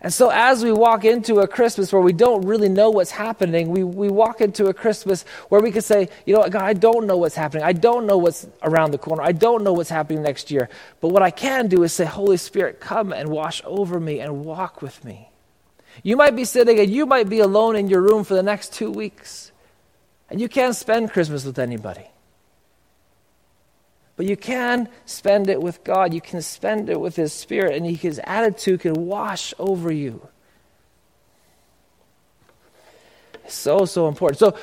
And 0.00 0.14
so, 0.14 0.30
as 0.30 0.62
we 0.62 0.70
walk 0.70 1.04
into 1.04 1.40
a 1.40 1.48
Christmas 1.48 1.92
where 1.92 2.00
we 2.00 2.12
don't 2.12 2.46
really 2.46 2.68
know 2.68 2.88
what's 2.88 3.10
happening, 3.10 3.70
we, 3.70 3.82
we 3.82 4.08
walk 4.08 4.40
into 4.40 4.66
a 4.66 4.74
Christmas 4.74 5.24
where 5.48 5.60
we 5.60 5.72
can 5.72 5.82
say, 5.82 6.08
you 6.24 6.34
know 6.34 6.40
what, 6.40 6.52
God, 6.52 6.62
I 6.62 6.72
don't 6.72 7.06
know 7.06 7.16
what's 7.16 7.34
happening. 7.34 7.64
I 7.64 7.72
don't 7.72 8.06
know 8.06 8.16
what's 8.16 8.46
around 8.62 8.92
the 8.92 8.98
corner. 8.98 9.24
I 9.24 9.32
don't 9.32 9.64
know 9.64 9.72
what's 9.72 9.90
happening 9.90 10.22
next 10.22 10.52
year. 10.52 10.68
But 11.00 11.08
what 11.08 11.22
I 11.22 11.32
can 11.32 11.66
do 11.66 11.82
is 11.82 11.92
say, 11.92 12.04
Holy 12.04 12.36
Spirit, 12.36 12.78
come 12.78 13.12
and 13.12 13.28
wash 13.28 13.60
over 13.64 13.98
me 13.98 14.20
and 14.20 14.44
walk 14.44 14.82
with 14.82 15.04
me. 15.04 15.30
You 16.04 16.16
might 16.16 16.36
be 16.36 16.44
sitting 16.44 16.78
and 16.78 16.88
you 16.88 17.04
might 17.04 17.28
be 17.28 17.40
alone 17.40 17.74
in 17.74 17.88
your 17.88 18.00
room 18.00 18.22
for 18.22 18.34
the 18.34 18.42
next 18.42 18.72
two 18.72 18.92
weeks. 18.92 19.50
And 20.30 20.40
you 20.40 20.48
can't 20.48 20.76
spend 20.76 21.10
Christmas 21.10 21.44
with 21.44 21.58
anybody. 21.58 22.06
But 24.16 24.26
you 24.26 24.36
can 24.36 24.88
spend 25.06 25.48
it 25.48 25.62
with 25.62 25.84
God. 25.84 26.12
You 26.12 26.20
can 26.20 26.42
spend 26.42 26.90
it 26.90 27.00
with 27.00 27.16
His 27.16 27.32
Spirit, 27.32 27.76
and 27.76 27.86
His 27.96 28.20
attitude 28.24 28.80
can 28.80 28.94
wash 29.06 29.54
over 29.58 29.92
you. 29.92 30.26
So, 33.46 33.84
so 33.84 34.08
important. 34.08 34.38
So, 34.38 34.58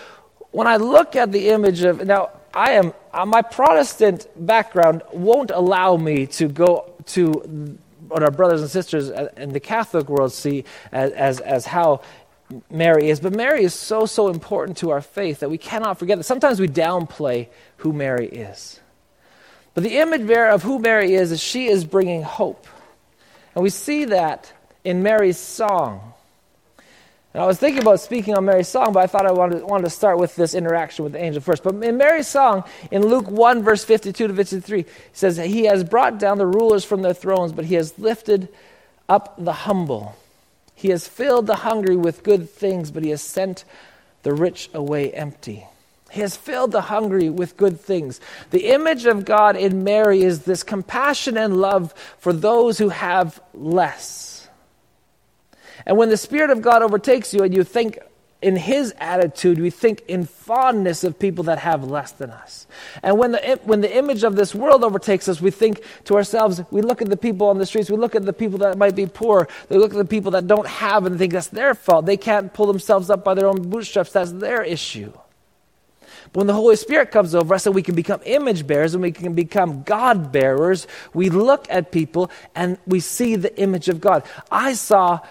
when 0.51 0.67
I 0.67 0.77
look 0.77 1.15
at 1.15 1.31
the 1.31 1.49
image 1.49 1.83
of, 1.83 2.05
now, 2.05 2.31
I 2.53 2.73
am, 2.73 2.93
uh, 3.13 3.25
my 3.25 3.41
Protestant 3.41 4.27
background 4.37 5.03
won't 5.11 5.51
allow 5.51 5.97
me 5.97 6.27
to 6.27 6.47
go 6.47 6.93
to 7.07 7.77
what 8.07 8.23
our 8.23 8.31
brothers 8.31 8.61
and 8.61 8.69
sisters 8.69 9.09
in 9.37 9.51
the 9.51 9.59
Catholic 9.59 10.07
world 10.09 10.31
see 10.31 10.63
as, 10.91 11.11
as, 11.11 11.39
as 11.41 11.65
how 11.65 12.01
Mary 12.69 13.09
is. 13.09 13.19
But 13.19 13.33
Mary 13.33 13.63
is 13.63 13.73
so, 13.73 14.05
so 14.05 14.27
important 14.27 14.77
to 14.79 14.91
our 14.91 15.01
faith 15.01 15.39
that 15.39 15.49
we 15.49 15.57
cannot 15.57 15.97
forget 15.97 16.17
that. 16.17 16.23
Sometimes 16.23 16.59
we 16.59 16.67
downplay 16.67 17.47
who 17.77 17.93
Mary 17.93 18.27
is. 18.27 18.79
But 19.73 19.83
the 19.83 19.97
image 19.97 20.25
bearer 20.25 20.49
of 20.49 20.63
who 20.63 20.79
Mary 20.79 21.13
is 21.15 21.31
is 21.31 21.41
she 21.41 21.67
is 21.67 21.83
bringing 21.83 22.21
hope. 22.23 22.67
And 23.53 23.63
we 23.63 23.69
see 23.69 24.05
that 24.05 24.51
in 24.83 25.03
Mary's 25.03 25.37
song. 25.37 26.13
And 27.33 27.43
I 27.43 27.47
was 27.47 27.57
thinking 27.57 27.81
about 27.81 27.99
speaking 27.99 28.33
on 28.35 28.45
Mary's 28.45 28.69
song, 28.69 28.93
but 28.93 29.03
I 29.03 29.07
thought 29.07 29.25
I 29.25 29.31
wanted, 29.33 29.61
wanted 29.63 29.83
to 29.83 29.89
start 29.89 30.17
with 30.17 30.37
this 30.37 30.53
interaction 30.53 31.03
with 31.03 31.11
the 31.11 31.21
angel 31.21 31.41
first. 31.41 31.63
But 31.63 31.75
in 31.83 31.97
Mary's 31.97 32.27
song, 32.29 32.63
in 32.91 33.05
Luke 33.05 33.29
1, 33.29 33.61
verse 33.61 33.83
52 33.83 34.27
to 34.27 34.33
53, 34.33 34.79
it 34.79 34.87
says, 35.11 35.35
He 35.35 35.65
has 35.65 35.83
brought 35.83 36.17
down 36.17 36.37
the 36.37 36.45
rulers 36.45 36.85
from 36.85 37.01
their 37.01 37.13
thrones, 37.13 37.51
but 37.51 37.65
He 37.65 37.75
has 37.75 37.99
lifted 37.99 38.47
up 39.09 39.35
the 39.37 39.51
humble. 39.51 40.15
He 40.75 40.89
has 40.89 41.07
filled 41.07 41.47
the 41.47 41.55
hungry 41.55 41.95
with 41.95 42.21
good 42.21 42.49
things, 42.49 42.91
but 42.91 43.03
he 43.03 43.09
has 43.09 43.21
sent 43.21 43.63
the 44.23 44.33
rich 44.33 44.69
away 44.73 45.11
empty. 45.11 45.65
He 46.11 46.21
has 46.21 46.37
filled 46.37 46.71
the 46.71 46.81
hungry 46.81 47.29
with 47.29 47.57
good 47.57 47.79
things. 47.79 48.21
The 48.51 48.67
image 48.67 49.05
of 49.05 49.25
God 49.25 49.55
in 49.55 49.83
Mary 49.83 50.21
is 50.21 50.43
this 50.43 50.63
compassion 50.63 51.37
and 51.37 51.57
love 51.57 51.93
for 52.19 52.31
those 52.33 52.77
who 52.77 52.89
have 52.89 53.41
less. 53.53 54.47
And 55.85 55.97
when 55.97 56.09
the 56.09 56.17
Spirit 56.17 56.51
of 56.51 56.61
God 56.61 56.81
overtakes 56.81 57.33
you 57.33 57.43
and 57.43 57.53
you 57.53 57.63
think 57.63 57.99
in 58.45 58.55
his 58.55 58.93
attitude, 58.99 59.59
we 59.59 59.71
think 59.71 60.03
in 60.07 60.23
fondness 60.23 61.03
of 61.03 61.17
people 61.17 61.45
that 61.45 61.57
have 61.57 61.83
less 61.83 62.11
than 62.11 62.29
us. 62.29 62.67
And 63.01 63.17
when 63.17 63.31
the, 63.31 63.59
when 63.63 63.81
the 63.81 63.97
image 63.97 64.23
of 64.23 64.35
this 64.35 64.53
world 64.53 64.83
overtakes 64.83 65.27
us, 65.27 65.41
we 65.41 65.49
think 65.49 65.81
to 66.03 66.15
ourselves, 66.15 66.61
we 66.69 66.83
look 66.83 67.01
at 67.01 67.09
the 67.09 67.17
people 67.17 67.47
on 67.47 67.57
the 67.57 67.65
streets, 67.65 67.89
we 67.89 67.97
look 67.97 68.13
at 68.13 68.23
the 68.23 68.33
people 68.33 68.59
that 68.59 68.77
might 68.77 68.95
be 68.95 69.07
poor, 69.07 69.47
we 69.67 69.77
look 69.77 69.93
at 69.93 69.97
the 69.97 70.05
people 70.05 70.29
that 70.29 70.45
don't 70.45 70.67
have 70.67 71.07
and 71.07 71.17
think 71.17 71.33
that's 71.33 71.47
their 71.47 71.73
fault. 71.73 72.05
They 72.05 72.17
can't 72.17 72.53
pull 72.53 72.67
themselves 72.67 73.09
up 73.09 73.23
by 73.23 73.33
their 73.33 73.47
own 73.47 73.67
bootstraps, 73.67 74.11
that's 74.11 74.31
their 74.31 74.61
issue. 74.61 75.11
But 76.31 76.41
when 76.41 76.47
the 76.47 76.53
Holy 76.53 76.75
Spirit 76.75 77.09
comes 77.09 77.33
over 77.33 77.55
us 77.55 77.65
and 77.65 77.73
we 77.73 77.81
can 77.81 77.95
become 77.95 78.21
image 78.27 78.67
bearers 78.67 78.93
and 78.93 79.01
we 79.01 79.11
can 79.11 79.33
become 79.33 79.81
God 79.81 80.31
bearers, 80.31 80.85
we 81.15 81.31
look 81.31 81.65
at 81.71 81.91
people 81.91 82.29
and 82.53 82.77
we 82.85 82.99
see 82.99 83.37
the 83.37 83.59
image 83.59 83.89
of 83.89 83.99
God. 83.99 84.21
I 84.51 84.73
saw 84.73 85.21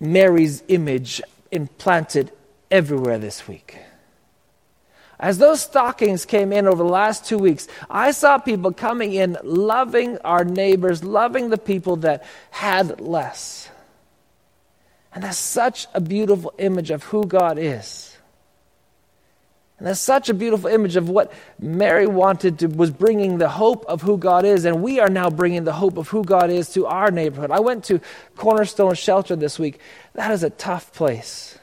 Mary's 0.00 0.64
image 0.66 1.22
implanted 1.52 2.32
everywhere 2.70 3.18
this 3.18 3.46
week. 3.48 3.78
As 5.20 5.38
those 5.38 5.60
stockings 5.60 6.24
came 6.24 6.52
in 6.52 6.68
over 6.68 6.82
the 6.82 6.88
last 6.88 7.26
two 7.26 7.38
weeks, 7.38 7.66
I 7.90 8.12
saw 8.12 8.38
people 8.38 8.72
coming 8.72 9.12
in 9.12 9.36
loving 9.42 10.18
our 10.18 10.44
neighbors, 10.44 11.02
loving 11.02 11.50
the 11.50 11.58
people 11.58 11.96
that 11.96 12.24
had 12.50 13.00
less. 13.00 13.68
And 15.12 15.24
that's 15.24 15.38
such 15.38 15.88
a 15.94 16.00
beautiful 16.00 16.52
image 16.58 16.90
of 16.90 17.02
who 17.02 17.24
God 17.24 17.58
is. 17.58 18.16
And 19.78 19.86
that's 19.86 20.00
such 20.00 20.28
a 20.28 20.34
beautiful 20.34 20.68
image 20.68 20.96
of 20.96 21.08
what 21.08 21.32
Mary 21.58 22.06
wanted 22.06 22.60
to, 22.60 22.66
was 22.66 22.90
bringing 22.90 23.38
the 23.38 23.48
hope 23.48 23.86
of 23.86 24.02
who 24.02 24.18
God 24.18 24.44
is. 24.44 24.64
And 24.64 24.82
we 24.82 25.00
are 25.00 25.08
now 25.08 25.30
bringing 25.30 25.64
the 25.64 25.72
hope 25.72 25.96
of 25.96 26.08
who 26.08 26.24
God 26.24 26.50
is 26.50 26.72
to 26.74 26.86
our 26.86 27.10
neighborhood. 27.10 27.50
I 27.50 27.60
went 27.60 27.84
to 27.84 28.00
Cornerstone 28.36 28.94
Shelter 28.94 29.34
this 29.34 29.58
week. 29.58 29.80
That 30.14 30.32
is 30.32 30.42
a 30.42 30.50
tough 30.50 30.92
place. 30.92 31.58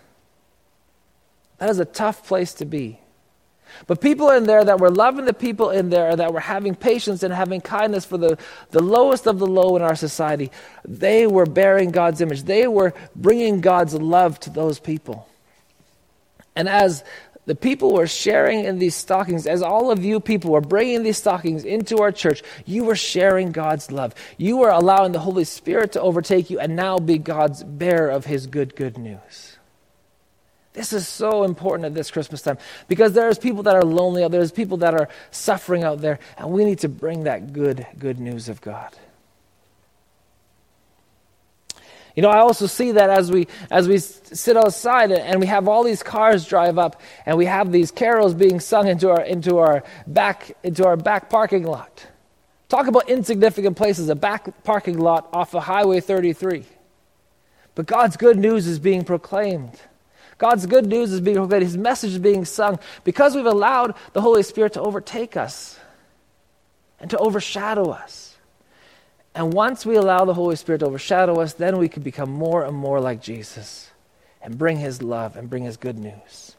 That 1.57 1.69
is 1.69 1.79
a 1.79 1.85
tough 1.85 2.27
place 2.27 2.53
to 2.55 2.65
be. 2.65 2.99
But 3.87 4.01
people 4.01 4.29
in 4.29 4.45
there 4.45 4.63
that 4.63 4.79
were 4.79 4.89
loving 4.89 5.25
the 5.25 5.33
people 5.33 5.69
in 5.69 5.89
there, 5.89 6.15
that 6.15 6.33
were 6.33 6.39
having 6.39 6.75
patience 6.75 7.23
and 7.23 7.33
having 7.33 7.61
kindness 7.61 8.05
for 8.05 8.17
the, 8.17 8.37
the 8.71 8.81
lowest 8.81 9.27
of 9.27 9.39
the 9.39 9.47
low 9.47 9.75
in 9.75 9.81
our 9.81 9.95
society, 9.95 10.51
they 10.85 11.27
were 11.27 11.45
bearing 11.45 11.91
God's 11.91 12.21
image. 12.21 12.43
They 12.43 12.67
were 12.67 12.93
bringing 13.15 13.61
God's 13.61 13.93
love 13.93 14.39
to 14.41 14.49
those 14.49 14.79
people. 14.79 15.27
And 16.55 16.69
as 16.69 17.03
the 17.45 17.55
people 17.55 17.93
were 17.93 18.07
sharing 18.07 18.63
in 18.63 18.79
these 18.79 18.95
stockings, 18.95 19.45
as 19.45 19.61
all 19.61 19.91
of 19.91 20.03
you 20.03 20.19
people 20.19 20.51
were 20.51 20.61
bringing 20.61 21.03
these 21.03 21.17
stockings 21.17 21.63
into 21.63 21.99
our 21.99 22.11
church, 22.11 22.41
you 22.65 22.85
were 22.85 22.95
sharing 22.95 23.51
God's 23.51 23.91
love. 23.91 24.15
You 24.37 24.57
were 24.57 24.69
allowing 24.69 25.11
the 25.11 25.19
Holy 25.19 25.43
Spirit 25.43 25.91
to 25.93 26.01
overtake 26.01 26.49
you 26.49 26.59
and 26.59 26.75
now 26.75 26.97
be 26.97 27.17
God's 27.17 27.63
bearer 27.63 28.09
of 28.09 28.25
His 28.25 28.47
good, 28.47 28.75
good 28.75 28.97
news. 28.97 29.54
This 30.75 30.91
is 30.91 31.07
so 31.07 31.43
important 31.43 31.85
at 31.85 31.93
this 31.93 32.11
Christmas 32.11 32.41
time 32.41 32.57
because 32.89 33.13
there's 33.13 33.39
people 33.39 33.63
that 33.63 33.75
are 33.75 33.83
lonely 33.83 34.25
out 34.25 34.31
there, 34.31 34.41
there's 34.41 34.51
people 34.51 34.77
that 34.77 34.93
are 34.93 35.07
suffering 35.31 35.85
out 35.85 36.01
there, 36.01 36.19
and 36.37 36.51
we 36.51 36.65
need 36.65 36.79
to 36.79 36.89
bring 36.89 37.23
that 37.23 37.53
good, 37.53 37.87
good 37.97 38.19
news 38.19 38.49
of 38.49 38.59
God. 38.59 38.93
You 42.13 42.21
know, 42.21 42.29
I 42.29 42.39
also 42.39 42.67
see 42.67 42.91
that 42.91 43.09
as 43.09 43.31
we 43.31 43.47
as 43.71 43.87
we 43.87 43.97
sit 43.97 44.57
outside 44.57 45.11
and 45.11 45.39
we 45.39 45.47
have 45.47 45.67
all 45.67 45.83
these 45.83 46.03
cars 46.03 46.45
drive 46.45 46.77
up 46.77 47.01
and 47.25 47.37
we 47.37 47.45
have 47.45 47.71
these 47.71 47.91
carols 47.91 48.33
being 48.33 48.59
sung 48.59 48.87
into 48.87 49.09
our 49.09 49.21
into 49.21 49.57
our 49.57 49.83
back 50.07 50.55
into 50.63 50.85
our 50.85 50.97
back 50.97 51.29
parking 51.29 51.63
lot. 51.63 52.05
Talk 52.67 52.87
about 52.87 53.09
insignificant 53.09 53.77
places, 53.77 54.09
a 54.09 54.15
back 54.15 54.63
parking 54.63 54.97
lot 54.97 55.29
off 55.31 55.55
of 55.55 55.63
Highway 55.63 56.01
33. 56.01 56.65
But 57.75 57.85
God's 57.85 58.17
good 58.17 58.37
news 58.37 58.65
is 58.67 58.79
being 58.79 59.03
proclaimed. 59.03 59.79
God's 60.37 60.65
good 60.65 60.85
news 60.85 61.11
is 61.11 61.21
being 61.21 61.37
proclaimed. 61.37 61.63
His 61.63 61.77
message 61.77 62.11
is 62.11 62.19
being 62.19 62.45
sung 62.45 62.79
because 63.03 63.35
we've 63.35 63.45
allowed 63.45 63.95
the 64.13 64.21
Holy 64.21 64.43
Spirit 64.43 64.73
to 64.73 64.81
overtake 64.81 65.37
us 65.37 65.79
and 66.99 67.09
to 67.11 67.17
overshadow 67.17 67.89
us. 67.91 68.35
And 69.33 69.53
once 69.53 69.85
we 69.85 69.95
allow 69.95 70.25
the 70.25 70.33
Holy 70.33 70.55
Spirit 70.55 70.79
to 70.79 70.85
overshadow 70.85 71.39
us, 71.41 71.53
then 71.53 71.77
we 71.77 71.89
can 71.89 72.03
become 72.03 72.29
more 72.29 72.63
and 72.63 72.75
more 72.75 72.99
like 72.99 73.21
Jesus 73.21 73.91
and 74.41 74.57
bring 74.57 74.77
His 74.77 75.01
love 75.01 75.35
and 75.35 75.49
bring 75.49 75.63
His 75.63 75.77
good 75.77 75.97
news. 75.97 76.55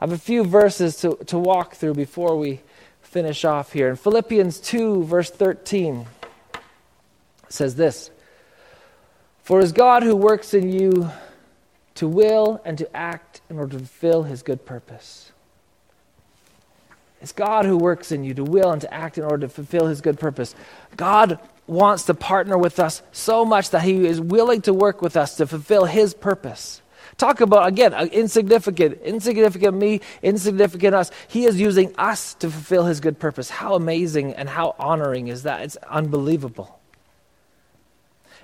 I 0.00 0.04
have 0.04 0.12
a 0.12 0.18
few 0.18 0.44
verses 0.44 0.96
to, 0.98 1.16
to 1.26 1.38
walk 1.38 1.74
through 1.74 1.94
before 1.94 2.38
we 2.38 2.60
finish 3.02 3.44
off 3.44 3.72
here. 3.72 3.88
In 3.88 3.96
Philippians 3.96 4.60
2, 4.60 5.04
verse 5.04 5.30
13, 5.30 6.06
it 6.54 6.60
says 7.52 7.74
this 7.74 8.10
For 9.42 9.60
is 9.60 9.72
God 9.72 10.02
who 10.02 10.16
works 10.16 10.54
in 10.54 10.70
you 10.70 11.10
to 11.96 12.08
will 12.08 12.60
and 12.64 12.78
to 12.78 12.96
act 12.96 13.40
in 13.50 13.58
order 13.58 13.72
to 13.72 13.78
fulfill 13.78 14.24
his 14.24 14.42
good 14.42 14.64
purpose. 14.64 15.32
It's 17.22 17.32
God 17.32 17.66
who 17.66 17.76
works 17.76 18.12
in 18.12 18.24
you 18.24 18.32
to 18.34 18.44
will 18.44 18.70
and 18.70 18.80
to 18.80 18.92
act 18.92 19.18
in 19.18 19.24
order 19.24 19.46
to 19.46 19.48
fulfill 19.48 19.86
his 19.86 20.00
good 20.00 20.18
purpose. 20.18 20.54
God 20.96 21.38
wants 21.66 22.04
to 22.04 22.14
partner 22.14 22.56
with 22.56 22.80
us 22.80 23.02
so 23.12 23.44
much 23.44 23.70
that 23.70 23.82
he 23.82 24.06
is 24.06 24.20
willing 24.20 24.62
to 24.62 24.72
work 24.72 25.02
with 25.02 25.16
us 25.16 25.36
to 25.36 25.46
fulfill 25.46 25.84
his 25.84 26.14
purpose. 26.14 26.80
Talk 27.18 27.42
about, 27.42 27.68
again, 27.68 27.92
uh, 27.92 28.06
insignificant, 28.10 29.02
insignificant 29.02 29.76
me, 29.76 30.00
insignificant 30.22 30.94
us. 30.94 31.10
He 31.28 31.44
is 31.44 31.60
using 31.60 31.94
us 31.98 32.32
to 32.34 32.50
fulfill 32.50 32.86
his 32.86 33.00
good 33.00 33.18
purpose. 33.18 33.50
How 33.50 33.74
amazing 33.74 34.32
and 34.34 34.48
how 34.48 34.74
honoring 34.78 35.28
is 35.28 35.42
that? 35.42 35.60
It's 35.60 35.76
unbelievable. 35.76 36.80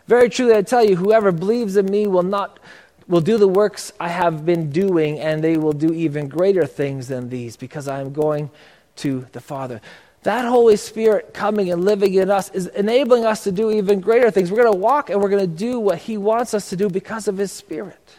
Very 0.07 0.29
truly, 0.29 0.55
I 0.55 0.63
tell 0.63 0.85
you, 0.85 0.97
whoever 0.97 1.33
believes 1.33 1.77
in 1.77 1.87
me 1.87 2.07
will 2.07 2.23
not 2.23 2.61
will 3.09 3.21
do 3.21 3.39
the 3.39 3.49
works 3.49 3.93
I 4.01 4.09
have 4.09 4.45
been 4.45 4.71
doing, 4.71 5.21
and 5.21 5.43
they 5.43 5.57
will 5.57 5.73
do 5.73 5.93
even 5.93 6.29
greater 6.29 6.67
things 6.67 7.09
than 7.09 7.29
these 7.29 7.57
because 7.57 7.89
I 7.89 8.01
am 8.01 8.13
going 8.13 8.51
to 8.97 9.27
the 9.33 9.41
Father. 9.41 9.81
That 10.25 10.45
Holy 10.45 10.77
Spirit 10.77 11.33
coming 11.33 11.71
and 11.71 11.85
living 11.85 12.15
in 12.15 12.31
us 12.31 12.51
is 12.51 12.67
enabling 12.67 13.25
us 13.25 13.45
to 13.45 13.53
do 13.53 13.71
even 13.71 14.01
greater 14.01 14.31
things. 14.31 14.51
We're 14.51 14.63
going 14.63 14.73
to 14.73 14.79
walk 14.79 15.09
and 15.09 15.23
we're 15.23 15.29
going 15.29 15.49
to 15.49 15.57
do 15.57 15.79
what 15.79 15.99
He 15.99 16.17
wants 16.17 16.53
us 16.53 16.69
to 16.71 16.77
do 16.77 16.89
because 16.89 17.29
of 17.29 17.37
His 17.37 17.53
Spirit. 17.53 18.17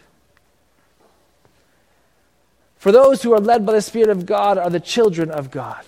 For 2.77 2.93
those 2.93 3.23
who 3.23 3.33
are 3.33 3.39
led 3.39 3.65
by 3.65 3.73
the 3.73 3.81
Spirit 3.81 4.09
of 4.09 4.25
God 4.25 4.57
are 4.57 4.69
the 4.69 4.79
children 4.79 5.31
of 5.31 5.51
God. 5.51 5.83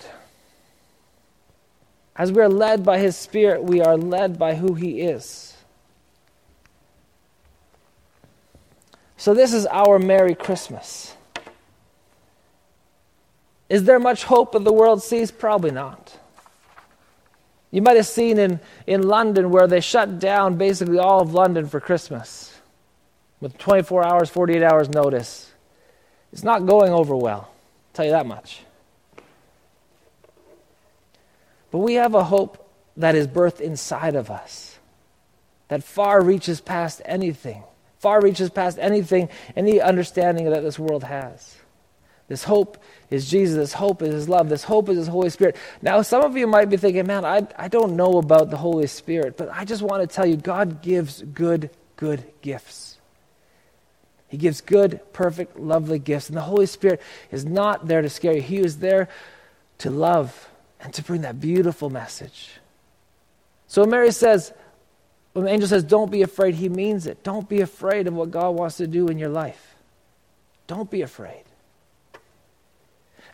As 2.16 2.30
we 2.30 2.42
are 2.42 2.50
led 2.50 2.84
by 2.84 2.98
His 2.98 3.16
Spirit, 3.16 3.64
we 3.64 3.80
are 3.80 3.96
led 3.96 4.38
by 4.38 4.56
who 4.56 4.74
He 4.74 5.00
is. 5.00 5.49
So, 9.20 9.34
this 9.34 9.52
is 9.52 9.66
our 9.66 9.98
Merry 9.98 10.34
Christmas. 10.34 11.14
Is 13.68 13.84
there 13.84 13.98
much 13.98 14.24
hope 14.24 14.52
that 14.52 14.64
the 14.64 14.72
world 14.72 15.02
sees? 15.02 15.30
Probably 15.30 15.70
not. 15.70 16.18
You 17.70 17.82
might 17.82 17.98
have 17.98 18.06
seen 18.06 18.38
in, 18.38 18.60
in 18.86 19.02
London 19.06 19.50
where 19.50 19.66
they 19.66 19.82
shut 19.82 20.20
down 20.20 20.56
basically 20.56 20.98
all 20.98 21.20
of 21.20 21.34
London 21.34 21.68
for 21.68 21.80
Christmas 21.80 22.58
with 23.42 23.58
24 23.58 24.06
hours, 24.06 24.30
48 24.30 24.62
hours 24.62 24.88
notice. 24.88 25.52
It's 26.32 26.42
not 26.42 26.64
going 26.64 26.90
over 26.90 27.14
well, 27.14 27.40
I'll 27.40 27.50
tell 27.92 28.06
you 28.06 28.12
that 28.12 28.24
much. 28.24 28.62
But 31.70 31.80
we 31.80 31.92
have 31.96 32.14
a 32.14 32.24
hope 32.24 32.72
that 32.96 33.14
is 33.14 33.26
birthed 33.26 33.60
inside 33.60 34.14
of 34.14 34.30
us, 34.30 34.78
that 35.68 35.84
far 35.84 36.22
reaches 36.22 36.62
past 36.62 37.02
anything 37.04 37.64
far 38.00 38.20
reaches 38.20 38.50
past 38.50 38.78
anything, 38.80 39.28
any 39.54 39.80
understanding 39.80 40.50
that 40.50 40.62
this 40.62 40.78
world 40.78 41.04
has. 41.04 41.56
This 42.28 42.44
hope 42.44 42.78
is 43.10 43.28
Jesus. 43.28 43.56
This 43.56 43.72
hope 43.74 44.02
is 44.02 44.14
His 44.14 44.28
love. 44.28 44.48
This 44.48 44.64
hope 44.64 44.88
is 44.88 44.96
His 44.96 45.08
Holy 45.08 45.30
Spirit. 45.30 45.56
Now, 45.82 46.00
some 46.02 46.22
of 46.22 46.36
you 46.36 46.46
might 46.46 46.70
be 46.70 46.76
thinking, 46.76 47.06
man, 47.06 47.24
I, 47.24 47.46
I 47.56 47.68
don't 47.68 47.96
know 47.96 48.18
about 48.18 48.50
the 48.50 48.56
Holy 48.56 48.86
Spirit, 48.86 49.36
but 49.36 49.50
I 49.52 49.64
just 49.64 49.82
want 49.82 50.08
to 50.08 50.12
tell 50.12 50.24
you 50.24 50.36
God 50.36 50.80
gives 50.80 51.22
good, 51.22 51.70
good 51.96 52.24
gifts. 52.40 52.98
He 54.28 54.36
gives 54.36 54.60
good, 54.60 55.00
perfect, 55.12 55.58
lovely 55.58 55.98
gifts. 55.98 56.28
And 56.28 56.36
the 56.36 56.42
Holy 56.42 56.66
Spirit 56.66 57.02
is 57.30 57.44
not 57.44 57.86
there 57.86 58.00
to 58.00 58.08
scare 58.08 58.34
you, 58.34 58.42
He 58.42 58.58
is 58.58 58.78
there 58.78 59.08
to 59.78 59.90
love 59.90 60.48
and 60.80 60.94
to 60.94 61.02
bring 61.02 61.22
that 61.22 61.40
beautiful 61.40 61.90
message. 61.90 62.52
So 63.66 63.84
Mary 63.84 64.12
says, 64.12 64.52
when 65.40 65.46
the 65.46 65.52
angel 65.52 65.68
says, 65.70 65.84
Don't 65.84 66.10
be 66.10 66.20
afraid, 66.20 66.54
he 66.56 66.68
means 66.68 67.06
it. 67.06 67.24
Don't 67.24 67.48
be 67.48 67.62
afraid 67.62 68.06
of 68.06 68.12
what 68.12 68.30
God 68.30 68.50
wants 68.50 68.76
to 68.76 68.86
do 68.86 69.08
in 69.08 69.18
your 69.18 69.30
life. 69.30 69.74
Don't 70.66 70.90
be 70.90 71.00
afraid. 71.00 71.44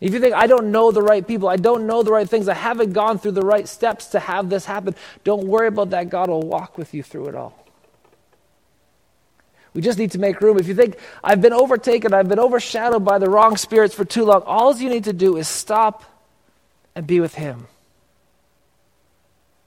If 0.00 0.14
you 0.14 0.20
think, 0.20 0.32
I 0.32 0.46
don't 0.46 0.70
know 0.70 0.92
the 0.92 1.02
right 1.02 1.26
people, 1.26 1.48
I 1.48 1.57
don't 1.57 1.88
know 1.88 2.04
the 2.04 2.12
right 2.12 2.28
things, 2.28 2.48
I 2.48 2.54
haven't 2.54 2.92
gone 2.92 3.18
through 3.18 3.32
the 3.32 3.42
right 3.42 3.66
steps 3.66 4.07
to 4.09 4.20
have 4.20 4.48
this 4.48 4.66
happen, 4.66 4.94
don't 5.24 5.48
worry 5.48 5.66
about 5.66 5.90
that. 5.90 6.09
God 6.09 6.28
will 6.28 6.42
walk 6.42 6.78
with 6.78 6.94
you 6.94 7.02
through 7.02 7.26
it 7.26 7.34
all. 7.34 7.59
We 9.74 9.82
just 9.82 9.98
need 9.98 10.12
to 10.12 10.18
make 10.20 10.40
room. 10.40 10.59
If 10.59 10.68
you 10.68 10.74
think, 10.74 10.96
I've 11.24 11.40
been 11.40 11.52
overtaken, 11.52 12.14
I've 12.14 12.28
been 12.28 12.38
overshadowed 12.38 13.04
by 13.04 13.18
the 13.18 13.28
wrong 13.28 13.57
spirits 13.57 13.96
for 13.96 14.04
too 14.04 14.26
long, 14.26 14.42
all 14.42 14.76
you 14.76 14.88
need 14.88 15.04
to 15.04 15.12
do 15.12 15.36
is 15.36 15.48
stop 15.48 16.04
and 16.94 17.04
be 17.04 17.18
with 17.18 17.34
Him. 17.34 17.66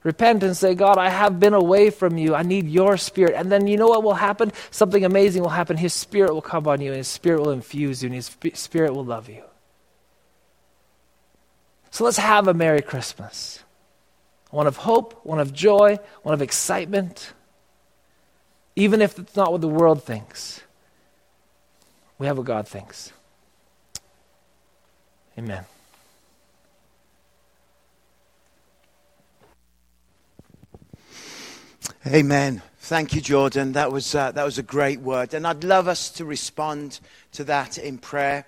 Repent 0.02 0.42
and 0.42 0.56
say, 0.56 0.74
God, 0.74 0.96
I 0.96 1.10
have 1.10 1.38
been 1.38 1.52
away 1.52 1.90
from 1.90 2.16
you. 2.16 2.34
I 2.34 2.42
need 2.42 2.66
your 2.68 2.96
spirit. 2.96 3.34
And 3.34 3.52
then 3.52 3.66
you 3.66 3.76
know 3.76 3.88
what 3.88 4.02
will 4.02 4.14
happen? 4.14 4.50
Something 4.70 5.04
amazing 5.04 5.42
will 5.42 5.50
happen. 5.50 5.76
His 5.76 5.92
spirit 5.92 6.32
will 6.32 6.40
come 6.40 6.66
on 6.66 6.80
you, 6.80 6.88
and 6.88 6.96
his 6.96 7.08
spirit 7.08 7.40
will 7.40 7.50
infuse 7.50 8.02
you, 8.02 8.06
and 8.06 8.14
his 8.14 8.30
spirit 8.54 8.94
will 8.94 9.04
love 9.04 9.28
you. 9.28 9.42
So 11.90 12.04
let's 12.04 12.16
have 12.16 12.48
a 12.48 12.54
Merry 12.54 12.80
Christmas. 12.80 13.62
One 14.50 14.66
of 14.66 14.78
hope, 14.78 15.20
one 15.24 15.38
of 15.38 15.52
joy, 15.52 15.98
one 16.22 16.32
of 16.32 16.40
excitement. 16.40 17.32
Even 18.76 19.02
if 19.02 19.18
it's 19.18 19.36
not 19.36 19.52
what 19.52 19.60
the 19.60 19.68
world 19.68 20.02
thinks, 20.02 20.62
we 22.18 22.26
have 22.26 22.38
what 22.38 22.46
God 22.46 22.66
thinks. 22.66 23.12
Amen. 25.38 25.64
Amen. 32.06 32.62
Thank 32.78 33.14
you, 33.14 33.20
Jordan. 33.20 33.72
That 33.72 33.92
was, 33.92 34.14
uh, 34.14 34.32
that 34.32 34.42
was 34.42 34.56
a 34.56 34.62
great 34.62 35.00
word. 35.00 35.34
And 35.34 35.46
I'd 35.46 35.64
love 35.64 35.86
us 35.86 36.08
to 36.12 36.24
respond 36.24 36.98
to 37.32 37.44
that 37.44 37.76
in 37.76 37.98
prayer. 37.98 38.46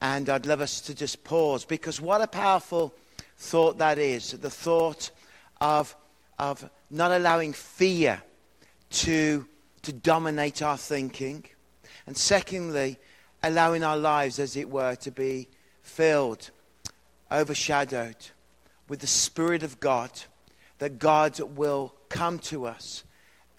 And 0.00 0.28
I'd 0.28 0.46
love 0.46 0.60
us 0.60 0.80
to 0.80 0.94
just 0.96 1.22
pause 1.22 1.64
because 1.64 2.00
what 2.00 2.20
a 2.22 2.26
powerful 2.26 2.92
thought 3.36 3.78
that 3.78 3.98
is 3.98 4.32
the 4.32 4.50
thought 4.50 5.12
of, 5.60 5.94
of 6.40 6.68
not 6.90 7.12
allowing 7.12 7.52
fear 7.52 8.20
to, 8.90 9.46
to 9.82 9.92
dominate 9.92 10.60
our 10.60 10.76
thinking. 10.76 11.44
And 12.08 12.16
secondly, 12.16 12.98
allowing 13.44 13.84
our 13.84 13.96
lives, 13.96 14.40
as 14.40 14.56
it 14.56 14.68
were, 14.68 14.96
to 14.96 15.12
be 15.12 15.46
filled, 15.82 16.50
overshadowed 17.30 18.16
with 18.88 18.98
the 18.98 19.06
Spirit 19.06 19.62
of 19.62 19.78
God, 19.78 20.10
that 20.80 20.98
God 20.98 21.38
will 21.56 21.94
come 22.08 22.38
to 22.40 22.66
us 22.66 23.04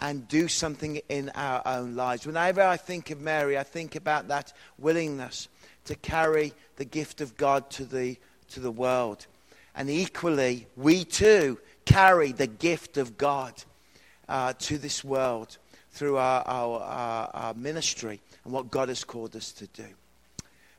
and 0.00 0.26
do 0.28 0.48
something 0.48 1.00
in 1.08 1.30
our 1.34 1.62
own 1.66 1.94
lives. 1.94 2.26
Whenever 2.26 2.62
I 2.62 2.76
think 2.76 3.10
of 3.10 3.20
Mary, 3.20 3.58
I 3.58 3.62
think 3.62 3.96
about 3.96 4.28
that 4.28 4.52
willingness 4.78 5.48
to 5.84 5.94
carry 5.94 6.52
the 6.76 6.84
gift 6.84 7.20
of 7.20 7.36
God 7.36 7.68
to 7.70 7.84
the, 7.84 8.16
to 8.50 8.60
the 8.60 8.70
world. 8.70 9.26
And 9.74 9.90
equally, 9.90 10.66
we 10.76 11.04
too 11.04 11.58
carry 11.84 12.32
the 12.32 12.46
gift 12.46 12.96
of 12.96 13.18
God 13.18 13.52
uh, 14.28 14.54
to 14.60 14.78
this 14.78 15.04
world 15.04 15.58
through 15.92 16.16
our, 16.16 16.42
our, 16.46 16.80
our, 16.80 17.30
our 17.34 17.54
ministry 17.54 18.20
and 18.44 18.52
what 18.52 18.70
God 18.70 18.88
has 18.88 19.04
called 19.04 19.36
us 19.36 19.52
to 19.52 19.66
do. 19.68 19.86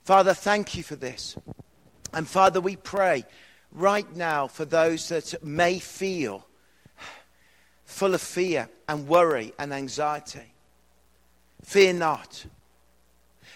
Father, 0.04 0.34
thank 0.34 0.76
you 0.76 0.84
for 0.84 0.96
this. 0.96 1.36
And 2.14 2.28
Father, 2.28 2.60
we 2.60 2.76
pray 2.76 3.26
right 3.72 4.16
now 4.16 4.48
for 4.48 4.66
those 4.66 5.10
that 5.10 5.44
may 5.44 5.80
feel 5.80 6.46
full 7.92 8.16
of 8.16 8.22
fear 8.22 8.70
and 8.88 9.08
worry 9.08 9.54
and 9.60 9.74
anxiety. 9.74 10.54
Fear 11.64 11.94
not. 11.94 12.46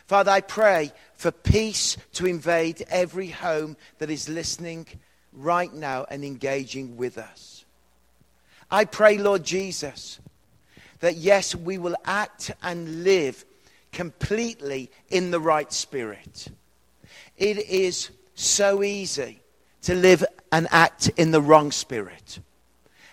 Father, 0.05 0.31
I 0.31 0.41
pray 0.41 0.91
for 1.15 1.31
peace 1.31 1.97
to 2.13 2.27
invade 2.27 2.85
every 2.89 3.29
home 3.29 3.77
that 3.97 4.11
is 4.11 4.29
listening 4.29 4.85
right 5.33 5.73
now 5.73 6.05
and 6.09 6.23
engaging 6.23 6.97
with 6.97 7.17
us. 7.17 7.65
I 8.69 8.85
pray, 8.85 9.17
Lord 9.17 9.43
Jesus, 9.43 10.19
that 10.99 11.15
yes, 11.15 11.55
we 11.55 11.77
will 11.77 11.95
act 12.05 12.51
and 12.61 13.03
live 13.03 13.45
completely 13.91 14.91
in 15.09 15.31
the 15.31 15.39
right 15.39 15.71
spirit. 15.71 16.49
It 17.37 17.57
is 17.57 18.09
so 18.35 18.83
easy 18.83 19.39
to 19.83 19.95
live 19.95 20.25
and 20.51 20.67
act 20.71 21.09
in 21.17 21.31
the 21.31 21.41
wrong 21.41 21.71
spirit. 21.71 22.39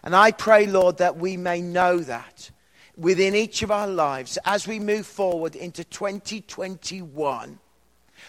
And 0.02 0.16
I 0.16 0.32
pray, 0.32 0.66
Lord, 0.66 0.98
that 0.98 1.16
we 1.16 1.36
may 1.36 1.60
know 1.60 1.98
that 1.98 2.50
within 2.96 3.34
each 3.34 3.62
of 3.62 3.70
our 3.70 3.86
lives 3.86 4.38
as 4.44 4.66
we 4.66 4.78
move 4.78 5.06
forward 5.06 5.56
into 5.56 5.84
2021 5.84 7.58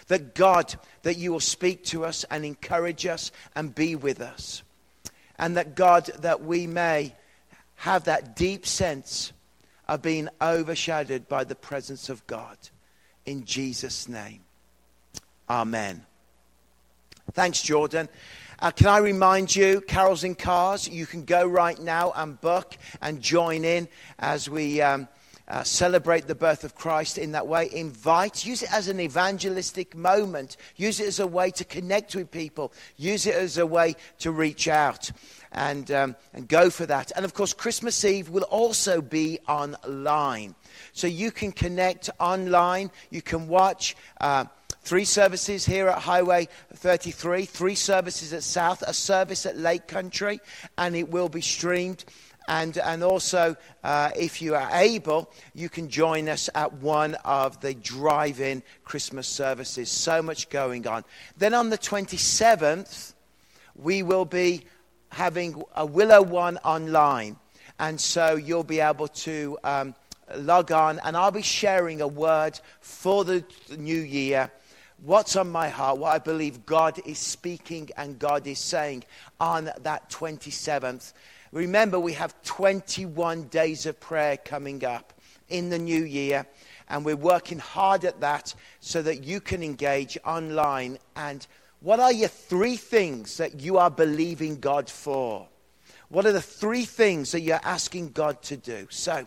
that 0.08 0.34
God, 0.34 0.74
that 1.02 1.16
you 1.16 1.32
will 1.32 1.40
speak 1.40 1.84
to 1.86 2.04
us 2.04 2.24
and 2.30 2.44
encourage 2.44 3.06
us 3.06 3.32
and 3.54 3.74
be 3.74 3.96
with 3.96 4.20
us. 4.20 4.62
And 5.38 5.56
that 5.56 5.74
God, 5.74 6.06
that 6.20 6.42
we 6.42 6.66
may 6.66 7.14
have 7.76 8.04
that 8.04 8.36
deep 8.36 8.66
sense 8.66 9.32
of 9.88 10.02
being 10.02 10.28
overshadowed 10.40 11.28
by 11.28 11.44
the 11.44 11.54
presence 11.54 12.08
of 12.08 12.26
God. 12.26 12.56
In 13.26 13.44
Jesus' 13.44 14.08
name. 14.08 14.40
Amen. 15.48 16.04
Thanks, 17.32 17.62
Jordan. 17.62 18.08
Uh, 18.60 18.70
can 18.70 18.86
I 18.86 18.98
remind 18.98 19.54
you, 19.54 19.80
Carols 19.80 20.22
in 20.22 20.34
Cars, 20.34 20.88
you 20.88 21.06
can 21.06 21.24
go 21.24 21.46
right 21.46 21.78
now 21.78 22.12
and 22.14 22.40
book 22.40 22.76
and 23.02 23.20
join 23.20 23.64
in 23.64 23.88
as 24.18 24.48
we 24.48 24.80
um, 24.80 25.08
uh, 25.48 25.62
celebrate 25.64 26.26
the 26.26 26.34
birth 26.34 26.62
of 26.62 26.74
Christ 26.74 27.18
in 27.18 27.32
that 27.32 27.46
way. 27.46 27.68
Invite, 27.72 28.46
use 28.46 28.62
it 28.62 28.72
as 28.72 28.88
an 28.88 29.00
evangelistic 29.00 29.96
moment, 29.96 30.56
use 30.76 31.00
it 31.00 31.06
as 31.06 31.18
a 31.18 31.26
way 31.26 31.50
to 31.50 31.64
connect 31.64 32.14
with 32.14 32.30
people, 32.30 32.72
use 32.96 33.26
it 33.26 33.34
as 33.34 33.58
a 33.58 33.66
way 33.66 33.96
to 34.20 34.30
reach 34.30 34.68
out. 34.68 35.10
And, 35.56 35.88
um, 35.92 36.16
and 36.32 36.48
go 36.48 36.68
for 36.68 36.84
that. 36.86 37.12
And 37.14 37.24
of 37.24 37.32
course, 37.32 37.52
Christmas 37.52 38.04
Eve 38.04 38.28
will 38.28 38.42
also 38.42 39.00
be 39.00 39.38
online. 39.46 40.56
So 40.92 41.06
you 41.06 41.30
can 41.30 41.52
connect 41.52 42.10
online, 42.18 42.90
you 43.10 43.22
can 43.22 43.46
watch. 43.46 43.94
Uh, 44.20 44.46
Three 44.84 45.06
services 45.06 45.64
here 45.64 45.88
at 45.88 45.96
Highway 45.96 46.46
33, 46.74 47.46
three 47.46 47.74
services 47.74 48.34
at 48.34 48.42
South, 48.42 48.82
a 48.82 48.92
service 48.92 49.46
at 49.46 49.56
Lake 49.56 49.88
Country, 49.88 50.40
and 50.76 50.94
it 50.94 51.08
will 51.08 51.30
be 51.30 51.40
streamed. 51.40 52.04
And, 52.48 52.76
and 52.76 53.02
also, 53.02 53.56
uh, 53.82 54.10
if 54.14 54.42
you 54.42 54.54
are 54.54 54.68
able, 54.74 55.32
you 55.54 55.70
can 55.70 55.88
join 55.88 56.28
us 56.28 56.50
at 56.54 56.70
one 56.74 57.14
of 57.24 57.62
the 57.62 57.72
drive 57.72 58.42
in 58.42 58.62
Christmas 58.84 59.26
services. 59.26 59.88
So 59.88 60.20
much 60.20 60.50
going 60.50 60.86
on. 60.86 61.06
Then 61.38 61.54
on 61.54 61.70
the 61.70 61.78
27th, 61.78 63.14
we 63.76 64.02
will 64.02 64.26
be 64.26 64.66
having 65.08 65.62
a 65.74 65.86
Willow 65.86 66.20
One 66.20 66.58
online. 66.58 67.36
And 67.78 67.98
so 67.98 68.36
you'll 68.36 68.64
be 68.64 68.80
able 68.80 69.08
to 69.08 69.56
um, 69.64 69.94
log 70.36 70.72
on, 70.72 71.00
and 71.04 71.16
I'll 71.16 71.30
be 71.30 71.40
sharing 71.40 72.02
a 72.02 72.06
word 72.06 72.60
for 72.80 73.24
the 73.24 73.42
new 73.78 73.98
year 73.98 74.50
what's 75.04 75.36
on 75.36 75.50
my 75.50 75.68
heart, 75.68 75.98
what 75.98 76.14
I 76.14 76.18
believe 76.18 76.64
God 76.64 76.98
is 77.04 77.18
speaking 77.18 77.90
and 77.96 78.18
God 78.18 78.46
is 78.46 78.58
saying 78.58 79.04
on 79.38 79.70
that 79.82 80.08
27th. 80.08 81.12
Remember, 81.52 82.00
we 82.00 82.14
have 82.14 82.34
21 82.42 83.44
days 83.44 83.84
of 83.86 84.00
prayer 84.00 84.38
coming 84.38 84.84
up 84.84 85.12
in 85.48 85.68
the 85.68 85.78
new 85.78 86.02
year, 86.02 86.46
and 86.88 87.04
we're 87.04 87.16
working 87.16 87.58
hard 87.58 88.04
at 88.04 88.20
that 88.20 88.54
so 88.80 89.02
that 89.02 89.24
you 89.24 89.40
can 89.40 89.62
engage 89.62 90.16
online. 90.24 90.98
And 91.16 91.46
what 91.80 92.00
are 92.00 92.12
your 92.12 92.28
three 92.28 92.76
things 92.76 93.36
that 93.36 93.60
you 93.60 93.76
are 93.76 93.90
believing 93.90 94.58
God 94.58 94.88
for? 94.88 95.46
What 96.08 96.24
are 96.24 96.32
the 96.32 96.40
three 96.40 96.84
things 96.84 97.32
that 97.32 97.40
you're 97.40 97.60
asking 97.62 98.12
God 98.12 98.42
to 98.44 98.56
do? 98.56 98.86
So, 98.90 99.26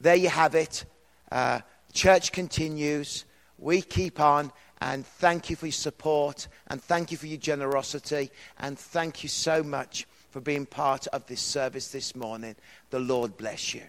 there 0.00 0.16
you 0.16 0.28
have 0.28 0.54
it. 0.54 0.84
Uh, 1.32 1.60
church 1.92 2.30
continues. 2.30 3.24
We 3.58 3.82
keep 3.82 4.20
on. 4.20 4.52
And 4.80 5.06
thank 5.06 5.50
you 5.50 5.56
for 5.56 5.66
your 5.66 5.72
support. 5.72 6.48
And 6.68 6.82
thank 6.82 7.10
you 7.10 7.16
for 7.16 7.26
your 7.26 7.38
generosity. 7.38 8.30
And 8.58 8.78
thank 8.78 9.22
you 9.22 9.28
so 9.28 9.62
much 9.62 10.06
for 10.30 10.40
being 10.40 10.66
part 10.66 11.06
of 11.08 11.26
this 11.26 11.40
service 11.40 11.88
this 11.88 12.14
morning. 12.16 12.56
The 12.90 12.98
Lord 12.98 13.36
bless 13.36 13.74
you. 13.74 13.82